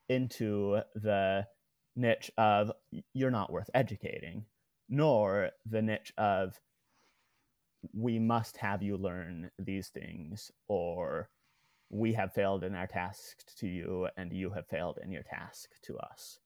into 0.08 0.80
the 0.94 1.46
niche 1.94 2.30
of 2.38 2.72
you're 3.12 3.30
not 3.30 3.52
worth 3.52 3.68
educating, 3.74 4.46
nor 4.88 5.50
the 5.66 5.82
niche 5.82 6.14
of 6.16 6.58
we 7.92 8.18
must 8.18 8.56
have 8.56 8.82
you 8.82 8.96
learn 8.96 9.50
these 9.58 9.88
things, 9.88 10.50
or 10.68 11.28
we 11.90 12.14
have 12.14 12.32
failed 12.32 12.64
in 12.64 12.74
our 12.74 12.86
task 12.86 13.44
to 13.58 13.68
you, 13.68 14.08
and 14.16 14.32
you 14.32 14.48
have 14.48 14.66
failed 14.68 14.98
in 15.04 15.12
your 15.12 15.24
task 15.24 15.68
to 15.82 15.98
us. 15.98 16.38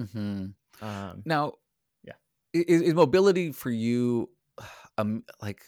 Mm-hmm. 0.00 0.46
Um, 0.80 1.22
now, 1.26 1.54
is, 2.52 2.82
is 2.82 2.94
mobility 2.94 3.52
for 3.52 3.70
you 3.70 4.28
um 4.98 5.22
like 5.40 5.62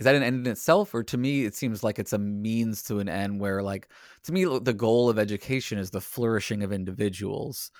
is 0.00 0.04
that 0.04 0.14
an 0.14 0.22
end 0.22 0.46
in 0.46 0.52
itself 0.52 0.94
or 0.94 1.02
to 1.02 1.16
me 1.16 1.44
it 1.44 1.54
seems 1.54 1.84
like 1.84 1.98
it's 1.98 2.12
a 2.12 2.18
means 2.18 2.82
to 2.82 2.98
an 2.98 3.08
end 3.08 3.40
where 3.40 3.62
like 3.62 3.88
to 4.24 4.32
me 4.32 4.44
the 4.44 4.72
goal 4.72 5.08
of 5.08 5.18
education 5.18 5.78
is 5.78 5.90
the 5.90 6.00
flourishing 6.00 6.62
of 6.62 6.72
individuals 6.72 7.70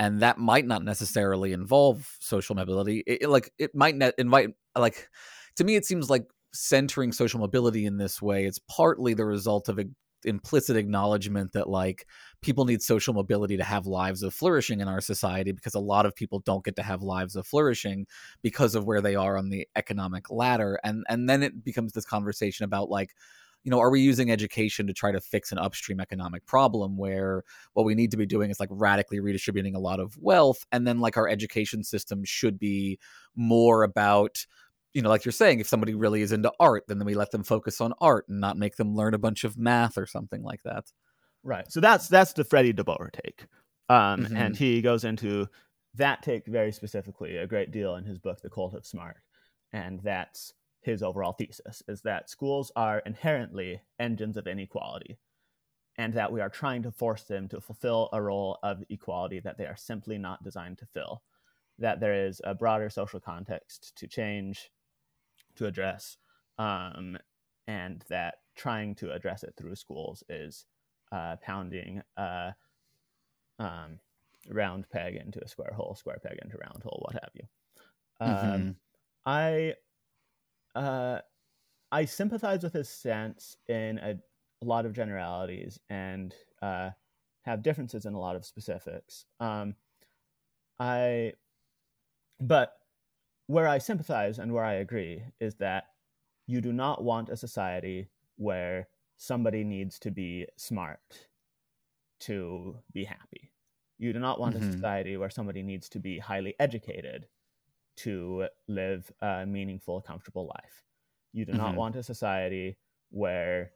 and 0.00 0.20
that 0.20 0.38
might 0.38 0.66
not 0.66 0.82
necessarily 0.82 1.52
involve 1.52 2.16
social 2.20 2.56
mobility. 2.56 3.02
It, 3.06 3.22
it, 3.22 3.28
like 3.28 3.52
it 3.58 3.74
might 3.74 3.96
not 3.96 4.14
invite 4.18 4.50
like 4.76 5.08
to 5.56 5.64
me 5.64 5.76
it 5.76 5.84
seems 5.84 6.10
like 6.10 6.26
centering 6.52 7.12
social 7.12 7.40
mobility 7.40 7.84
in 7.86 7.96
this 7.96 8.22
way 8.22 8.44
it's 8.44 8.60
partly 8.68 9.14
the 9.14 9.24
result 9.24 9.68
of 9.68 9.78
a 9.78 9.84
implicit 10.24 10.76
acknowledgement 10.76 11.52
that 11.52 11.68
like 11.68 12.06
people 12.40 12.64
need 12.64 12.82
social 12.82 13.14
mobility 13.14 13.56
to 13.56 13.64
have 13.64 13.86
lives 13.86 14.22
of 14.22 14.34
flourishing 14.34 14.80
in 14.80 14.88
our 14.88 15.00
society 15.00 15.52
because 15.52 15.74
a 15.74 15.80
lot 15.80 16.06
of 16.06 16.14
people 16.14 16.40
don't 16.40 16.64
get 16.64 16.76
to 16.76 16.82
have 16.82 17.02
lives 17.02 17.36
of 17.36 17.46
flourishing 17.46 18.06
because 18.42 18.74
of 18.74 18.84
where 18.84 19.00
they 19.00 19.14
are 19.14 19.36
on 19.36 19.48
the 19.50 19.66
economic 19.76 20.30
ladder 20.30 20.78
and 20.84 21.04
and 21.08 21.28
then 21.28 21.42
it 21.42 21.64
becomes 21.64 21.92
this 21.92 22.04
conversation 22.04 22.64
about 22.64 22.90
like 22.90 23.14
you 23.64 23.70
know, 23.70 23.80
are 23.80 23.90
we 23.90 24.00
using 24.00 24.30
education 24.30 24.86
to 24.86 24.92
try 24.92 25.10
to 25.10 25.20
fix 25.20 25.50
an 25.50 25.58
upstream 25.58 25.98
economic 25.98 26.44
problem 26.44 26.98
where 26.98 27.42
what 27.72 27.84
we 27.84 27.94
need 27.94 28.10
to 28.10 28.16
be 28.18 28.26
doing 28.26 28.50
is 28.50 28.60
like 28.60 28.68
radically 28.70 29.20
redistributing 29.20 29.74
a 29.74 29.80
lot 29.80 30.00
of 30.00 30.16
wealth? 30.18 30.66
And 30.70 30.86
then, 30.86 31.00
like, 31.00 31.16
our 31.16 31.26
education 31.26 31.82
system 31.82 32.24
should 32.24 32.58
be 32.58 32.98
more 33.34 33.82
about, 33.82 34.44
you 34.94 35.02
know, 35.02 35.08
like 35.08 35.24
you're 35.24 35.32
saying, 35.32 35.60
if 35.60 35.68
somebody 35.68 35.94
really 35.94 36.22
is 36.22 36.32
into 36.32 36.52
art, 36.60 36.84
then 36.86 37.04
we 37.04 37.14
let 37.14 37.32
them 37.32 37.42
focus 37.42 37.80
on 37.80 37.92
art 38.00 38.28
and 38.28 38.40
not 38.40 38.56
make 38.56 38.76
them 38.76 38.94
learn 38.94 39.12
a 39.12 39.18
bunch 39.18 39.44
of 39.44 39.58
math 39.58 39.98
or 39.98 40.06
something 40.06 40.42
like 40.42 40.62
that. 40.62 40.84
Right. 41.42 41.70
So 41.70 41.80
that's 41.80 42.08
that's 42.08 42.32
the 42.32 42.44
Freddie 42.44 42.72
DeBoer 42.72 43.10
take. 43.12 43.46
Um, 43.88 44.24
mm-hmm. 44.24 44.36
And 44.36 44.56
he 44.56 44.80
goes 44.80 45.04
into 45.04 45.48
that 45.94 46.22
take 46.22 46.46
very 46.46 46.72
specifically 46.72 47.36
a 47.36 47.46
great 47.46 47.70
deal 47.70 47.96
in 47.96 48.04
his 48.04 48.18
book, 48.18 48.40
The 48.40 48.48
Cult 48.48 48.74
of 48.74 48.86
Smart. 48.86 49.16
And 49.72 50.00
that's 50.00 50.54
his 50.80 51.02
overall 51.02 51.32
thesis 51.32 51.82
is 51.88 52.02
that 52.02 52.30
schools 52.30 52.70
are 52.76 53.00
inherently 53.00 53.80
engines 53.98 54.36
of 54.36 54.46
inequality 54.46 55.18
and 55.96 56.12
that 56.14 56.30
we 56.30 56.40
are 56.40 56.48
trying 56.48 56.82
to 56.82 56.90
force 56.90 57.24
them 57.24 57.48
to 57.48 57.60
fulfill 57.60 58.08
a 58.12 58.20
role 58.20 58.58
of 58.62 58.82
equality 58.90 59.40
that 59.40 59.58
they 59.58 59.64
are 59.64 59.76
simply 59.76 60.18
not 60.18 60.44
designed 60.44 60.78
to 60.78 60.86
fill 60.86 61.22
that 61.78 62.00
there 62.00 62.26
is 62.26 62.40
a 62.44 62.54
broader 62.54 62.88
social 62.88 63.20
context 63.20 63.92
to 63.96 64.06
change 64.06 64.70
to 65.56 65.66
address 65.66 66.16
um, 66.58 67.16
and 67.66 68.04
that 68.08 68.36
trying 68.56 68.94
to 68.94 69.12
address 69.12 69.42
it 69.42 69.54
through 69.56 69.74
schools 69.74 70.22
is 70.28 70.66
uh, 71.12 71.36
pounding 71.42 72.02
a 72.16 72.54
um, 73.58 73.98
round 74.48 74.88
peg 74.90 75.16
into 75.16 75.40
a 75.42 75.48
square 75.48 75.72
hole 75.74 75.94
square 75.94 76.18
peg 76.22 76.38
into 76.42 76.56
round 76.58 76.82
hole 76.82 77.02
what 77.04 77.14
have 77.14 77.30
you 77.34 77.46
mm-hmm. 78.20 78.54
um, 78.54 78.76
i 79.26 79.74
uh, 80.74 81.18
I 81.94 82.04
sympathize 82.06 82.64
with 82.64 82.72
his 82.72 82.88
sense 82.88 83.56
in 83.68 83.98
a, 83.98 84.18
a 84.62 84.64
lot 84.64 84.84
of 84.84 84.92
generalities 84.92 85.78
and 85.88 86.34
uh, 86.60 86.90
have 87.42 87.62
differences 87.62 88.04
in 88.04 88.14
a 88.14 88.18
lot 88.18 88.34
of 88.34 88.44
specifics. 88.44 89.26
Um, 89.38 89.76
I, 90.80 91.34
but 92.40 92.72
where 93.46 93.68
I 93.68 93.78
sympathize 93.78 94.38
and 94.38 94.52
where 94.52 94.64
I 94.64 94.74
agree 94.74 95.22
is 95.40 95.56
that 95.56 95.84
you 96.46 96.60
do 96.60 96.72
not 96.72 97.02
want 97.02 97.28
a 97.28 97.36
society 97.36 98.08
where 98.36 98.88
somebody 99.16 99.64
needs 99.64 99.98
to 100.00 100.10
be 100.10 100.46
smart 100.56 101.00
to 102.20 102.76
be 102.92 103.04
happy. 103.04 103.50
You 103.98 104.12
do 104.12 104.18
not 104.18 104.40
want 104.40 104.56
mm-hmm. 104.56 104.68
a 104.68 104.72
society 104.72 105.16
where 105.16 105.30
somebody 105.30 105.62
needs 105.62 105.88
to 105.90 105.98
be 105.98 106.18
highly 106.18 106.54
educated 106.58 107.26
to 107.98 108.48
live 108.66 109.10
a 109.20 109.46
meaningful, 109.46 110.00
comfortable 110.00 110.46
life. 110.46 110.82
You 111.32 111.44
do 111.44 111.52
mm-hmm. 111.52 111.60
not 111.60 111.76
want 111.76 111.96
a 111.96 112.02
society 112.02 112.76
where 113.10 113.70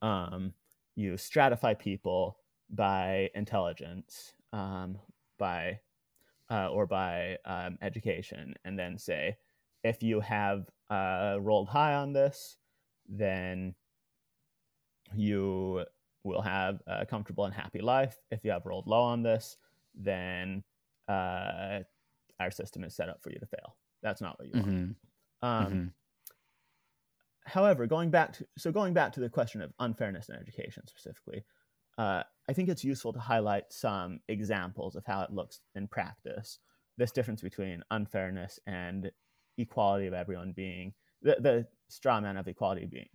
um, 0.00 0.54
you 0.96 1.14
stratify 1.14 1.78
people 1.78 2.38
by 2.70 3.30
intelligence, 3.34 4.32
um, 4.52 4.98
by 5.38 5.80
uh, 6.52 6.68
or 6.68 6.86
by 6.86 7.38
um, 7.46 7.78
education, 7.80 8.54
and 8.64 8.78
then 8.78 8.98
say, 8.98 9.36
if 9.82 10.02
you 10.02 10.20
have 10.20 10.68
uh, 10.90 11.38
rolled 11.40 11.68
high 11.68 11.94
on 11.94 12.12
this, 12.12 12.58
then 13.08 13.74
you 15.14 15.84
will 16.24 16.42
have 16.42 16.80
a 16.86 17.06
comfortable 17.06 17.46
and 17.46 17.54
happy 17.54 17.80
life. 17.80 18.18
If 18.30 18.44
you 18.44 18.50
have 18.50 18.66
rolled 18.66 18.86
low 18.86 19.00
on 19.00 19.22
this, 19.22 19.56
then 19.94 20.62
uh, 21.08 21.80
our 22.38 22.50
system 22.50 22.84
is 22.84 22.94
set 22.94 23.08
up 23.08 23.22
for 23.22 23.30
you 23.30 23.38
to 23.38 23.46
fail. 23.46 23.76
That's 24.02 24.20
not 24.20 24.38
what 24.38 24.48
you 24.48 24.54
want. 24.54 24.66
Mm-hmm. 24.66 25.48
Um, 25.48 25.66
mm-hmm. 25.66 25.84
However, 27.44 27.86
going 27.86 28.10
back 28.10 28.34
to 28.34 28.46
so 28.56 28.70
going 28.70 28.94
back 28.94 29.12
to 29.14 29.20
the 29.20 29.28
question 29.28 29.62
of 29.62 29.72
unfairness 29.80 30.28
in 30.28 30.36
education 30.36 30.86
specifically, 30.86 31.44
uh, 31.98 32.22
I 32.48 32.52
think 32.52 32.68
it's 32.68 32.84
useful 32.84 33.12
to 33.12 33.20
highlight 33.20 33.72
some 33.72 34.20
examples 34.28 34.96
of 34.96 35.04
how 35.06 35.22
it 35.22 35.32
looks 35.32 35.60
in 35.74 35.86
practice. 35.88 36.58
This 36.98 37.12
difference 37.12 37.40
between 37.40 37.82
unfairness 37.90 38.58
and 38.66 39.10
equality 39.58 40.06
of 40.06 40.14
everyone 40.14 40.52
being 40.52 40.92
the, 41.22 41.36
the 41.38 41.66
straw 41.88 42.20
man 42.20 42.36
of 42.36 42.48
equality 42.48 42.86
being 42.86 43.08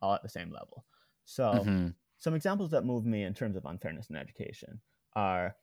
all 0.00 0.14
at 0.14 0.22
the 0.22 0.28
same 0.28 0.50
level. 0.50 0.84
So, 1.24 1.44
mm-hmm. 1.44 1.88
some 2.18 2.34
examples 2.34 2.70
that 2.70 2.84
move 2.84 3.06
me 3.06 3.22
in 3.22 3.34
terms 3.34 3.56
of 3.56 3.64
unfairness 3.64 4.10
in 4.10 4.16
education 4.16 4.80
are 5.14 5.54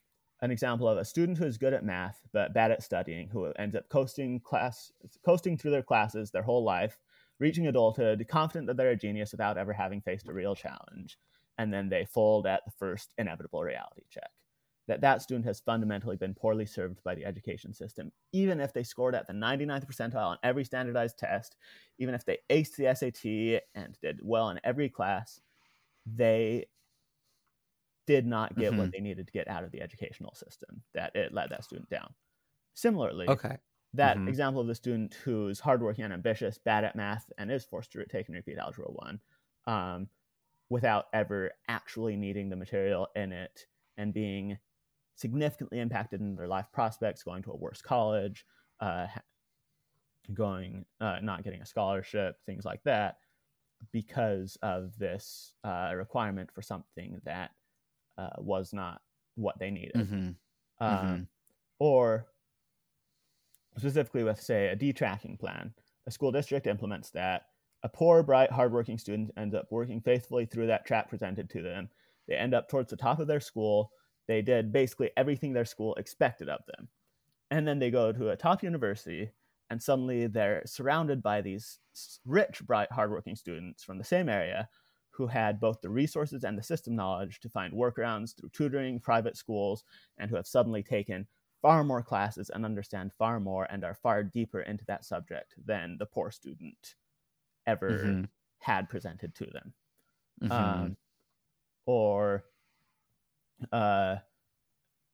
an 0.41 0.51
example 0.51 0.87
of 0.87 0.97
a 0.97 1.05
student 1.05 1.37
who 1.37 1.45
is 1.45 1.57
good 1.57 1.73
at 1.73 1.83
math 1.83 2.21
but 2.31 2.53
bad 2.53 2.71
at 2.71 2.83
studying, 2.83 3.27
who 3.27 3.45
ends 3.59 3.75
up 3.75 3.89
coasting 3.89 4.39
class, 4.39 4.91
coasting 5.25 5.57
through 5.57 5.71
their 5.71 5.83
classes 5.83 6.31
their 6.31 6.43
whole 6.43 6.63
life, 6.63 6.97
reaching 7.39 7.67
adulthood, 7.67 8.25
confident 8.29 8.67
that 8.67 8.77
they're 8.77 8.91
a 8.91 8.95
genius 8.95 9.31
without 9.31 9.57
ever 9.57 9.73
having 9.73 10.01
faced 10.01 10.27
a 10.27 10.33
real 10.33 10.55
challenge, 10.55 11.17
and 11.59 11.71
then 11.71 11.89
they 11.89 12.05
fold 12.05 12.47
at 12.47 12.63
the 12.65 12.71
first 12.71 13.13
inevitable 13.17 13.61
reality 13.61 14.03
check. 14.09 14.31
That 14.87 15.01
that 15.01 15.21
student 15.21 15.45
has 15.45 15.59
fundamentally 15.59 16.15
been 16.15 16.33
poorly 16.33 16.65
served 16.65 17.03
by 17.03 17.13
the 17.13 17.25
education 17.25 17.73
system, 17.73 18.11
even 18.31 18.59
if 18.59 18.73
they 18.73 18.81
scored 18.81 19.13
at 19.13 19.27
the 19.27 19.33
99th 19.33 19.85
percentile 19.85 20.25
on 20.25 20.37
every 20.41 20.63
standardized 20.63 21.19
test, 21.19 21.57
even 21.99 22.15
if 22.15 22.25
they 22.25 22.39
aced 22.49 22.75
the 22.77 22.95
SAT 22.95 23.61
and 23.75 23.99
did 24.01 24.19
well 24.23 24.49
in 24.49 24.59
every 24.63 24.89
class, 24.89 25.41
they 26.07 26.65
did 28.07 28.25
not 28.25 28.57
get 28.57 28.71
mm-hmm. 28.71 28.79
what 28.79 28.91
they 28.91 28.99
needed 28.99 29.27
to 29.27 29.33
get 29.33 29.47
out 29.47 29.63
of 29.63 29.71
the 29.71 29.81
educational 29.81 30.33
system. 30.33 30.81
That 30.95 31.15
it 31.15 31.33
let 31.33 31.51
that 31.51 31.65
student 31.65 31.89
down. 31.89 32.15
Similarly, 32.73 33.29
okay 33.29 33.57
that 33.95 34.17
mm-hmm. 34.17 34.27
example 34.27 34.61
of 34.61 34.67
the 34.67 34.75
student 34.75 35.15
who's 35.23 35.59
hardworking 35.59 36.03
and 36.03 36.13
ambitious, 36.13 36.59
bad 36.59 36.83
at 36.83 36.95
math, 36.95 37.31
and 37.39 37.51
is 37.51 37.65
forced 37.65 37.91
to 37.91 38.05
take 38.05 38.27
and 38.27 38.35
repeat 38.35 38.59
Algebra 38.59 38.85
1 38.85 39.19
um, 39.65 40.07
without 40.69 41.05
ever 41.13 41.51
actually 41.67 42.15
needing 42.15 42.49
the 42.49 42.55
material 42.55 43.07
in 43.15 43.31
it 43.31 43.65
and 43.97 44.13
being 44.13 44.57
significantly 45.15 45.79
impacted 45.79 46.21
in 46.21 46.35
their 46.35 46.47
life 46.47 46.67
prospects, 46.71 47.23
going 47.23 47.41
to 47.43 47.51
a 47.51 47.57
worse 47.57 47.81
college, 47.81 48.45
uh, 48.79 49.07
going, 50.33 50.85
uh, 51.01 51.17
not 51.21 51.43
getting 51.43 51.61
a 51.61 51.65
scholarship, 51.65 52.37
things 52.45 52.65
like 52.65 52.81
that, 52.83 53.17
because 53.91 54.57
of 54.61 54.97
this 54.97 55.53
uh, 55.63 55.91
requirement 55.95 56.49
for 56.53 56.61
something 56.61 57.19
that 57.25 57.51
uh, 58.17 58.29
was 58.37 58.73
not 58.73 59.01
what 59.35 59.57
they 59.59 59.71
needed. 59.71 59.95
Mm-hmm. 59.95 60.15
Um, 60.15 60.97
mm-hmm. 60.97 61.21
Or 61.79 62.27
specifically 63.77 64.23
with, 64.23 64.41
say, 64.41 64.67
a 64.67 64.75
detracking 64.75 65.37
plan. 65.37 65.73
A 66.07 66.11
school 66.11 66.31
district 66.31 66.67
implements 66.67 67.09
that. 67.11 67.47
A 67.81 67.89
poor, 67.89 68.23
bright, 68.23 68.51
hardworking 68.51 68.97
student 68.97 69.31
ends 69.37 69.55
up 69.55 69.71
working 69.71 70.01
faithfully 70.01 70.45
through 70.45 70.67
that 70.67 70.85
track 70.85 71.09
presented 71.09 71.49
to 71.51 71.61
them. 71.61 71.89
They 72.27 72.35
end 72.35 72.53
up 72.53 72.67
towards 72.67 72.89
the 72.89 72.97
top 72.97 73.19
of 73.19 73.27
their 73.27 73.39
school. 73.39 73.93
They 74.27 74.41
did 74.41 74.73
basically 74.73 75.11
everything 75.15 75.53
their 75.53 75.63
school 75.63 75.95
expected 75.95 76.49
of 76.49 76.59
them. 76.67 76.89
And 77.51 77.65
then 77.65 77.79
they 77.79 77.89
go 77.89 78.11
to 78.11 78.29
a 78.29 78.35
top 78.35 78.63
university, 78.63 79.31
and 79.69 79.81
suddenly 79.81 80.27
they're 80.27 80.61
surrounded 80.65 81.23
by 81.23 81.41
these 81.41 81.79
rich, 82.25 82.61
bright, 82.65 82.91
hardworking 82.91 83.37
students 83.37 83.83
from 83.83 83.97
the 83.97 84.03
same 84.03 84.27
area 84.27 84.67
who 85.11 85.27
had 85.27 85.59
both 85.59 85.79
the 85.81 85.89
resources 85.89 86.43
and 86.43 86.57
the 86.57 86.63
system 86.63 86.95
knowledge 86.95 87.39
to 87.39 87.49
find 87.49 87.73
workarounds 87.73 88.35
through 88.35 88.49
tutoring, 88.49 88.99
private 88.99 89.37
schools, 89.37 89.85
and 90.17 90.29
who 90.29 90.35
have 90.35 90.47
suddenly 90.47 90.83
taken 90.83 91.27
far 91.61 91.83
more 91.83 92.03
classes 92.03 92.49
and 92.49 92.65
understand 92.65 93.13
far 93.17 93.39
more 93.39 93.67
and 93.71 93.83
are 93.83 93.95
far 93.95 94.23
deeper 94.23 94.61
into 94.61 94.85
that 94.85 95.05
subject 95.05 95.55
than 95.65 95.95
the 95.97 96.05
poor 96.05 96.29
student 96.29 96.95
ever 97.67 97.89
mm-hmm. 97.91 98.23
had 98.59 98.89
presented 98.89 99.35
to 99.35 99.45
them. 99.45 99.73
Mm-hmm. 100.43 100.51
Um, 100.51 100.97
or 101.85 102.45
uh, 103.71 104.15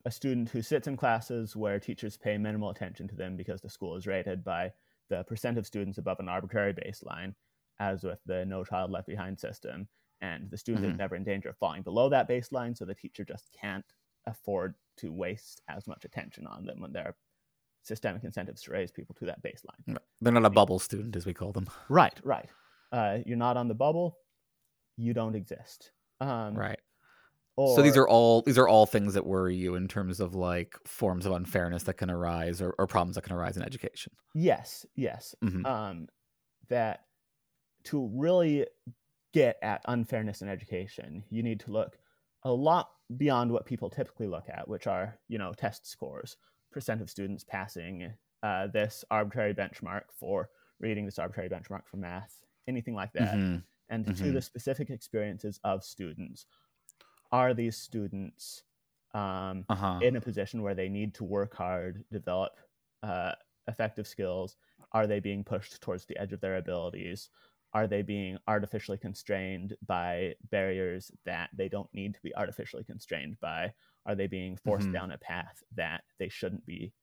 a 0.06 0.12
student 0.12 0.50
who 0.50 0.62
sits 0.62 0.88
in 0.88 0.98
classes 0.98 1.56
where 1.56 1.80
teachers 1.80 2.18
pay 2.18 2.38
minimal 2.38 2.70
attention 2.70 3.08
to 3.08 3.16
them 3.16 3.36
because 3.36 3.62
the 3.62 3.70
school 3.70 3.96
is 3.96 4.06
rated 4.06 4.44
by 4.44 4.72
the 5.10 5.24
percent 5.24 5.58
of 5.58 5.66
students 5.66 5.98
above 5.98 6.20
an 6.20 6.30
arbitrary 6.30 6.74
baseline, 6.74 7.34
as 7.80 8.04
with 8.04 8.20
the 8.26 8.46
No 8.46 8.64
Child 8.64 8.92
Left 8.92 9.08
Behind 9.08 9.40
system. 9.40 9.88
And 10.22 10.50
the 10.50 10.58
student 10.58 10.86
mm-hmm. 10.86 10.94
is 10.94 10.98
never 10.98 11.16
in 11.16 11.24
danger 11.24 11.50
of 11.50 11.58
falling 11.58 11.82
below 11.82 12.10
that 12.10 12.30
baseline, 12.30 12.78
so 12.78 12.86
the 12.86 12.96
teacher 12.96 13.24
just 13.24 13.50
can't 13.60 13.86
afford 14.28 14.76
to 14.98 15.12
waste 15.12 15.62
as 15.70 15.88
much 15.88 16.06
attention 16.06 16.48
on 16.48 16.66
them 16.66 16.80
when 16.82 16.94
there 16.94 17.08
are 17.08 17.16
systemic 17.86 18.24
incentives 18.24 18.64
to 18.64 18.72
raise 18.72 18.92
people 18.92 19.16
to 19.20 19.26
that 19.26 19.44
baseline. 19.44 19.98
They're 20.22 20.34
not 20.34 20.46
a 20.46 20.50
bubble 20.50 20.80
student, 20.80 21.16
as 21.16 21.26
we 21.26 21.34
call 21.34 21.52
them. 21.52 21.68
Right, 21.90 22.20
right. 22.24 22.50
Uh, 22.92 23.20
you're 23.26 23.38
not 23.38 23.58
on 23.58 23.68
the 23.68 23.76
bubble, 23.76 24.18
you 24.98 25.14
don't 25.14 25.36
exist. 25.36 25.92
Um, 26.22 26.56
right. 26.56 26.80
so 27.58 27.82
these 27.82 27.98
are 27.98 28.08
all 28.08 28.42
these 28.42 28.58
are 28.58 28.68
all 28.68 28.86
things 28.86 29.14
that 29.14 29.26
worry 29.26 29.56
you 29.56 29.76
in 29.76 29.88
terms 29.88 30.20
of 30.20 30.34
like 30.34 30.76
forms 30.86 31.26
of 31.26 31.34
unfairness 31.34 31.84
that 31.84 31.96
can 31.96 32.10
arise 32.10 32.62
or, 32.62 32.74
or 32.78 32.88
problems 32.88 33.16
that 33.16 33.24
can 33.24 33.36
arise 33.36 33.58
in 33.58 33.64
education. 33.64 34.14
Yes, 34.34 34.86
yes. 34.96 35.36
Mhm. 35.44 35.66
Um, 35.66 36.08
that 36.70 37.02
to 37.86 38.10
really 38.14 38.66
get 39.34 39.58
at 39.62 39.82
unfairness 39.88 40.42
in 40.42 40.48
education, 40.50 41.24
you 41.30 41.44
need 41.44 41.60
to 41.62 41.72
look 41.72 41.98
a 42.44 42.52
lot 42.52 42.90
beyond 43.18 43.52
what 43.52 43.66
people 43.66 43.90
typically 43.90 44.28
look 44.28 44.46
at, 44.50 44.68
which 44.68 44.88
are 44.88 45.20
you 45.28 45.38
know 45.38 45.54
test 45.54 45.86
scores, 45.88 46.38
percent 46.76 47.02
of 47.02 47.10
students 47.10 47.44
passing 47.46 48.14
uh, 48.44 48.68
this 48.68 49.06
arbitrary 49.10 49.56
benchmark 49.56 50.04
for 50.14 50.52
reading, 50.80 51.06
this 51.06 51.20
arbitrary 51.20 51.50
benchmark 51.50 51.88
for 51.88 51.98
math, 51.98 52.44
anything 52.68 52.94
like 52.96 53.14
that, 53.14 53.36
Mhm. 53.38 53.64
and 53.90 54.06
to 54.06 54.12
Mhm. 54.12 54.34
the 54.34 54.42
specific 54.42 54.92
experiences 54.92 55.60
of 55.64 55.84
students. 55.84 56.46
Are 57.32 57.54
these 57.54 57.78
students 57.78 58.64
um, 59.14 59.66
Uh-huh. 59.70 60.02
in 60.02 60.18
a 60.18 60.22
position 60.22 60.62
where 60.62 60.76
they 60.76 60.90
need 60.90 61.14
to 61.16 61.24
work 61.24 61.56
hard, 61.56 62.04
develop 62.12 62.60
uh, 63.04 63.34
effective 63.68 64.08
skills? 64.08 64.58
Are 64.92 65.08
they 65.08 65.20
being 65.22 65.44
pushed 65.44 65.82
towards 65.82 66.06
the 66.06 66.18
edge 66.18 66.34
of 66.34 66.42
their 66.42 66.58
abilities? 66.58 67.30
Are 67.74 67.88
they 67.88 68.02
being 68.02 68.38
artificially 68.48 68.98
constrained 68.98 69.78
by 69.86 70.36
barriers 70.50 71.12
that 71.26 71.50
they 71.54 71.70
don't 71.70 71.94
need 71.94 72.14
to 72.16 72.22
be 72.22 72.36
artificially 72.36 72.84
constrained 72.84 73.40
by? 73.40 73.74
Are 74.06 74.16
they 74.16 74.28
being 74.28 74.56
forced 74.58 74.88
Mhm. 74.88 74.94
down 74.94 75.12
a 75.12 75.18
path 75.18 75.64
that 75.74 76.04
they 76.20 76.30
shouldn't 76.30 76.66
be 76.66 76.94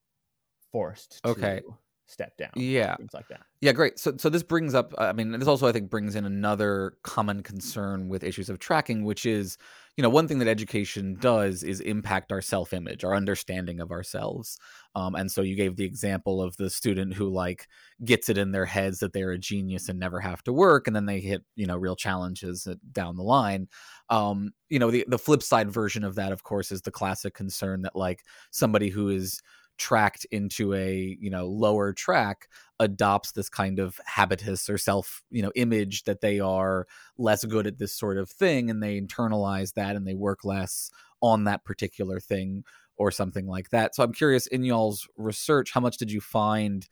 forced 0.71 1.21
Okay. 1.25 1.61
to 1.61 1.79
step 2.07 2.37
down? 2.37 2.51
Yeah. 2.55 2.97
Things 2.97 3.15
like 3.15 3.29
that. 3.29 3.43
Yeah, 3.61 3.73
great. 3.73 3.99
So, 3.99 4.15
so 4.17 4.29
this 4.29 4.43
brings 4.43 4.75
up. 4.75 4.93
I 4.99 5.13
mean, 5.13 5.33
this 5.33 5.49
also 5.49 5.69
I 5.69 5.73
think 5.73 5.89
brings 5.89 6.17
in 6.17 6.25
another 6.25 6.97
common 7.05 7.43
concern 7.43 8.09
with 8.09 8.25
issues 8.25 8.51
of 8.51 8.59
tracking, 8.59 9.05
which 9.05 9.25
is, 9.25 9.57
you 9.97 10.03
know, 10.03 10.11
one 10.11 10.27
thing 10.27 10.39
that 10.41 10.49
education 10.49 11.17
does 11.21 11.63
is 11.63 11.81
impact 11.81 12.33
our 12.33 12.41
self-image, 12.41 13.05
our 13.05 13.15
understanding 13.15 13.79
of 13.79 13.93
ourselves. 13.93 14.59
Um, 14.95 15.15
and 15.15 15.31
so 15.31 15.43
you 15.43 15.55
gave 15.55 15.77
the 15.77 15.85
example 15.85 16.43
of 16.43 16.57
the 16.57 16.71
student 16.71 17.15
who 17.15 17.29
like 17.29 17.69
gets 18.05 18.29
it 18.29 18.37
in 18.37 18.51
their 18.51 18.67
heads 18.67 18.99
that 18.99 19.13
they're 19.13 19.31
a 19.31 19.39
genius 19.39 19.89
and 19.89 19.99
never 19.99 20.19
have 20.19 20.43
to 20.45 20.53
work, 20.53 20.87
and 20.87 20.97
then 20.97 21.07
they 21.07 21.21
hit 21.21 21.45
you 21.55 21.67
know 21.67 21.77
real 21.77 21.97
challenges 21.97 22.67
down 22.91 23.17
the 23.17 23.23
line. 23.23 23.69
Um, 24.11 24.53
you 24.71 24.79
know, 24.79 24.91
the 24.91 25.05
the 25.07 25.19
flip 25.19 25.43
side 25.43 25.71
version 25.71 26.05
of 26.05 26.17
that, 26.17 26.33
of 26.33 26.43
course, 26.43 26.73
is 26.73 26.83
the 26.83 26.91
classic 26.91 27.35
concern 27.35 27.83
that 27.83 27.95
like 27.95 28.25
somebody 28.51 28.89
who 28.89 29.09
is 29.09 29.41
tracked 29.79 30.27
into 30.31 30.75
a 30.75 31.17
you 31.21 31.31
know 31.31 31.47
lower 31.47 31.93
track 31.93 32.49
adopts 32.79 33.33
this 33.33 33.49
kind 33.49 33.79
of 33.79 34.01
habitus 34.07 34.69
or 34.69 34.79
self 34.79 35.23
you 35.31 35.43
know 35.43 35.53
image 35.55 36.05
that 36.05 36.21
they 36.21 36.41
are 36.41 36.87
less 37.19 37.45
good 37.45 37.67
at 37.67 37.79
this 37.79 37.95
sort 37.95 38.19
of 38.19 38.31
thing 38.31 38.71
and 38.71 38.83
they 38.83 39.01
internalize 39.01 39.75
that 39.75 39.97
and 39.97 40.07
they 40.07 40.15
work 40.15 40.45
less 40.45 40.91
on 41.21 41.45
that 41.45 41.65
particular 41.65 42.21
thing 42.21 42.65
or 42.97 43.11
something 43.11 43.47
like 43.47 43.71
that. 43.71 43.95
So 43.95 44.03
i'm 44.03 44.13
curious 44.13 44.47
in 44.47 44.65
y'all's 44.65 45.09
research 45.17 45.73
how 45.73 45.81
much 45.81 45.97
did 45.97 46.13
you 46.13 46.21
find 46.21 46.87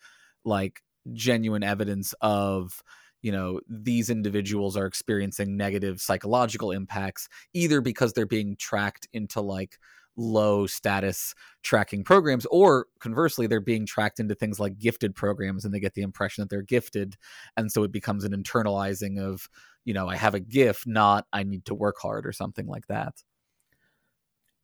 like 0.44 0.82
genuine 1.12 1.62
evidence 1.62 2.14
of 2.20 2.82
you 3.22 3.32
know 3.32 3.60
these 3.68 4.10
individuals 4.10 4.76
are 4.76 4.86
experiencing 4.86 5.56
negative 5.56 6.00
psychological 6.00 6.70
impacts 6.70 7.28
either 7.52 7.80
because 7.80 8.12
they're 8.12 8.26
being 8.26 8.56
tracked 8.56 9.06
into 9.12 9.40
like 9.40 9.78
low 10.16 10.66
status 10.66 11.34
tracking 11.62 12.04
programs 12.04 12.46
or 12.50 12.86
conversely 12.98 13.46
they're 13.46 13.60
being 13.60 13.86
tracked 13.86 14.20
into 14.20 14.34
things 14.34 14.60
like 14.60 14.78
gifted 14.78 15.14
programs 15.14 15.64
and 15.64 15.72
they 15.72 15.80
get 15.80 15.94
the 15.94 16.02
impression 16.02 16.42
that 16.42 16.50
they're 16.50 16.62
gifted 16.62 17.16
and 17.56 17.70
so 17.72 17.84
it 17.84 17.92
becomes 17.92 18.24
an 18.24 18.32
internalizing 18.32 19.18
of 19.18 19.48
you 19.84 19.94
know 19.94 20.08
i 20.08 20.16
have 20.16 20.34
a 20.34 20.40
gift 20.40 20.86
not 20.86 21.26
i 21.32 21.42
need 21.42 21.64
to 21.64 21.74
work 21.74 21.96
hard 22.00 22.26
or 22.26 22.32
something 22.32 22.66
like 22.66 22.86
that 22.88 23.14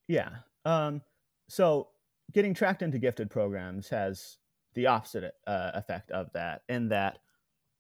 Yeah. 0.09 0.31
Um, 0.65 1.03
so 1.49 1.89
getting 2.33 2.55
tracked 2.55 2.83
into 2.83 2.99
gifted 2.99 3.31
programs 3.31 3.89
has 3.89 4.39
the 4.75 4.87
opposite 4.87 5.35
uh, 5.47 5.71
effect 5.75 6.11
of 6.11 6.33
that, 6.35 6.63
in 6.69 6.89
that 6.91 7.19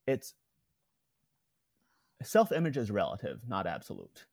it's 0.06 0.34
self 2.22 2.52
image 2.52 2.76
is 2.76 2.90
relative, 2.90 3.40
not 3.46 3.66
absolute. 3.66 4.26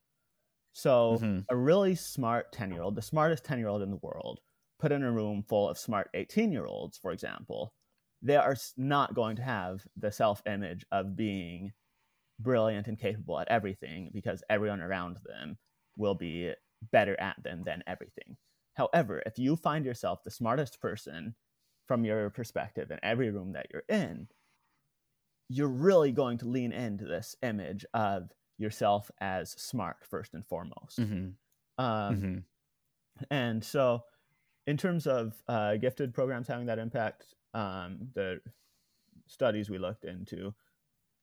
So 0.73 1.23
Mhm. 1.23 1.47
a 1.49 1.55
really 1.55 1.95
smart 1.95 2.51
10 2.51 2.71
year 2.71 2.81
old, 2.81 2.95
the 2.95 3.01
smartest 3.01 3.45
10 3.45 3.59
year 3.59 3.67
old 3.69 3.81
in 3.81 3.91
the 3.91 3.97
world, 3.97 4.41
put 4.79 4.91
in 4.91 5.03
a 5.03 5.11
room 5.11 5.43
full 5.43 5.69
of 5.69 5.77
smart 5.77 6.09
18 6.13 6.51
year 6.51 6.65
olds, 6.65 6.97
for 6.97 7.11
example, 7.11 7.73
they 8.21 8.35
are 8.35 8.55
not 8.77 9.13
going 9.15 9.35
to 9.37 9.43
have 9.43 9.87
the 9.95 10.11
self 10.11 10.41
image 10.45 10.85
of 10.91 11.15
being 11.15 11.73
brilliant 12.39 12.87
and 12.87 12.99
capable 12.99 13.39
at 13.39 13.47
everything 13.49 14.11
because 14.13 14.43
everyone 14.49 14.81
around 14.81 15.17
them 15.25 15.57
will 15.97 16.15
be 16.15 16.53
better 16.81 17.19
at 17.19 17.41
them 17.43 17.63
than 17.63 17.83
everything. 17.87 18.37
However, 18.75 19.21
if 19.25 19.37
you 19.39 19.55
find 19.55 19.85
yourself 19.85 20.23
the 20.23 20.31
smartest 20.31 20.79
person 20.81 21.35
from 21.87 22.05
your 22.05 22.29
perspective 22.29 22.91
in 22.91 22.99
every 23.03 23.29
room 23.31 23.53
that 23.53 23.67
you're 23.71 23.83
in, 23.89 24.29
you're 25.49 25.67
really 25.67 26.11
going 26.11 26.37
to 26.39 26.47
lean 26.47 26.71
into 26.71 27.05
this 27.05 27.35
image 27.41 27.85
of 27.93 28.31
yourself 28.57 29.11
as 29.19 29.51
smart 29.51 30.05
first 30.05 30.33
and 30.33 30.45
foremost. 30.45 30.99
Mhm. 30.99 31.37
Um, 31.77 32.15
Mhm. 32.15 32.45
And 33.29 33.63
so, 33.63 34.05
in 34.67 34.77
terms 34.77 35.07
of 35.07 35.43
uh, 35.47 35.77
gifted 35.77 36.13
programs 36.13 36.47
having 36.47 36.67
that 36.67 36.79
impact, 36.79 37.35
um, 37.53 38.09
the 38.13 38.41
studies 39.27 39.69
we 39.69 39.77
looked 39.77 40.05
into 40.05 40.55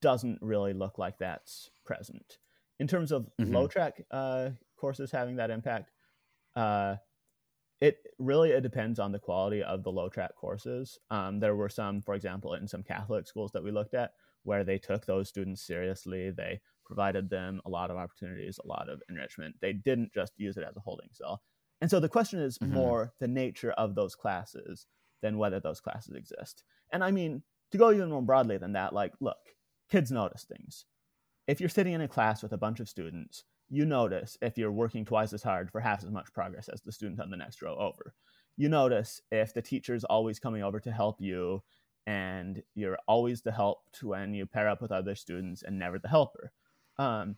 doesn't 0.01 0.41
really 0.41 0.73
look 0.73 0.97
like 0.97 1.17
that's 1.19 1.71
present. 1.85 2.39
In 2.79 2.87
terms 2.87 3.11
of 3.11 3.31
Mhm. 3.39 3.53
low 3.53 3.67
track 3.67 4.05
uh, 4.11 4.51
courses 4.77 5.11
having 5.11 5.37
that 5.37 5.51
impact, 5.51 5.91
uh, 6.55 6.97
it 7.81 8.05
really 8.19 8.51
it 8.51 8.61
depends 8.61 8.99
on 8.99 9.11
the 9.11 9.19
quality 9.19 9.63
of 9.63 9.83
the 9.83 9.91
low 9.91 10.09
track 10.09 10.35
courses. 10.35 10.99
Um, 11.09 11.39
there 11.39 11.55
were 11.55 11.69
some, 11.69 12.01
for 12.01 12.13
example, 12.15 12.53
in 12.53 12.67
some 12.67 12.83
Catholic 12.83 13.27
schools 13.27 13.51
that 13.53 13.63
we 13.63 13.71
looked 13.71 13.93
at, 13.95 14.13
where 14.43 14.63
they 14.63 14.77
took 14.77 15.05
those 15.05 15.29
students 15.29 15.61
seriously. 15.61 16.31
They 16.31 16.61
provided 16.85 17.29
them 17.29 17.61
a 17.65 17.69
lot 17.69 17.91
of 17.91 17.97
opportunities, 17.97 18.59
a 18.63 18.67
lot 18.67 18.89
of 18.89 19.01
enrichment. 19.09 19.55
They 19.61 19.73
didn't 19.73 20.13
just 20.13 20.33
use 20.37 20.57
it 20.57 20.63
as 20.63 20.75
a 20.75 20.81
holding 20.81 21.09
cell. 21.11 21.43
And 21.81 21.89
so 21.89 21.99
the 21.99 22.09
question 22.09 22.39
is 22.39 22.59
Mhm. 22.59 22.69
more 22.69 23.13
the 23.19 23.27
nature 23.27 23.71
of 23.71 23.95
those 23.95 24.15
classes 24.15 24.87
than 25.21 25.37
whether 25.37 25.59
those 25.59 25.81
classes 25.81 26.15
exist. 26.15 26.63
And 26.91 27.03
I 27.03 27.11
mean, 27.11 27.43
to 27.71 27.77
go 27.77 27.91
even 27.91 28.09
more 28.09 28.21
broadly 28.21 28.57
than 28.57 28.73
that, 28.73 28.93
like, 28.93 29.13
look, 29.19 29.55
kids 29.89 30.11
notice 30.11 30.43
things. 30.43 30.85
If 31.47 31.59
you're 31.59 31.69
sitting 31.69 31.93
in 31.93 32.01
a 32.01 32.07
class 32.07 32.43
with 32.43 32.53
a 32.53 32.57
bunch 32.57 32.79
of 32.79 32.89
students, 32.89 33.43
you 33.69 33.85
notice 33.85 34.37
if 34.41 34.57
you're 34.57 34.71
working 34.71 35.05
twice 35.05 35.33
as 35.33 35.43
hard 35.43 35.71
for 35.71 35.79
half 35.79 36.03
as 36.03 36.11
much 36.11 36.33
progress 36.33 36.69
as 36.69 36.81
the 36.81 36.91
student 36.91 37.19
on 37.21 37.29
the 37.29 37.37
next 37.37 37.61
row 37.61 37.75
over. 37.77 38.13
You 38.57 38.69
notice 38.69 39.21
if 39.31 39.53
the 39.53 39.61
teacher's 39.61 40.03
always 40.03 40.39
coming 40.39 40.61
over 40.63 40.79
to 40.81 40.91
help 40.91 41.21
you 41.21 41.63
and 42.05 42.63
you're 42.75 42.97
always 43.07 43.41
the 43.41 43.51
helped 43.51 44.03
when 44.03 44.33
you 44.33 44.45
pair 44.45 44.67
up 44.67 44.81
with 44.81 44.91
other 44.91 45.15
students 45.15 45.63
and 45.63 45.77
never 45.79 45.99
the 45.99 46.09
helper. 46.09 46.51
Um, 47.01 47.37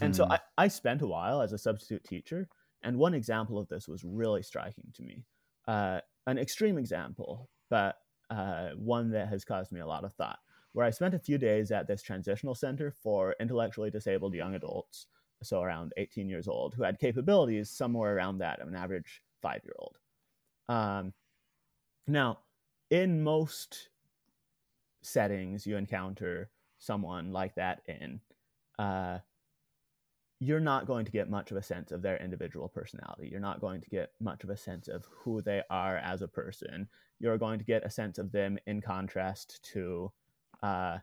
and 0.00 0.14
so 0.14 0.26
Mhm. 0.26 0.30
I, 0.30 0.40
I 0.58 0.68
spent 0.68 1.02
a 1.02 1.06
while 1.06 1.40
as 1.40 1.52
a 1.52 1.58
substitute 1.58 2.04
teacher, 2.04 2.48
and 2.82 2.98
one 2.98 3.14
example 3.14 3.58
of 3.58 3.68
this 3.68 3.88
was 3.88 4.04
really 4.04 4.42
striking 4.42 4.90
to 4.94 5.02
me. 5.02 5.24
Uh, 5.66 6.00
an 6.26 6.38
extreme 6.38 6.78
example, 6.78 7.50
but 7.70 7.96
uh, 8.30 8.70
one 8.70 9.10
that 9.10 9.28
has 9.28 9.44
caused 9.44 9.72
me 9.72 9.80
a 9.80 9.86
lot 9.86 10.04
of 10.04 10.12
thought, 10.14 10.40
where 10.72 10.86
I 10.86 10.90
spent 10.90 11.14
a 11.14 11.18
few 11.18 11.38
days 11.38 11.70
at 11.70 11.86
this 11.86 12.02
transitional 12.02 12.54
center 12.54 12.90
for 12.90 13.36
intellectually 13.40 13.90
disabled 13.90 14.34
young 14.34 14.54
adults, 14.54 15.06
so 15.42 15.62
around 15.62 15.92
18 15.96 16.28
years 16.28 16.48
old, 16.48 16.74
who 16.74 16.82
had 16.82 16.98
capabilities 16.98 17.70
somewhere 17.70 18.14
around 18.16 18.38
that 18.38 18.60
of 18.60 18.68
an 18.68 18.74
average 18.76 19.22
five 19.40 19.62
year 19.64 19.74
old. 19.78 19.98
Um, 20.68 21.14
now, 22.06 22.40
in 22.90 23.22
most 23.22 23.90
settings, 25.02 25.66
you 25.66 25.76
encounter 25.76 26.50
someone 26.78 27.32
like 27.32 27.54
that 27.54 27.82
in. 27.86 28.20
Uh, 28.78 29.18
you're 30.40 30.60
not 30.60 30.86
going 30.86 31.04
to 31.04 31.12
get 31.12 31.30
much 31.30 31.50
of 31.50 31.56
a 31.56 31.62
sense 31.62 31.92
of 31.92 32.02
their 32.02 32.16
individual 32.18 32.68
personality. 32.68 33.28
You're 33.30 33.40
not 33.40 33.60
going 33.60 33.80
to 33.80 33.88
get 33.88 34.10
much 34.20 34.44
of 34.44 34.50
a 34.50 34.56
sense 34.56 34.88
of 34.88 35.06
who 35.10 35.40
they 35.40 35.62
are 35.70 35.96
as 35.98 36.22
a 36.22 36.28
person. 36.28 36.88
You're 37.20 37.38
going 37.38 37.58
to 37.58 37.64
get 37.64 37.86
a 37.86 37.90
sense 37.90 38.18
of 38.18 38.32
them 38.32 38.58
in 38.66 38.82
contrast 38.82 39.62
to 39.72 40.12
uh, 40.62 40.98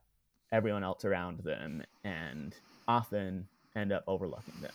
everyone 0.51 0.84
else 0.84 1.05
around 1.05 1.39
them 1.39 1.82
and 2.03 2.55
often 2.88 3.47
end 3.76 3.91
up 3.91 4.03
overlooking 4.07 4.59
them. 4.61 4.74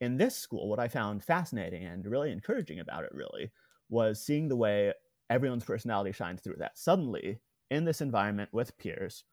In 0.00 0.16
this 0.16 0.36
school, 0.36 0.68
what 0.68 0.78
I 0.78 0.88
found 0.88 1.24
fascinating 1.24 1.84
and 1.84 2.06
really 2.06 2.30
encouraging 2.30 2.80
about 2.80 3.04
it, 3.04 3.12
really, 3.12 3.50
was 3.88 4.22
seeing 4.22 4.48
the 4.48 4.56
way 4.56 4.92
everyone's 5.30 5.64
personality 5.64 6.12
shines 6.12 6.40
through 6.40 6.56
that. 6.58 6.78
Suddenly, 6.78 7.40
in 7.70 7.84
this 7.84 8.00
environment 8.00 8.50
with 8.52 8.78
peers, 8.78 9.24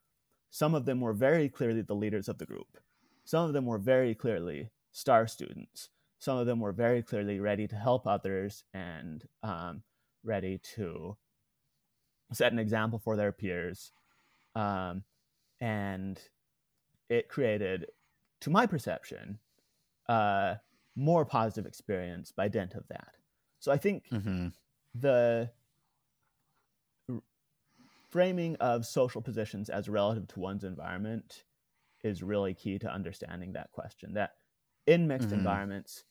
some 0.50 0.74
of 0.74 0.86
them 0.86 1.02
were 1.02 1.14
very 1.14 1.50
clearly 1.50 1.82
the 1.82 1.96
leaders 1.96 2.28
of 2.28 2.38
the 2.38 2.46
group. 2.46 2.80
Some 3.26 3.46
of 3.46 3.54
them 3.54 3.66
were 3.66 3.78
very 3.78 4.14
clearly 4.16 4.70
star 4.92 5.28
students. 5.28 5.90
Some 6.20 6.38
of 6.38 6.46
them 6.46 6.60
were 6.60 6.72
very 6.72 7.02
clearly 7.02 7.40
ready 7.40 7.68
to 7.68 7.76
help 7.76 8.08
others 8.08 8.64
and 8.74 9.24
um, 9.44 9.84
ready 10.24 10.60
to 10.76 11.18
set 12.32 12.52
an 12.52 12.60
example 12.60 13.00
for 13.00 13.16
their 13.16 13.32
peers. 13.32 13.92
Um, 14.56 15.04
and 15.60 16.20
it 17.10 17.28
created, 17.30 17.88
to 18.42 18.50
my 18.50 18.66
perception, 18.66 19.40
uh, 20.08 20.56
more 20.96 21.26
positive 21.26 21.66
experience 21.66 22.32
by 22.32 22.48
dint 22.48 22.74
of 22.76 22.88
that. 22.90 23.16
So 23.60 23.72
I 23.72 23.78
think 23.78 24.06
Mm-hmm. 24.12 24.48
the 24.96 25.50
r- 27.10 27.22
framing 28.10 28.56
of 28.58 28.86
social 28.86 29.22
positions 29.22 29.70
as 29.70 29.90
relative 29.90 30.28
to 30.30 30.40
one's 30.40 30.64
environment 30.64 31.44
is 32.04 32.24
really 32.24 32.54
key 32.54 32.80
to 32.80 32.92
understanding 32.92 33.54
that 33.54 33.72
question. 33.72 34.14
That 34.14 34.34
in 34.88 35.08
mixed 35.08 35.32
Mhm. 35.32 35.34
environments, 35.34 36.06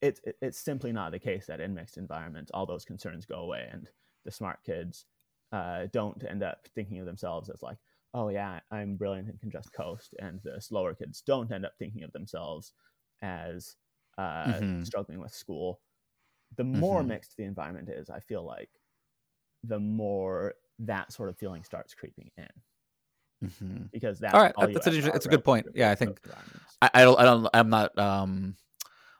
it, 0.00 0.20
it, 0.24 0.36
it's 0.42 0.58
simply 0.58 0.92
not 0.92 1.12
the 1.12 1.18
case 1.18 1.46
that 1.46 1.60
in 1.60 1.74
mixed 1.74 1.96
environments 1.98 2.50
all 2.52 2.66
those 2.66 2.84
concerns 2.84 3.26
go 3.26 3.36
away 3.40 3.68
and 3.70 3.90
the 4.24 4.30
smart 4.30 4.62
kids 4.64 5.06
uh, 5.52 5.86
don't 5.92 6.22
end 6.24 6.42
up 6.42 6.68
thinking 6.74 6.98
of 6.98 7.06
themselves 7.06 7.48
as 7.50 7.62
like, 7.62 7.78
oh 8.14 8.28
yeah, 8.28 8.60
I'm 8.70 8.96
brilliant 8.96 9.28
and 9.28 9.40
can 9.40 9.50
just 9.50 9.72
coast, 9.72 10.14
and 10.20 10.40
the 10.42 10.60
slower 10.60 10.94
kids 10.94 11.22
don't 11.22 11.50
end 11.52 11.64
up 11.66 11.74
thinking 11.78 12.02
of 12.02 12.12
themselves 12.12 12.72
as 13.22 13.76
uh, 14.18 14.62
Mhm. 14.62 14.84
struggling 14.84 15.20
with 15.20 15.32
school. 15.32 15.80
The 16.56 16.64
more 16.64 17.02
Mhm. 17.02 17.04
mixed 17.04 17.36
the 17.36 17.44
environment 17.44 17.88
is, 17.90 18.10
I 18.10 18.20
feel 18.20 18.44
like 18.44 18.80
the 19.64 19.80
more 19.80 20.54
that 20.78 21.12
sort 21.12 21.28
of 21.28 21.38
feeling 21.38 21.64
starts 21.64 21.94
creeping 21.94 22.30
in 22.36 22.48
Mm-hmm. 23.44 23.84
because 23.92 24.18
that's 24.18 24.34
All 24.34 24.40
right, 24.40 24.52
all 24.56 24.66
that's 24.66 24.86
an 24.86 24.96
ever 24.96 25.06
inter- 25.08 25.10
are 25.10 25.20
a 25.22 25.30
good 25.30 25.44
point. 25.44 25.66
Yeah, 25.74 25.90
I 25.90 25.94
think. 25.94 26.18
I, 26.80 26.90
I 26.94 27.02
don't 27.02 27.18
I 27.18 27.24
don't 27.24 27.48
I'm 27.52 27.70
not 27.70 27.96
um 27.98 28.56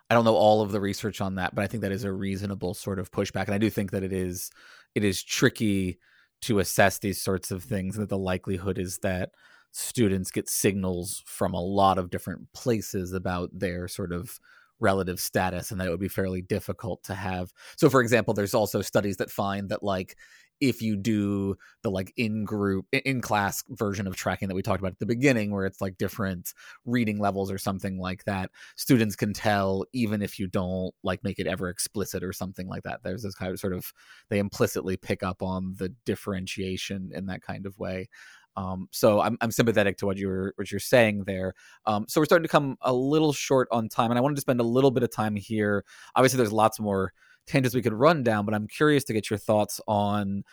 I 0.09 0.15
don't 0.15 0.25
know 0.25 0.35
all 0.35 0.63
of 0.63 0.73
the 0.73 0.81
research 0.81 1.21
on 1.21 1.35
that, 1.35 1.55
but 1.55 1.63
I 1.63 1.67
think 1.67 1.83
that 1.83 1.93
is 1.93 2.05
a 2.05 2.13
reasonable 2.13 2.75
sort 2.75 2.99
of 2.99 3.11
pushback, 3.11 3.47
and 3.47 3.55
I 3.55 3.59
do 3.59 3.71
think 3.71 3.91
that 3.91 4.03
it 4.03 4.13
is 4.13 4.51
it 4.95 5.05
is 5.05 5.23
tricky 5.23 5.99
to 6.43 6.61
assess 6.61 6.99
these 6.99 7.21
sorts 7.21 7.51
of 7.51 7.63
things, 7.63 7.97
and 7.97 8.03
that 8.03 8.09
the 8.09 8.19
likelihood 8.19 8.79
is 8.79 8.99
that 8.99 9.31
students 9.73 10.31
get 10.31 10.49
signals 10.49 11.23
from 11.27 11.53
a 11.53 11.61
lot 11.61 11.99
of 11.99 12.09
different 12.09 12.51
places 12.55 13.13
about 13.13 13.51
their 13.53 13.89
sort 13.89 14.13
of 14.13 14.41
relative 14.81 15.21
status 15.21 15.71
and 15.71 15.81
that 15.81 15.87
it 15.87 15.91
would 15.91 16.01
be 16.01 16.09
fairly 16.09 16.43
difficult 16.43 17.03
to 17.03 17.15
have 17.15 17.51
so 17.77 17.89
for 17.89 18.03
example 18.03 18.35
there's 18.35 18.55
also 18.55 18.83
studies 18.83 19.17
that 19.17 19.31
find 19.31 19.71
that 19.71 19.83
like 19.83 20.17
if 20.61 20.83
you 20.83 20.97
do 20.97 21.57
the 21.83 21.91
like 21.91 22.13
in 22.17 22.45
group 22.45 22.87
in 22.93 23.21
class 23.21 23.63
version 23.71 24.07
of 24.07 24.17
tracking 24.17 24.49
that 24.49 24.55
we 24.55 24.63
talked 24.63 24.81
about 24.81 24.93
at 24.93 24.99
the 24.99 25.07
beginning 25.07 25.51
where 25.51 25.67
it's 25.67 25.81
like 25.81 25.99
different 25.99 26.53
reading 26.85 27.19
levels 27.19 27.51
or 27.51 27.59
something 27.59 27.99
like 27.99 28.25
that 28.25 28.51
students 28.77 29.17
can 29.17 29.33
tell 29.33 29.85
even 29.93 30.23
if 30.23 30.39
you 30.39 30.47
don't 30.47 30.95
like 31.03 31.23
make 31.25 31.39
it 31.39 31.47
ever 31.47 31.69
explicit 31.69 32.23
or 32.23 32.33
something 32.33 32.69
like 32.69 32.83
that 32.83 33.03
there's 33.03 33.23
this 33.23 33.35
kind 33.35 33.53
of 33.53 33.59
sort 33.59 33.73
of 33.73 33.93
they 34.31 34.39
implicitly 34.39 34.97
pick 34.97 35.23
up 35.23 35.43
on 35.43 35.75
the 35.79 35.89
differentiation 36.05 37.11
in 37.15 37.27
that 37.27 37.43
kind 37.43 37.67
of 37.67 37.79
way 37.79 38.09
um, 38.57 38.89
so 38.91 39.21
I'm, 39.21 39.37
I'm 39.41 39.51
sympathetic 39.51 39.99
to 39.99 40.07
what 40.07 40.17
you're 40.17 40.53
what 40.57 40.71
you're 40.71 40.81
saying 40.81 41.25
there. 41.25 41.53
Um, 41.85 42.07
so 42.09 42.21
we're 42.21 42.25
starting 42.25 42.45
to 42.45 42.49
come 42.49 42.77
a 42.81 42.93
little 42.93 43.33
short 43.33 43.69
on 43.71 43.89
time, 43.89 44.11
and 44.11 44.19
I 44.19 44.23
wanted 44.23 44.37
to 44.37 44.41
spend 44.41 44.61
a 44.61 44.65
little 44.65 44.91
bit 44.91 45.03
of 45.03 45.11
time 45.13 45.37
here. 45.37 45.85
Obviously, 46.15 46.39
there's 46.39 46.53
lots 46.53 46.81
more 46.81 47.13
tangents 47.47 47.75
we 47.75 47.83
could 47.83 47.93
run 47.93 48.23
down, 48.23 48.45
but 48.45 48.55
I'm 48.55 48.69
curious 48.69 49.05
to 49.05 49.13
get 49.13 49.31
your 49.31 49.39
thoughts 49.39 49.81
on 49.87 50.45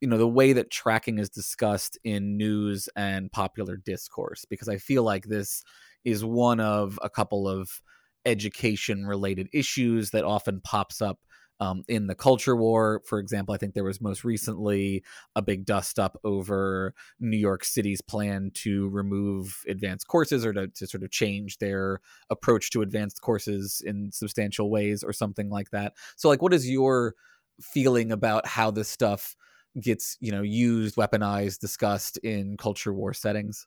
you 0.00 0.08
know 0.08 0.18
the 0.18 0.28
way 0.28 0.52
that 0.52 0.70
tracking 0.70 1.18
is 1.18 1.30
discussed 1.30 1.98
in 2.04 2.36
news 2.36 2.90
and 2.94 3.32
popular 3.32 3.76
discourse 3.76 4.44
because 4.44 4.68
I 4.68 4.76
feel 4.76 5.02
like 5.02 5.24
this 5.24 5.62
is 6.04 6.22
one 6.22 6.60
of 6.60 6.98
a 7.02 7.08
couple 7.08 7.48
of 7.48 7.80
education 8.26 9.06
related 9.06 9.48
issues 9.52 10.10
that 10.10 10.24
often 10.24 10.60
pops 10.60 11.00
up 11.00 11.20
um, 11.60 11.82
in 11.88 12.06
the 12.06 12.14
culture 12.14 12.56
war. 12.56 13.02
For 13.06 13.18
example, 13.18 13.54
I 13.54 13.58
think 13.58 13.74
there 13.74 13.84
was 13.84 14.00
most 14.00 14.24
recently 14.24 15.02
a 15.36 15.42
big 15.42 15.64
dust 15.64 15.98
up 15.98 16.18
over 16.24 16.94
New 17.20 17.36
York 17.36 17.64
City's 17.64 18.00
plan 18.00 18.50
to 18.54 18.88
remove 18.88 19.62
advanced 19.68 20.08
courses 20.08 20.44
or 20.44 20.52
to, 20.52 20.68
to 20.68 20.86
sort 20.86 21.02
of 21.02 21.10
change 21.10 21.58
their 21.58 22.00
approach 22.30 22.70
to 22.70 22.82
advanced 22.82 23.20
courses 23.20 23.82
in 23.84 24.10
substantial 24.12 24.70
ways 24.70 25.02
or 25.02 25.12
something 25.12 25.50
like 25.50 25.70
that. 25.70 25.94
So, 26.16 26.28
like, 26.28 26.42
what 26.42 26.54
is 26.54 26.68
your 26.68 27.14
feeling 27.60 28.10
about 28.12 28.46
how 28.46 28.70
this 28.70 28.88
stuff 28.88 29.36
gets, 29.80 30.16
you 30.20 30.32
know, 30.32 30.42
used, 30.42 30.96
weaponized, 30.96 31.58
discussed 31.58 32.18
in 32.18 32.56
culture 32.56 32.92
war 32.92 33.14
settings? 33.14 33.66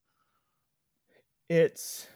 It's 1.50 2.08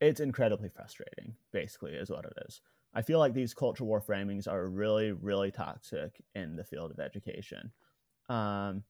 it's 0.00 0.20
incredibly 0.20 0.68
frustrating. 0.68 1.36
Basically, 1.52 1.92
is 1.92 2.10
what 2.10 2.24
it 2.24 2.32
is. 2.46 2.60
I 2.96 3.02
feel 3.02 3.18
like 3.18 3.34
these 3.34 3.52
culture 3.52 3.84
war 3.84 4.00
framings 4.00 4.48
are 4.48 4.66
really, 4.66 5.12
really 5.12 5.50
toxic 5.50 6.18
in 6.34 6.56
the 6.56 6.64
field 6.64 6.90
of 6.90 6.98
education. 6.98 7.70
Um, 8.30 8.84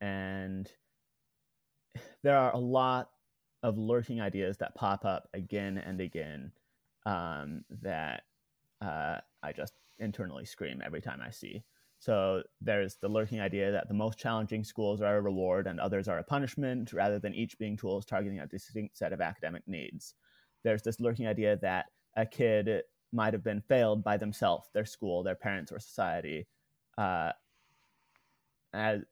and 0.00 0.70
there 2.22 2.38
are 2.38 2.54
a 2.54 2.58
lot 2.58 3.10
of 3.64 3.76
lurking 3.76 4.20
ideas 4.20 4.56
that 4.58 4.76
pop 4.76 5.04
up 5.04 5.28
again 5.34 5.78
and 5.78 6.00
again 6.00 6.52
um, 7.06 7.64
that 7.82 8.22
uh, 8.80 9.18
I 9.42 9.52
just 9.52 9.74
internally 9.98 10.44
scream 10.44 10.80
every 10.86 11.00
time 11.00 11.20
I 11.20 11.30
see. 11.30 11.64
So 11.98 12.44
there's 12.60 12.98
the 13.02 13.08
lurking 13.08 13.40
idea 13.40 13.72
that 13.72 13.88
the 13.88 13.94
most 13.94 14.16
challenging 14.16 14.62
schools 14.62 15.02
are 15.02 15.16
a 15.16 15.20
reward 15.20 15.66
and 15.66 15.80
others 15.80 16.06
are 16.06 16.18
a 16.18 16.24
punishment, 16.24 16.92
rather 16.92 17.18
than 17.18 17.34
each 17.34 17.58
being 17.58 17.76
tools 17.76 18.06
targeting 18.06 18.38
a 18.38 18.46
distinct 18.46 18.96
set 18.96 19.12
of 19.12 19.20
academic 19.20 19.64
needs. 19.66 20.14
There's 20.62 20.82
this 20.82 21.00
lurking 21.00 21.26
idea 21.26 21.58
that 21.62 21.86
a 22.16 22.24
kid 22.24 22.82
might 23.12 23.32
have 23.32 23.44
been 23.44 23.60
failed 23.60 24.04
by 24.04 24.16
themselves, 24.16 24.68
their 24.72 24.84
school, 24.84 25.22
their 25.22 25.34
parents, 25.34 25.72
or 25.72 25.78
society, 25.78 26.46
uh, 26.98 27.32
as 28.72 29.02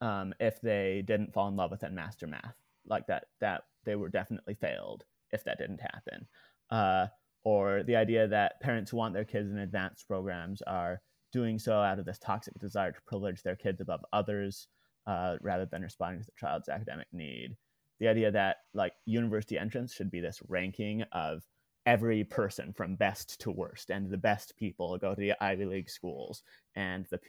um, 0.00 0.34
if 0.40 0.60
they 0.60 1.02
didn't 1.06 1.32
fall 1.32 1.48
in 1.48 1.56
love 1.56 1.70
with 1.70 1.82
and 1.82 1.94
master 1.94 2.26
math, 2.26 2.56
like 2.86 3.06
that. 3.06 3.26
That 3.40 3.64
they 3.84 3.96
were 3.96 4.08
definitely 4.08 4.54
failed 4.54 5.04
if 5.32 5.44
that 5.44 5.58
didn't 5.58 5.80
happen. 5.80 6.26
Uh, 6.70 7.06
or 7.44 7.84
the 7.84 7.96
idea 7.96 8.26
that 8.26 8.60
parents 8.60 8.90
who 8.90 8.96
want 8.96 9.14
their 9.14 9.24
kids 9.24 9.50
in 9.50 9.58
advanced 9.58 10.08
programs 10.08 10.62
are 10.62 11.00
doing 11.32 11.58
so 11.58 11.74
out 11.74 11.98
of 11.98 12.04
this 12.04 12.18
toxic 12.18 12.58
desire 12.58 12.90
to 12.90 13.00
privilege 13.06 13.42
their 13.42 13.56
kids 13.56 13.80
above 13.80 14.04
others, 14.12 14.68
uh, 15.06 15.36
rather 15.40 15.66
than 15.66 15.82
responding 15.82 16.20
to 16.20 16.26
the 16.26 16.32
child's 16.36 16.68
academic 16.68 17.06
need. 17.12 17.56
The 18.00 18.08
idea 18.08 18.30
that 18.32 18.56
like 18.74 18.94
university 19.04 19.58
entrance 19.58 19.94
should 19.94 20.10
be 20.10 20.20
this 20.20 20.42
ranking 20.48 21.02
of 21.12 21.42
every 21.86 22.24
person 22.24 22.72
from 22.72 22.96
best 22.96 23.40
to 23.40 23.50
worst, 23.50 23.90
and 23.90 24.10
the 24.10 24.18
best 24.18 24.56
people 24.56 24.98
go 24.98 25.14
to 25.14 25.20
the 25.20 25.34
Ivy 25.42 25.66
League 25.66 25.90
schools, 25.90 26.42
and 26.74 27.06
the 27.06 27.20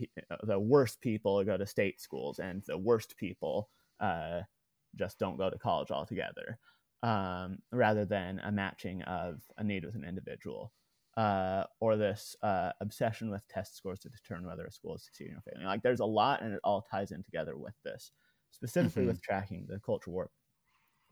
the 0.43 0.60
worst 0.60 1.01
people 1.01 1.43
go 1.43 1.58
to 1.58 1.66
state 1.68 2.01
schools, 2.01 2.39
and 2.39 2.64
the 2.68 2.78
worst 2.78 3.18
people 3.18 3.70
uh, 3.99 4.41
just 4.95 5.20
don't 5.20 5.38
go 5.38 5.49
to 5.49 5.60
college 5.60 5.91
altogether, 5.91 6.60
um, 7.03 7.60
rather 7.72 8.05
than 8.05 8.39
a 8.39 8.51
matching 8.51 9.01
of 9.03 9.43
a 9.58 9.64
need 9.64 9.86
with 9.86 9.95
an 9.95 10.03
individual, 10.03 10.74
uh, 11.18 11.66
or 11.80 11.95
this 11.97 12.36
uh, 12.41 12.72
obsession 12.82 13.30
with 13.30 13.47
test 13.47 13.76
scores 13.76 13.99
to 13.99 14.10
determine 14.10 14.47
whether 14.47 14.66
a 14.66 14.72
school 14.72 14.95
is 14.95 15.03
succeeding 15.05 15.36
or 15.36 15.41
failing. 15.41 15.66
Like 15.66 15.84
there's 15.84 15.99
a 15.99 16.05
lot, 16.05 16.41
and 16.41 16.53
it 16.53 16.62
all 16.64 16.82
ties 16.82 17.12
in 17.12 17.24
together 17.24 17.58
with 17.58 17.76
this, 17.84 18.12
specifically 18.51 19.05
Mhm. 19.05 19.08
with 19.08 19.22
tracking 19.22 19.66
the 19.68 19.80
culture 19.80 20.12
war 20.12 20.32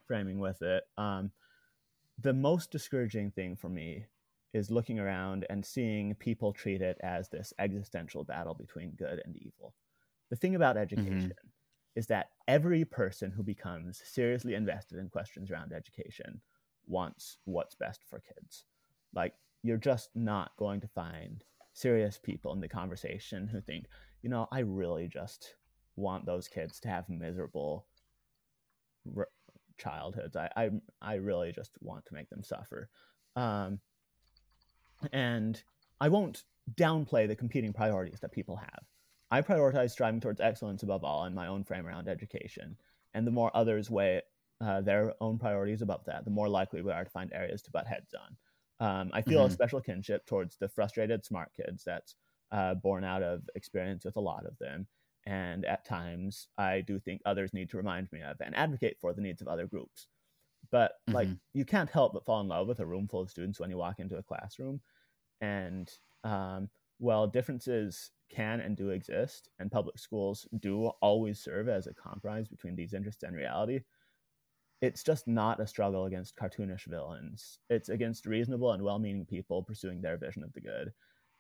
framing 0.08 0.40
with 0.40 0.62
it. 0.62 0.84
Um, 0.98 1.32
the 2.20 2.34
most 2.34 2.72
discouraging 2.72 3.32
thing 3.32 3.56
for 3.56 3.70
me 3.70 4.06
is 4.54 4.72
looking 4.72 5.00
around 5.00 5.46
and 5.50 5.66
seeing 5.66 6.16
people 6.16 6.54
treat 6.54 6.82
it 6.82 6.98
as 7.02 7.28
this 7.28 7.54
existential 7.60 8.24
battle 8.24 8.54
between 8.54 8.92
good 8.92 9.22
and 9.26 9.36
evil. 9.36 9.76
The 10.30 10.38
thing 10.38 10.56
about 10.56 10.78
mm-hmm. 10.78 11.00
education 11.00 11.34
is 11.96 12.08
that 12.08 12.30
every 12.48 12.86
person 12.86 13.32
who 13.32 13.44
becomes 13.44 14.02
seriously 14.06 14.54
invested 14.54 14.98
in 14.98 15.10
questions 15.10 15.52
around 15.52 15.74
education 15.74 16.42
wants 16.88 17.38
what's 17.46 17.76
best 17.76 18.02
for 18.10 18.20
kids. 18.20 18.66
Like, 19.14 19.34
you're 19.64 19.78
just 19.78 20.10
not 20.16 20.52
going 20.58 20.82
to 20.82 20.88
find 20.88 21.44
serious 21.74 22.20
people 22.22 22.54
in 22.54 22.62
the 22.62 22.68
conversation 22.68 23.48
who 23.48 23.60
think, 23.60 23.86
you 24.22 24.30
know, 24.30 24.48
I 24.52 24.60
really 24.60 25.08
just 25.08 25.56
want 25.96 26.26
those 26.26 26.48
kids 26.48 26.80
to 26.82 26.88
have 26.90 27.10
miserable 27.10 27.88
childhoods. 29.78 30.36
I, 30.36 30.50
I 30.56 30.70
I 31.02 31.16
really 31.16 31.52
just 31.52 31.72
want 31.82 32.06
to 32.06 32.14
make 32.14 32.30
them 32.30 32.44
suffer, 32.44 32.90
um, 33.36 33.80
and 35.12 35.62
I 36.00 36.10
won't 36.10 36.44
downplay 36.76 37.28
the 37.28 37.36
competing 37.36 37.74
priorities 37.74 38.20
that 38.22 38.32
people 38.32 38.56
have. 38.56 38.84
I 39.32 39.42
prioritize 39.42 39.92
striving 39.92 40.20
towards 40.20 40.40
excellence 40.42 40.84
above 40.84 41.04
all 41.04 41.26
in 41.26 41.34
my 41.34 41.48
own 41.48 41.64
frame 41.64 41.88
around 41.88 42.08
education, 42.08 42.78
and 43.14 43.26
the 43.26 43.32
more 43.32 43.52
others 43.56 43.90
weigh 43.90 44.22
uh, 44.62 44.82
their 44.82 45.14
own 45.22 45.38
priorities 45.38 45.82
above 45.82 46.06
that, 46.06 46.26
the 46.26 46.32
more 46.32 46.48
likely 46.50 46.82
we 46.82 46.92
are 46.92 47.04
to 47.04 47.10
find 47.10 47.32
areas 47.34 47.62
to 47.64 47.72
butt 47.72 47.88
heads 47.88 48.14
on. 48.14 48.38
Um, 48.80 49.12
I 49.14 49.22
feel 49.22 49.46
a 49.46 49.50
Mhm. 49.50 49.54
special 49.54 49.82
kinship 49.82 50.26
towards 50.26 50.58
the 50.58 50.70
frustrated 50.70 51.26
smart 51.26 51.52
kids 51.56 51.84
that's 51.84 52.16
uh, 52.52 52.76
born 52.76 53.04
out 53.04 53.24
of 53.24 53.42
experience 53.56 54.06
with 54.06 54.16
a 54.18 54.22
lot 54.22 54.46
of 54.46 54.58
them. 54.60 54.88
And 55.26 55.66
at 55.66 55.86
times, 55.86 56.50
I 56.58 56.82
do 56.82 57.00
think 57.00 57.22
others 57.26 57.54
need 57.54 57.70
to 57.72 57.78
remind 57.78 58.12
me 58.12 58.22
of 58.22 58.40
and 58.42 58.56
advocate 58.56 59.00
for 59.00 59.14
the 59.14 59.22
needs 59.22 59.42
of 59.42 59.48
other 59.48 59.68
groups. 59.68 60.08
But 60.72 60.94
like, 61.12 61.32
Mhm. 61.32 61.40
you 61.54 61.66
can't 61.66 61.90
help 61.90 62.14
but 62.14 62.26
fall 62.26 62.42
in 62.42 62.48
love 62.48 62.68
with 62.68 62.80
a 62.80 62.86
room 62.86 63.08
full 63.08 63.22
of 63.22 63.32
students 63.32 63.60
when 63.60 63.70
you 63.72 63.78
walk 63.78 64.00
into 64.00 64.18
a 64.18 64.24
classroom. 64.24 64.82
And 65.42 65.92
um, 66.24 66.70
well, 67.00 67.28
differences 67.28 68.12
can 68.30 68.60
and 68.62 68.78
do 68.78 68.90
exist, 68.92 69.50
and 69.60 69.72
public 69.72 70.00
schools 70.00 70.48
do 70.60 70.88
always 71.02 71.40
serve 71.42 71.70
as 71.70 71.88
a 71.88 71.94
compromise 71.94 72.48
between 72.50 72.76
these 72.76 72.94
interests 72.94 73.24
and 73.24 73.36
reality. 73.36 73.82
it's 74.82 75.04
just 75.04 75.28
not 75.28 75.60
a 75.60 75.68
struggle 75.68 76.06
against 76.06 76.36
cartoonish 76.36 76.86
villains. 76.86 77.60
It's 77.70 77.90
against 77.90 78.26
reasonable 78.26 78.72
and 78.72 78.84
well-meaning 78.84 79.26
people 79.26 79.64
pursuing 79.64 80.02
their 80.02 80.18
vision 80.18 80.44
of 80.44 80.54
the 80.54 80.62
good. 80.62 80.94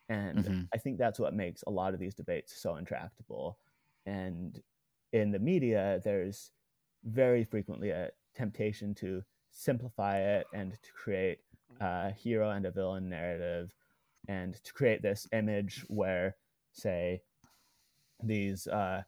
And 0.09 0.47
Mm-hmm. 0.47 0.65
I 0.73 0.79
think 0.79 0.97
that's 0.99 1.19
what 1.19 1.33
makes 1.35 1.63
a 1.67 1.71
lot 1.71 1.93
of 1.93 1.99
these 1.99 2.15
debates 2.15 2.55
so 2.61 2.77
intractable. 2.77 3.59
And 4.05 4.61
in 5.13 5.31
the 5.31 5.39
media, 5.39 6.01
there's 6.03 6.51
very 7.03 7.43
frequently 7.43 7.89
a 7.89 8.11
temptation 8.35 8.93
to 8.95 9.23
simplify 9.51 10.19
it 10.19 10.47
and 10.53 10.73
to 10.73 10.91
create 10.93 11.39
a 11.79 12.11
hero 12.11 12.49
and 12.51 12.65
a 12.65 12.71
villain 12.71 13.09
narrative 13.09 13.73
and 14.27 14.55
to 14.63 14.73
create 14.73 15.01
this 15.01 15.27
image 15.31 15.85
where, 15.87 16.35
say, 16.71 17.21
these 18.23 18.67
uh, 18.67 19.03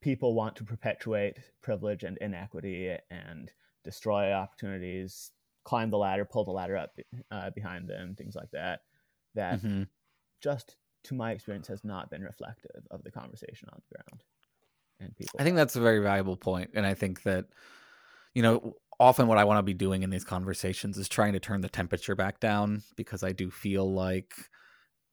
people 0.00 0.34
want 0.34 0.56
to 0.56 0.64
perpetuate 0.64 1.38
privilege 1.62 2.04
and 2.04 2.18
inequity 2.18 2.96
and 3.10 3.52
destroy 3.84 4.32
opportunities, 4.32 5.32
climb 5.64 5.90
the 5.90 5.98
ladder, 5.98 6.24
pull 6.24 6.44
the 6.44 6.50
ladder 6.50 6.76
up 6.76 6.98
uh, 7.30 7.50
behind 7.50 7.88
them, 7.88 8.14
things 8.14 8.34
like 8.36 8.50
that. 8.52 8.80
That 9.34 9.60
Mhm. 9.60 9.88
just, 10.40 10.76
to 11.04 11.14
my 11.14 11.32
experience, 11.32 11.68
has 11.68 11.84
not 11.84 12.10
been 12.10 12.22
reflective 12.22 12.86
of 12.90 13.02
the 13.02 13.10
conversation 13.10 13.68
on 13.72 13.80
the 13.80 13.96
ground. 13.96 14.24
And 15.00 15.16
people, 15.16 15.40
I 15.40 15.44
think 15.44 15.56
that's 15.56 15.76
a 15.76 15.80
very 15.80 16.00
valuable 16.00 16.36
point, 16.36 16.70
and 16.74 16.84
I 16.84 16.94
think 16.94 17.22
that 17.22 17.46
you 18.34 18.42
know 18.42 18.74
often 18.98 19.26
what 19.26 19.38
I 19.38 19.44
want 19.44 19.58
to 19.58 19.62
be 19.62 19.74
doing 19.74 20.02
in 20.02 20.10
these 20.10 20.24
conversations 20.24 20.98
is 20.98 21.08
trying 21.08 21.32
to 21.32 21.40
turn 21.40 21.62
the 21.62 21.68
temperature 21.68 22.14
back 22.14 22.38
down 22.38 22.82
because 22.96 23.22
I 23.22 23.32
do 23.32 23.50
feel 23.50 23.90
like 23.90 24.34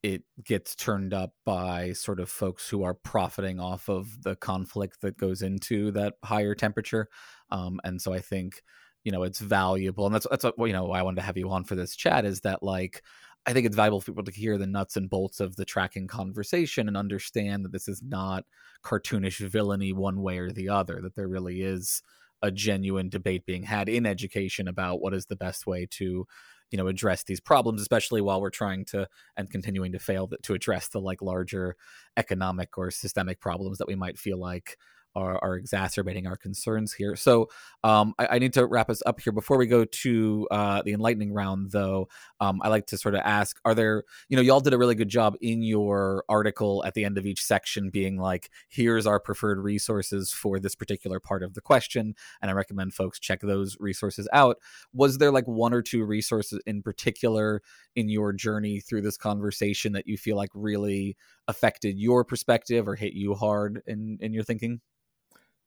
it 0.04 0.24
gets 0.44 0.76
turned 0.76 1.14
up 1.14 1.34
by 1.46 1.94
sort 1.94 2.20
of 2.20 2.30
folks 2.30 2.70
who 2.70 2.84
are 2.84 2.94
profiting 2.94 3.60
off 3.60 3.90
of 3.90 4.24
the 4.24 4.36
conflict 4.36 5.02
that 5.02 5.18
goes 5.18 5.42
into 5.42 5.92
that 5.92 6.16
higher 6.24 6.54
temperature, 6.54 7.08
um, 7.52 7.80
and 7.84 8.02
so 8.02 8.14
I 8.14 8.20
think 8.20 8.62
you 9.04 9.12
know 9.12 9.24
it's 9.24 9.40
valuable, 9.40 10.06
and 10.06 10.14
that's 10.14 10.28
that's 10.30 10.44
what 10.44 10.68
you 10.68 10.74
know 10.74 10.86
why 10.86 11.00
I 11.00 11.04
wanted 11.04 11.22
to 11.22 11.28
have 11.28 11.38
you 11.38 11.50
on 11.52 11.64
for 11.64 11.76
this 11.76 11.96
chat 11.96 12.26
is 12.26 12.42
that 12.42 12.62
like 12.62 13.04
I 13.48 13.54
think 13.54 13.66
it's 13.66 13.78
valuable 13.78 14.02
for 14.02 14.12
people 14.12 14.26
to 14.26 14.32
hear 14.32 14.58
the 14.58 14.68
nuts 14.68 14.98
and 14.98 15.10
bolts 15.10 15.40
of 15.40 15.56
the 15.56 15.64
tracking 15.64 16.08
conversation 16.08 16.90
and 16.90 16.98
understand 16.98 17.64
that 17.64 17.72
this 17.72 17.88
is 17.88 18.04
not 18.04 18.44
cartoonish 18.84 19.40
villainy 19.40 19.94
one 19.94 20.22
way 20.22 20.38
or 20.38 20.52
the 20.52 20.68
other, 20.68 21.00
that 21.02 21.16
there 21.16 21.30
really 21.30 21.62
is 21.62 22.04
a 22.42 22.52
genuine 22.52 23.08
debate 23.08 23.46
being 23.46 23.64
had 23.64 23.88
in 23.88 24.06
education 24.06 24.68
about 24.68 25.02
what 25.02 25.14
is 25.14 25.26
the 25.28 25.36
best 25.36 25.66
way 25.66 25.88
to 25.90 26.28
you 26.70 26.78
know 26.78 26.88
address 26.88 27.24
these 27.24 27.40
problems 27.40 27.82
especially 27.82 28.22
while 28.22 28.42
we're 28.42 28.50
trying 28.50 28.84
to 28.84 29.08
and 29.38 29.50
continuing 29.50 29.94
to 29.94 30.00
fail 30.00 30.30
to 30.44 30.54
address 30.54 30.90
the 30.90 31.00
like 31.00 31.22
larger 31.22 31.76
economic 32.18 32.78
or 32.78 32.92
systemic 32.92 33.40
problems 33.40 33.78
that 33.78 33.88
we 33.88 33.96
might 33.96 34.20
feel 34.20 34.38
like 34.38 34.78
are, 35.18 35.44
are 35.44 35.56
exacerbating 35.56 36.28
our 36.28 36.38
concerns 36.38 36.94
here. 36.94 37.16
So 37.16 37.50
um, 37.84 38.14
I, 38.20 38.28
I, 38.32 38.40
need 38.40 38.54
to 38.54 38.68
wrap 38.68 38.90
us 38.90 39.02
up 39.06 39.20
here. 39.20 39.34
Before 39.34 39.58
we 39.58 39.66
go 39.66 39.84
to 39.84 40.48
uh, 40.52 40.84
the 40.84 40.94
enlightening 40.94 41.34
round, 41.34 41.72
though, 41.72 42.08
um, 42.40 42.62
I 42.64 42.68
like 42.68 42.86
to 42.88 42.98
sort 42.98 43.16
of 43.16 43.22
ask: 43.26 43.60
Are 43.66 43.74
there, 43.74 44.04
you 44.30 44.36
know, 44.36 44.44
y'all 44.44 44.60
did 44.60 44.74
a 44.74 44.78
really 44.78 44.94
good 44.94 45.10
job 45.10 45.36
in 45.42 45.64
your 45.64 46.24
article 46.30 46.86
at 46.86 46.94
the 46.94 47.04
end 47.04 47.18
of 47.18 47.26
each 47.26 47.44
section, 47.44 47.90
being 47.90 48.18
like, 48.18 48.52
"Here's 48.70 49.08
our 49.08 49.20
preferred 49.20 49.60
resources 49.60 50.32
for 50.32 50.60
this 50.60 50.76
particular 50.76 51.20
part 51.20 51.42
of 51.42 51.56
the 51.56 51.62
question," 51.62 52.14
and 52.42 52.52
I 52.52 52.54
recommend 52.54 52.94
folks 52.94 53.20
check 53.20 53.42
those 53.42 53.76
resources 53.80 54.30
out. 54.32 54.58
Was 54.94 55.18
there 55.18 55.32
like 55.32 55.48
one 55.48 55.74
or 55.74 55.82
two 55.82 56.06
resources 56.06 56.62
in 56.68 56.84
particular 56.84 57.62
in 57.96 58.08
your 58.08 58.34
journey 58.34 58.80
through 58.80 59.02
this 59.02 59.18
conversation 59.18 59.94
that 59.94 60.08
you 60.08 60.18
feel 60.18 60.38
like 60.38 60.52
really 60.54 61.18
affected 61.48 61.98
your 61.98 62.24
perspective 62.24 62.88
or 62.88 62.96
hit 62.96 63.14
you 63.14 63.34
hard 63.34 63.82
in 63.88 64.20
in 64.22 64.34
your 64.34 64.44
thinking? 64.44 64.80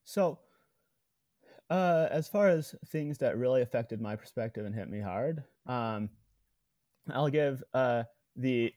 So, 0.04 0.40
uh, 1.68 2.08
as 2.10 2.28
far 2.28 2.48
as 2.48 2.74
things 2.86 3.18
that 3.18 3.38
really 3.38 3.62
affected 3.62 4.00
my 4.00 4.16
perspective 4.16 4.66
and 4.66 4.74
hit 4.74 4.88
me 4.88 5.00
hard, 5.00 5.44
um, 5.66 6.10
I'll 7.08 7.28
give 7.28 7.62
uh, 7.72 8.04
the 8.36 8.72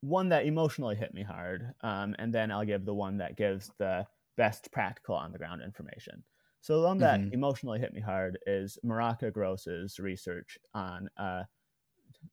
one 0.00 0.28
that 0.28 0.46
emotionally 0.46 0.94
hit 0.96 1.12
me 1.12 1.22
hard, 1.22 1.74
um, 1.80 2.14
and 2.18 2.32
then 2.32 2.50
I'll 2.50 2.64
give 2.64 2.84
the 2.84 2.94
one 2.94 3.18
that 3.18 3.36
gives 3.36 3.70
the 3.78 4.06
best 4.36 4.70
practical 4.70 5.16
on 5.16 5.32
the 5.32 5.38
ground 5.38 5.62
information. 5.62 6.22
So 6.60 6.80
the 6.80 6.86
one 6.86 6.98
that 6.98 7.20
Mhm. 7.20 7.32
emotionally 7.32 7.78
hit 7.80 7.92
me 7.92 8.00
hard 8.00 8.38
is 8.46 8.78
Miraca 8.84 9.30
Gross's 9.32 9.98
research 9.98 10.58
on 10.74 11.08
uh, 11.16 11.44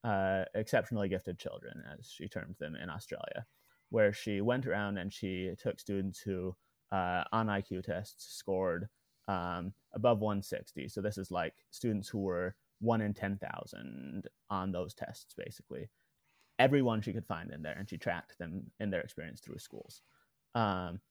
uh, 0.04 0.46
exceptionally 0.54 1.10
gifted 1.10 1.40
children, 1.40 1.84
as 1.98 2.10
she 2.10 2.28
termed 2.28 2.56
them 2.60 2.76
in 2.76 2.90
Australia, 2.90 3.46
where 3.90 4.14
she 4.14 4.42
went 4.42 4.66
around 4.68 4.98
and 4.98 5.12
she 5.14 5.54
took 5.58 5.80
students 5.80 6.20
who 6.20 6.56
uh, 6.92 7.24
on 7.32 7.48
IQ 7.48 7.84
tests 7.84 8.38
scored 8.38 8.88
um, 9.28 9.74
above 9.94 10.20
160. 10.20 10.88
So 10.88 11.02
this 11.02 11.18
is 11.18 11.32
like 11.32 11.54
students 11.72 12.08
who 12.08 12.20
were 12.20 12.56
one 12.80 13.02
in 13.02 13.14
10,000 13.14 14.24
on 14.50 14.72
those 14.72 14.94
tests, 14.94 15.34
basically. 15.36 15.90
Everyone 16.60 17.02
she 17.02 17.14
could 17.14 17.26
find 17.26 17.52
in 17.52 17.62
there, 17.62 17.76
and 17.78 17.90
she 17.90 17.98
tracked 17.98 18.38
them 18.38 18.72
in 18.80 18.90
their 18.90 19.02
experience 19.02 19.42
through 19.42 19.58
schools. 19.58 20.02
Um, 20.54 21.02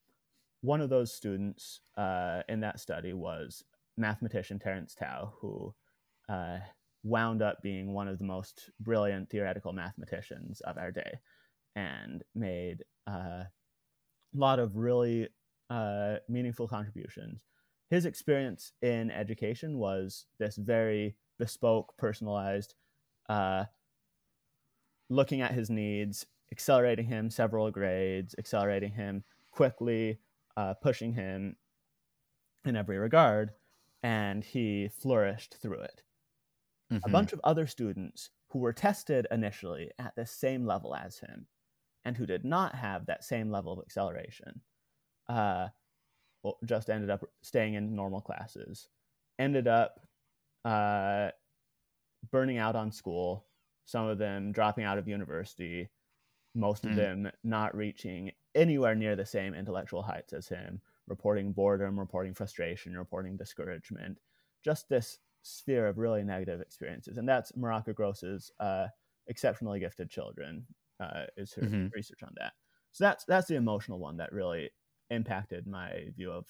one 0.63 0.81
of 0.81 0.89
those 0.89 1.13
students 1.13 1.81
uh, 1.99 2.43
in 2.49 2.61
that 2.61 2.81
study 2.81 3.13
was 3.13 3.63
mathematician 3.99 4.59
Terence 4.59 4.95
Tao, 4.95 5.35
who 5.41 5.75
uh, 6.29 6.59
wound 7.03 7.43
up 7.43 7.63
being 7.63 7.93
one 7.93 8.09
of 8.09 8.19
the 8.19 8.25
most 8.25 8.71
brilliant 8.81 9.29
theoretical 9.29 9.73
mathematicians 9.73 10.61
of 10.63 10.79
our 10.79 10.91
day 10.91 11.19
and 11.77 12.23
made 12.35 12.83
uh, 13.07 13.45
a 13.45 13.51
lot 14.35 14.59
of 14.59 14.77
really 14.77 15.29
uh, 15.75 16.19
meaningful 16.29 16.69
contributions. 16.69 17.47
His 17.91 18.07
experience 18.07 18.73
in 18.83 19.11
education 19.11 19.79
was 19.79 20.27
this 20.39 20.57
very 20.57 21.17
bespoke, 21.39 21.97
personalized, 21.99 22.75
uh, 23.29 23.65
looking 25.09 25.41
at 25.41 25.53
his 25.53 25.71
needs, 25.71 26.27
accelerating 26.53 27.07
him 27.07 27.31
several 27.31 27.71
grades, 27.71 28.35
accelerating 28.39 28.93
him 28.93 29.25
quickly, 29.51 30.21
uh, 30.57 30.75
pushing 30.75 31.13
him 31.15 31.57
in 32.65 32.77
every 32.77 32.99
regard, 32.99 33.55
and 34.03 34.45
he 34.45 34.89
flourished 34.89 35.55
through 35.61 35.81
it. 35.81 36.03
A 37.05 37.09
Mhm. 37.09 37.11
bunch 37.11 37.33
of 37.33 37.41
other 37.45 37.69
students 37.69 38.31
who 38.49 38.59
were 38.59 38.73
tested 38.73 39.29
initially 39.31 39.93
at 39.99 40.17
the 40.17 40.27
same 40.27 40.67
level 40.67 40.95
as 40.95 41.19
him 41.21 41.47
and 42.05 42.17
who 42.17 42.27
did 42.27 42.45
not 42.45 42.75
have 42.77 43.07
that 43.07 43.25
same 43.25 43.51
level 43.51 43.73
of 43.73 43.81
acceleration 43.81 44.63
uh, 45.29 45.69
well, 46.43 46.59
just 46.65 46.91
ended 46.91 47.11
up 47.11 47.25
staying 47.43 47.75
in 47.75 47.95
normal 47.97 48.21
classes, 48.21 48.89
ended 49.39 49.69
up 49.69 50.01
uh, 50.65 51.31
burning 52.31 52.59
out 52.59 52.77
on 52.77 52.91
school, 52.91 53.47
some 53.85 54.07
of 54.07 54.19
them 54.19 54.53
dropping 54.53 54.85
out 54.85 54.99
of 54.99 55.09
university, 55.09 55.91
most 56.55 56.87
of 56.87 56.95
Mm. 56.95 56.95
them 56.95 57.31
not 57.45 57.77
reaching 57.77 58.33
anywhere 58.55 58.95
near 58.95 59.17
the 59.17 59.27
same 59.27 59.55
intellectual 59.55 60.03
heights 60.03 60.33
as 60.33 60.49
him, 60.49 60.83
reporting 61.07 61.53
boredom, 61.53 61.99
reporting 61.99 62.35
frustration, 62.35 62.97
reporting 62.97 63.37
discouragement, 63.37 64.21
just 64.65 64.89
this 64.89 65.21
sphere 65.43 65.89
of 65.89 65.99
really 65.99 66.25
negative 66.25 66.61
experiences. 66.61 67.19
And 67.19 67.29
that's 67.29 67.53
Miraca 67.53 67.95
Gross's 67.95 68.53
uh, 68.61 68.89
exceptionally 69.27 69.81
gifted 69.81 70.11
children 70.11 70.67
uh, 71.01 71.27
is 71.37 71.55
her 71.55 71.63
Mhm. 71.63 71.95
research 71.95 72.23
on 72.23 72.35
that. 72.39 72.55
So 72.93 73.05
that's 73.05 73.25
that's 73.27 73.49
the 73.49 73.57
emotional 73.57 73.99
one 73.99 74.19
that 74.19 74.33
really 74.33 74.71
impacted 75.11 75.67
my 75.67 76.09
view 76.17 76.31
of 76.33 76.47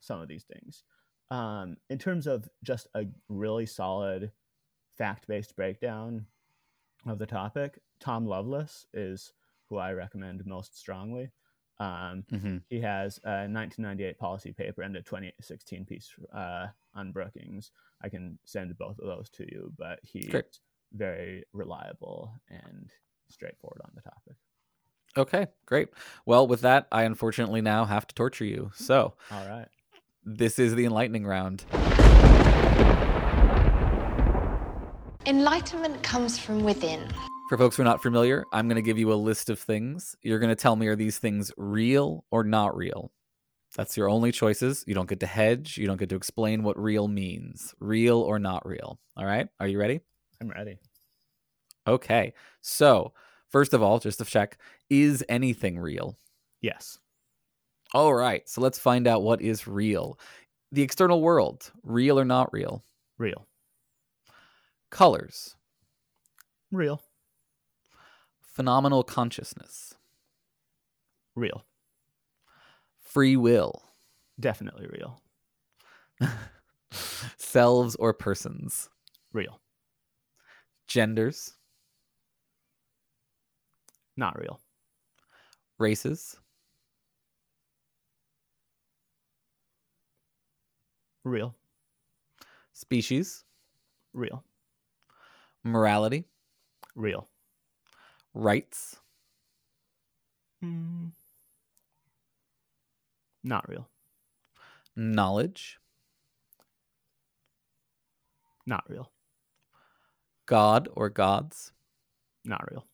some 0.00 0.20
of 0.20 0.28
these 0.28 0.44
things. 0.44 0.84
Um, 1.30 1.76
in 1.90 1.98
terms 1.98 2.26
of 2.26 2.48
just 2.62 2.86
a 2.94 3.06
really 3.28 3.66
solid 3.66 4.32
fact-based 4.98 5.56
breakdown 5.56 6.26
of 7.06 7.18
the 7.18 7.26
topic, 7.26 7.78
Tom 8.00 8.26
Loveless 8.26 8.86
is 8.92 9.32
who 9.68 9.78
I 9.78 9.92
recommend 9.92 10.44
most 10.46 10.76
strongly. 10.78 11.30
Um, 11.78 12.24
Mhm. 12.30 12.62
He 12.68 12.80
has 12.80 13.18
a 13.24 13.48
1998 13.48 14.18
policy 14.18 14.52
paper 14.52 14.82
and 14.82 14.96
a 14.96 15.02
2016 15.02 15.84
piece 15.86 16.14
uh, 16.32 16.68
on 16.94 17.12
Brookings. 17.12 17.72
I 18.02 18.08
can 18.08 18.38
send 18.44 18.76
both 18.78 18.98
of 18.98 19.06
those 19.06 19.30
to 19.30 19.44
you, 19.50 19.72
but 19.76 19.98
he's 20.02 20.28
Great. 20.28 20.60
very 20.92 21.44
reliable 21.52 22.34
and 22.48 22.92
straightforward 23.28 23.80
on 23.84 23.92
the 23.94 24.02
topic. 24.02 24.36
Okay, 25.16 25.46
great. 25.66 25.88
Well, 26.24 26.46
with 26.46 26.62
that, 26.62 26.86
I 26.90 27.02
unfortunately 27.02 27.60
now 27.60 27.84
have 27.84 28.06
to 28.06 28.14
torture 28.14 28.46
you. 28.46 28.70
So, 28.74 29.14
All 29.30 29.46
right. 29.46 29.68
this 30.24 30.58
is 30.58 30.74
the 30.74 30.86
enlightening 30.86 31.26
round. 31.26 31.64
Enlightenment 35.26 36.02
comes 36.02 36.38
from 36.38 36.64
within. 36.64 37.08
For 37.48 37.58
folks 37.58 37.76
who 37.76 37.82
are 37.82 37.84
not 37.84 38.02
familiar, 38.02 38.44
I'm 38.52 38.66
going 38.66 38.76
to 38.76 38.82
give 38.82 38.98
you 38.98 39.12
a 39.12 39.14
list 39.14 39.50
of 39.50 39.58
things. 39.58 40.16
You're 40.22 40.38
going 40.38 40.48
to 40.50 40.56
tell 40.56 40.76
me 40.76 40.86
are 40.86 40.96
these 40.96 41.18
things 41.18 41.52
real 41.58 42.24
or 42.30 42.42
not 42.42 42.74
real? 42.74 43.12
That's 43.76 43.96
your 43.96 44.08
only 44.08 44.32
choices. 44.32 44.84
You 44.86 44.94
don't 44.94 45.08
get 45.08 45.20
to 45.20 45.26
hedge. 45.26 45.76
You 45.76 45.86
don't 45.86 45.98
get 45.98 46.08
to 46.10 46.16
explain 46.16 46.62
what 46.62 46.78
real 46.78 47.08
means. 47.08 47.74
Real 47.78 48.18
or 48.20 48.38
not 48.38 48.66
real. 48.66 48.98
All 49.16 49.24
right? 49.26 49.48
Are 49.60 49.68
you 49.68 49.78
ready? 49.78 50.00
I'm 50.40 50.48
ready. 50.48 50.78
Okay. 51.86 52.32
So, 52.62 53.12
first 53.52 53.72
of 53.74 53.82
all, 53.82 53.98
just 54.00 54.18
to 54.18 54.24
check, 54.24 54.58
is 54.90 55.24
anything 55.28 55.78
real? 55.78 56.18
Yes. 56.60 56.98
All 57.94 58.14
right. 58.14 58.48
So 58.48 58.60
let's 58.60 58.78
find 58.78 59.06
out 59.06 59.22
what 59.22 59.40
is 59.42 59.68
real. 59.68 60.18
The 60.72 60.82
external 60.82 61.20
world, 61.20 61.70
real 61.84 62.18
or 62.18 62.24
not 62.24 62.52
real? 62.52 62.82
Real. 63.18 63.46
Colors, 64.90 65.54
Real. 66.70 67.02
phenomenal 68.42 69.02
consciousness, 69.02 69.94
Real. 71.34 71.64
free 73.00 73.36
will, 73.36 73.82
Definitely 74.40 74.86
real. 74.88 75.22
selves 77.38 77.94
or 77.96 78.12
persons, 78.12 78.88
Real. 79.32 79.60
genders, 80.88 81.54
Not 84.16 84.38
real. 84.38 84.60
races, 85.78 86.36
Real. 91.24 91.54
species, 92.72 93.44
Real. 94.14 94.44
morality, 95.64 96.24
Real. 96.94 97.28
rights, 98.34 98.96
Mm. 100.64 101.12
Not 103.44 103.68
real. 103.68 103.88
knowledge, 104.96 105.78
Not 108.66 108.84
real. 108.88 109.12
God 110.46 110.88
or 110.94 111.08
gods, 111.10 111.72
Not 112.44 112.70
real. 112.70 112.86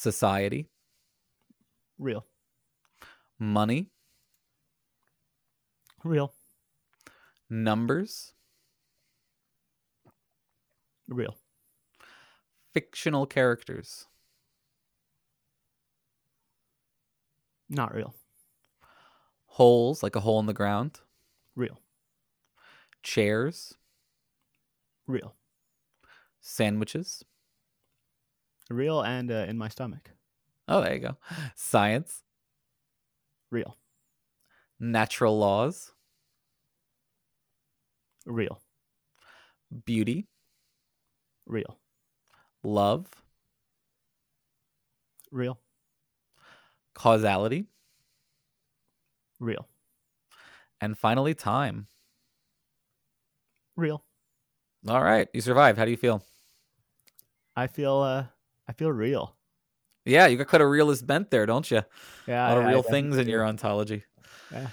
Society, 0.00 0.66
Real. 1.98 2.24
money, 3.38 3.90
Real. 6.02 6.32
numbers, 7.50 8.32
Real. 11.08 11.36
fictional 12.72 13.26
characters, 13.26 14.06
Not 17.68 17.94
real. 17.94 18.14
holes 19.46 20.02
like 20.02 20.16
a 20.16 20.20
hole 20.20 20.40
in 20.40 20.46
the 20.46 20.54
ground, 20.54 21.00
Real. 21.54 21.78
chairs, 23.02 23.74
Real. 25.06 25.34
sandwiches. 26.40 27.24
Real 28.70 29.02
and 29.02 29.30
uh, 29.30 29.46
in 29.48 29.58
my 29.58 29.68
stomach. 29.68 30.10
Oh, 30.68 30.80
there 30.80 30.94
you 30.94 31.00
go. 31.00 31.16
Science, 31.56 32.22
Real. 33.50 33.76
natural 34.78 35.36
laws, 35.36 35.90
Real. 38.24 38.62
beauty, 39.84 40.28
Real. 41.46 41.78
love, 42.62 43.08
Real. 45.32 45.58
causality, 46.94 47.66
Real. 49.40 49.66
and 50.80 50.96
finally 50.96 51.34
time. 51.34 51.88
Real. 53.76 54.04
All 54.88 55.02
right, 55.02 55.28
you 55.34 55.40
survived. 55.40 55.76
How 55.78 55.84
do 55.84 55.90
you 55.90 55.96
feel? 55.96 56.22
I 57.56 57.66
feel 57.66 57.98
uh 57.98 58.26
I 58.70 58.72
feel 58.72 58.92
real. 58.92 59.36
Yeah, 60.04 60.28
you 60.28 60.36
got 60.36 60.46
quite 60.46 60.62
a 60.62 60.66
realist 60.66 61.04
bent 61.04 61.28
there, 61.32 61.44
don't 61.44 61.68
you? 61.68 61.82
Yeah. 62.28 62.46
a 62.46 62.50
lot 62.50 62.58
of 62.58 62.64
I- 62.64 62.68
I 62.68 62.70
real 62.70 62.82
things 62.84 63.18
in 63.18 63.28
your 63.28 63.44
ontology. 63.44 64.04
Yeah. 64.52 64.68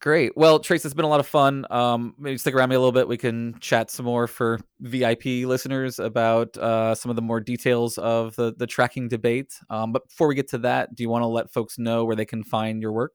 Great. 0.00 0.36
Well, 0.36 0.58
Trace, 0.58 0.84
it's 0.84 0.92
been 0.94 1.04
a 1.06 1.08
lot 1.08 1.20
of 1.20 1.26
fun. 1.26 1.64
Um, 1.70 2.14
maybe 2.18 2.36
stick 2.36 2.54
around 2.54 2.68
me 2.68 2.74
a 2.74 2.78
little 2.78 2.92
bit. 2.92 3.08
We 3.08 3.16
can 3.16 3.56
chat 3.60 3.90
some 3.90 4.04
more 4.04 4.26
for 4.26 4.58
VIP 4.80 5.24
listeners 5.46 5.98
about 6.00 6.54
uh, 6.58 6.94
some 6.94 7.08
of 7.08 7.16
the 7.16 7.22
more 7.22 7.40
details 7.40 7.96
of 7.98 8.36
the 8.36 8.52
the 8.54 8.66
tracking 8.66 9.08
debate. 9.08 9.54
Um, 9.70 9.92
but 9.92 10.06
before 10.08 10.26
we 10.26 10.34
get 10.34 10.48
to 10.48 10.58
that, 10.58 10.94
do 10.94 11.02
you 11.02 11.08
want 11.08 11.22
to 11.22 11.28
let 11.28 11.50
folks 11.52 11.78
know 11.78 12.04
where 12.04 12.16
they 12.16 12.24
can 12.26 12.44
find 12.44 12.82
your 12.82 12.92
work? 12.92 13.14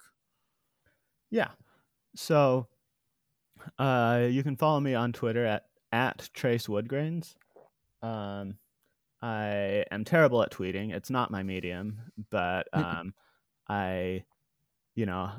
Yeah. 1.30 1.50
So 2.16 2.68
uh 3.78 4.26
you 4.30 4.42
can 4.44 4.56
follow 4.56 4.80
me 4.80 4.96
on 4.96 5.12
Twitter 5.14 5.46
at 5.46 5.66
at 5.92 6.30
Trace 6.34 6.68
Woodgrains. 6.68 7.36
Um 8.02 8.56
I 9.22 9.86
am 9.92 10.06
terrible 10.06 10.42
at 10.44 10.52
tweeting. 10.52 10.94
It's 10.94 11.10
not 11.10 11.32
my 11.32 11.44
medium, 11.44 12.00
but 12.30 12.68
um 12.74 13.14
I 13.68 14.24
you 14.96 15.06
know, 15.06 15.32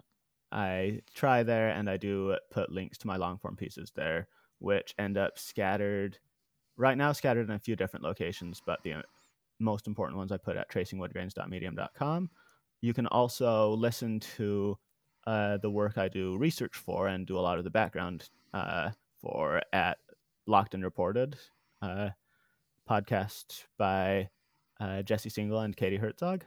I 0.52 1.00
try 1.14 1.42
there 1.42 1.70
and 1.70 1.90
I 1.90 1.96
do 1.96 2.36
put 2.50 2.70
links 2.70 2.98
to 2.98 3.06
my 3.06 3.16
long 3.16 3.38
form 3.38 3.56
pieces 3.56 3.92
there, 3.94 4.28
which 4.58 4.94
end 4.98 5.18
up 5.18 5.38
scattered 5.38 6.18
right 6.76 6.96
now 6.96 7.12
scattered 7.12 7.48
in 7.48 7.54
a 7.54 7.58
few 7.58 7.76
different 7.76 8.04
locations, 8.04 8.62
but 8.64 8.82
the 8.82 8.94
most 9.58 9.86
important 9.86 10.16
ones 10.16 10.32
I 10.32 10.36
put 10.36 10.56
at 10.56 10.70
tracingwoodgrains.medium.com. 10.70 12.30
You 12.80 12.94
can 12.94 13.06
also 13.08 13.70
listen 13.72 14.20
to 14.36 14.78
uh, 15.26 15.58
the 15.58 15.70
work 15.70 15.98
I 15.98 16.08
do 16.08 16.38
research 16.38 16.76
for 16.76 17.08
and 17.08 17.26
do 17.26 17.36
a 17.36 17.40
lot 17.40 17.58
of 17.58 17.64
the 17.64 17.70
background 17.70 18.30
uh, 18.54 18.90
for 19.20 19.60
at 19.72 19.98
Locked 20.46 20.74
and 20.74 20.84
Reported, 20.84 21.36
uh, 21.82 22.10
podcast 22.88 23.64
by 23.78 24.30
uh, 24.80 25.02
Jesse 25.02 25.28
Singal 25.30 25.64
and 25.64 25.76
Katie 25.76 25.96
Herzog. 25.96 26.44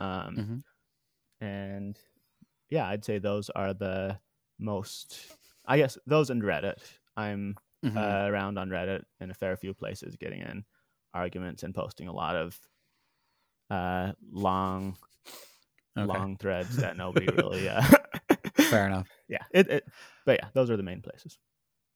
Um, 0.00 0.36
Mhm. 0.36 0.62
And 1.40 1.98
yeah, 2.70 2.86
I'd 2.88 3.04
say 3.04 3.18
those 3.18 3.50
are 3.50 3.74
the 3.74 4.18
most, 4.58 5.34
I 5.66 5.78
guess, 5.78 5.98
those 6.06 6.30
and 6.30 6.42
Reddit. 6.42 6.78
I'm 7.16 7.56
Mhm. 7.84 7.96
uh, 7.96 8.30
around 8.30 8.58
on 8.58 8.68
Reddit 8.70 9.04
in 9.20 9.30
a 9.30 9.34
fair 9.34 9.56
few 9.56 9.74
places, 9.74 10.16
getting 10.16 10.40
in 10.40 10.64
arguments 11.14 11.62
and 11.64 11.74
posting 11.74 12.06
a 12.08 12.12
lot 12.12 12.36
of 12.36 12.60
uh, 13.70 14.12
long, 14.30 14.96
Okay. 15.96 16.06
long 16.06 16.36
threads 16.36 16.76
that 16.76 16.96
nobody 16.96 17.26
really. 17.34 17.68
Uh, 17.68 17.82
Fair 18.70 18.86
enough. 18.86 19.08
Yeah, 19.28 19.44
it, 19.50 19.68
it. 19.68 19.88
But 20.26 20.40
yeah, 20.42 20.50
those 20.52 20.68
are 20.70 20.76
the 20.76 20.82
main 20.82 21.00
places. 21.00 21.38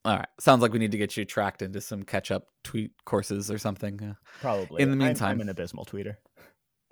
All 0.07 0.15
right. 0.17 0.29
Sounds 0.39 0.63
like 0.63 0.73
we 0.73 0.79
need 0.79 0.93
to 0.93 0.99
get 0.99 1.17
you 1.17 1.25
tracked 1.25 1.63
into 1.63 1.81
some 1.81 2.05
catch 2.05 2.31
up 2.31 2.47
tweet 2.63 2.93
courses 3.05 3.51
or 3.51 3.59
something. 3.59 4.01
Uh, 4.01 4.15
Probably. 4.41 4.81
In 4.81 4.91
the 4.91 5.05
I'm- 5.05 5.09
meantime, 5.09 5.33
I'm, 5.33 5.41
an 5.41 5.49
abysmal 5.49 5.85
tweeter. 5.85 6.15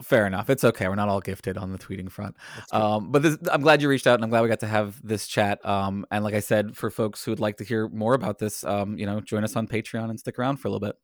Fair 0.03 0.27
enough. 0.27 0.51
It's 0.51 0.65
okay. 0.65 0.89
We're 0.89 0.97
not 0.97 1.09
all 1.09 1.21
gifted 1.21 1.57
on 1.57 1.71
the 1.71 1.79
tweeting 1.79 2.11
front. 2.11 2.35
Um, 2.73 3.13
but 3.13 3.23
this, 3.23 3.39
I'm 3.53 3.61
glad 3.61 3.81
you 3.81 3.89
reached 3.89 4.09
out, 4.09 4.17
and 4.17 4.25
I'm 4.25 4.31
glad 4.31 4.43
we 4.43 4.49
got 4.49 4.59
to 4.61 4.67
have 4.67 5.01
this 5.07 5.29
chat. 5.29 5.65
Um, 5.65 6.05
and 6.11 6.25
like 6.25 6.35
I 6.35 6.41
said, 6.41 6.77
for 6.77 6.91
folks 6.91 7.25
who 7.25 7.31
would 7.31 7.39
like 7.39 7.59
to 7.59 7.65
hear 7.65 7.89
more 7.89 8.15
about 8.15 8.41
this, 8.41 8.65
um, 8.65 8.99
you 8.99 9.07
know, 9.07 9.21
join 9.21 9.45
us 9.45 9.55
on 9.55 9.69
Patreon 9.69 10.11
and 10.11 10.19
stick 10.19 10.37
around 10.37 10.57
for 10.57 10.67
a 10.67 10.73
little 10.73 10.85
bit. 10.89 10.97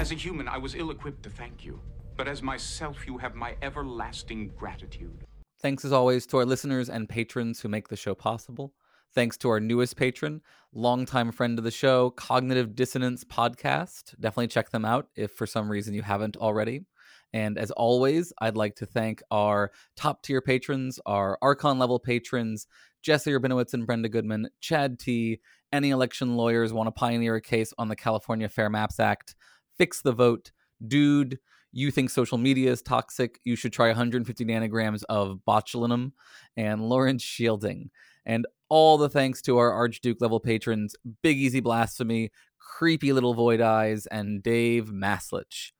As 0.00 0.12
a 0.12 0.14
human, 0.14 0.46
I 0.46 0.58
was 0.58 0.76
ill 0.76 0.92
equipped 0.92 1.24
to 1.24 1.30
thank 1.30 1.64
you. 1.64 1.80
But 2.16 2.28
as 2.28 2.40
myself, 2.42 3.04
you 3.08 3.18
have 3.18 3.34
my 3.34 3.56
everlasting 3.60 4.52
gratitude. 4.56 5.26
Thanks 5.60 5.84
as 5.84 5.90
always 5.90 6.24
to 6.28 6.36
our 6.36 6.46
listeners 6.46 6.88
and 6.88 7.08
patrons 7.08 7.60
who 7.60 7.68
make 7.68 7.88
the 7.88 7.96
show 7.96 8.14
possible. 8.14 8.72
Thanks 9.12 9.36
to 9.38 9.48
our 9.48 9.58
newest 9.58 9.96
patron, 9.96 10.40
longtime 10.72 11.32
friend 11.32 11.58
of 11.58 11.64
the 11.64 11.70
show, 11.72 12.10
Cognitive 12.10 12.76
Dissonance 12.76 13.24
Podcast. 13.24 14.14
Definitely 14.20 14.46
check 14.46 14.70
them 14.70 14.84
out 14.84 15.08
if 15.16 15.32
for 15.32 15.46
some 15.46 15.68
reason 15.68 15.94
you 15.94 16.02
haven't 16.02 16.36
already. 16.36 16.84
And 17.32 17.58
as 17.58 17.72
always, 17.72 18.32
I'd 18.40 18.56
like 18.56 18.76
to 18.76 18.86
thank 18.86 19.20
our 19.32 19.72
top 19.96 20.22
tier 20.22 20.40
patrons, 20.40 21.00
our 21.06 21.36
Archon 21.42 21.80
level 21.80 21.98
patrons, 21.98 22.68
Jesse 23.02 23.32
Urbinowitz 23.32 23.74
and 23.74 23.84
Brenda 23.84 24.08
Goodman, 24.08 24.48
Chad 24.60 25.00
T. 25.00 25.40
Any 25.72 25.90
election 25.90 26.36
lawyers 26.36 26.72
want 26.72 26.86
to 26.86 26.92
pioneer 26.92 27.34
a 27.34 27.40
case 27.40 27.74
on 27.78 27.88
the 27.88 27.96
California 27.96 28.48
Fair 28.48 28.70
Maps 28.70 29.00
Act? 29.00 29.34
Fix 29.76 30.02
the 30.02 30.12
vote. 30.12 30.52
Dude, 30.86 31.40
you 31.72 31.90
think 31.90 32.10
social 32.10 32.38
media 32.38 32.70
is 32.70 32.80
toxic? 32.82 33.40
You 33.42 33.56
should 33.56 33.72
try 33.72 33.88
150 33.88 34.44
nanograms 34.44 35.02
of 35.08 35.40
botulinum 35.46 36.12
and 36.56 36.82
Lawrence 36.82 37.22
Shielding. 37.22 37.90
And 38.26 38.46
all 38.70 38.96
the 38.96 39.08
thanks 39.08 39.42
to 39.42 39.58
our 39.58 39.72
Archduke 39.72 40.20
level 40.20 40.40
patrons, 40.40 40.94
Big 41.22 41.36
Easy 41.36 41.60
Blasphemy, 41.60 42.30
Creepy 42.58 43.12
Little 43.12 43.34
Void 43.34 43.60
Eyes, 43.60 44.06
and 44.06 44.42
Dave 44.42 44.86
Maslich. 44.86 45.72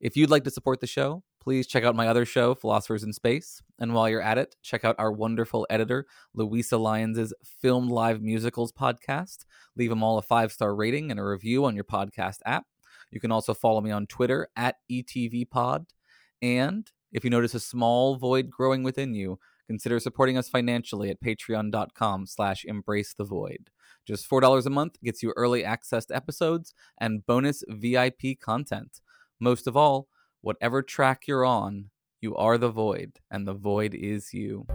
If 0.00 0.16
you'd 0.16 0.30
like 0.30 0.44
to 0.44 0.50
support 0.50 0.80
the 0.80 0.86
show, 0.86 1.22
please 1.40 1.66
check 1.66 1.84
out 1.84 1.94
my 1.94 2.08
other 2.08 2.24
show, 2.24 2.54
Philosophers 2.54 3.04
in 3.04 3.12
Space. 3.12 3.62
And 3.78 3.94
while 3.94 4.08
you're 4.08 4.22
at 4.22 4.38
it, 4.38 4.56
check 4.62 4.84
out 4.84 4.96
our 4.98 5.12
wonderful 5.12 5.66
editor, 5.68 6.06
Luisa 6.34 6.78
Lyons' 6.78 7.34
Filmed 7.44 7.90
Live 7.90 8.22
Musicals 8.22 8.72
podcast. 8.72 9.44
Leave 9.76 9.90
them 9.90 10.02
all 10.02 10.16
a 10.16 10.22
five 10.22 10.50
star 10.50 10.74
rating 10.74 11.10
and 11.10 11.20
a 11.20 11.24
review 11.24 11.66
on 11.66 11.74
your 11.74 11.84
podcast 11.84 12.38
app. 12.46 12.64
You 13.10 13.20
can 13.20 13.32
also 13.32 13.52
follow 13.52 13.82
me 13.82 13.90
on 13.90 14.06
Twitter 14.06 14.48
at 14.56 14.76
ETVPod. 14.90 15.86
And 16.40 16.90
if 17.12 17.24
you 17.24 17.30
notice 17.30 17.54
a 17.54 17.60
small 17.60 18.16
void 18.16 18.50
growing 18.50 18.82
within 18.82 19.14
you, 19.14 19.38
consider 19.70 20.00
supporting 20.00 20.36
us 20.36 20.48
financially 20.48 21.10
at 21.10 21.22
patreon.com 21.22 22.26
slash 22.26 22.64
embrace 22.64 23.14
the 23.14 23.22
void. 23.22 23.70
Just 24.04 24.28
$4 24.28 24.66
a 24.66 24.70
month 24.70 25.00
gets 25.00 25.22
you 25.22 25.32
early 25.36 25.64
access 25.64 26.06
to 26.06 26.16
episodes 26.16 26.74
and 26.98 27.24
bonus 27.24 27.62
VIP 27.68 28.40
content. 28.42 29.00
Most 29.38 29.68
of 29.68 29.76
all, 29.76 30.08
whatever 30.40 30.82
track 30.82 31.28
you're 31.28 31.44
on, 31.44 31.90
you 32.20 32.34
are 32.34 32.58
the 32.58 32.68
void, 32.68 33.20
and 33.30 33.46
the 33.46 33.54
void 33.54 33.94
is 33.94 34.34
you. 34.34 34.66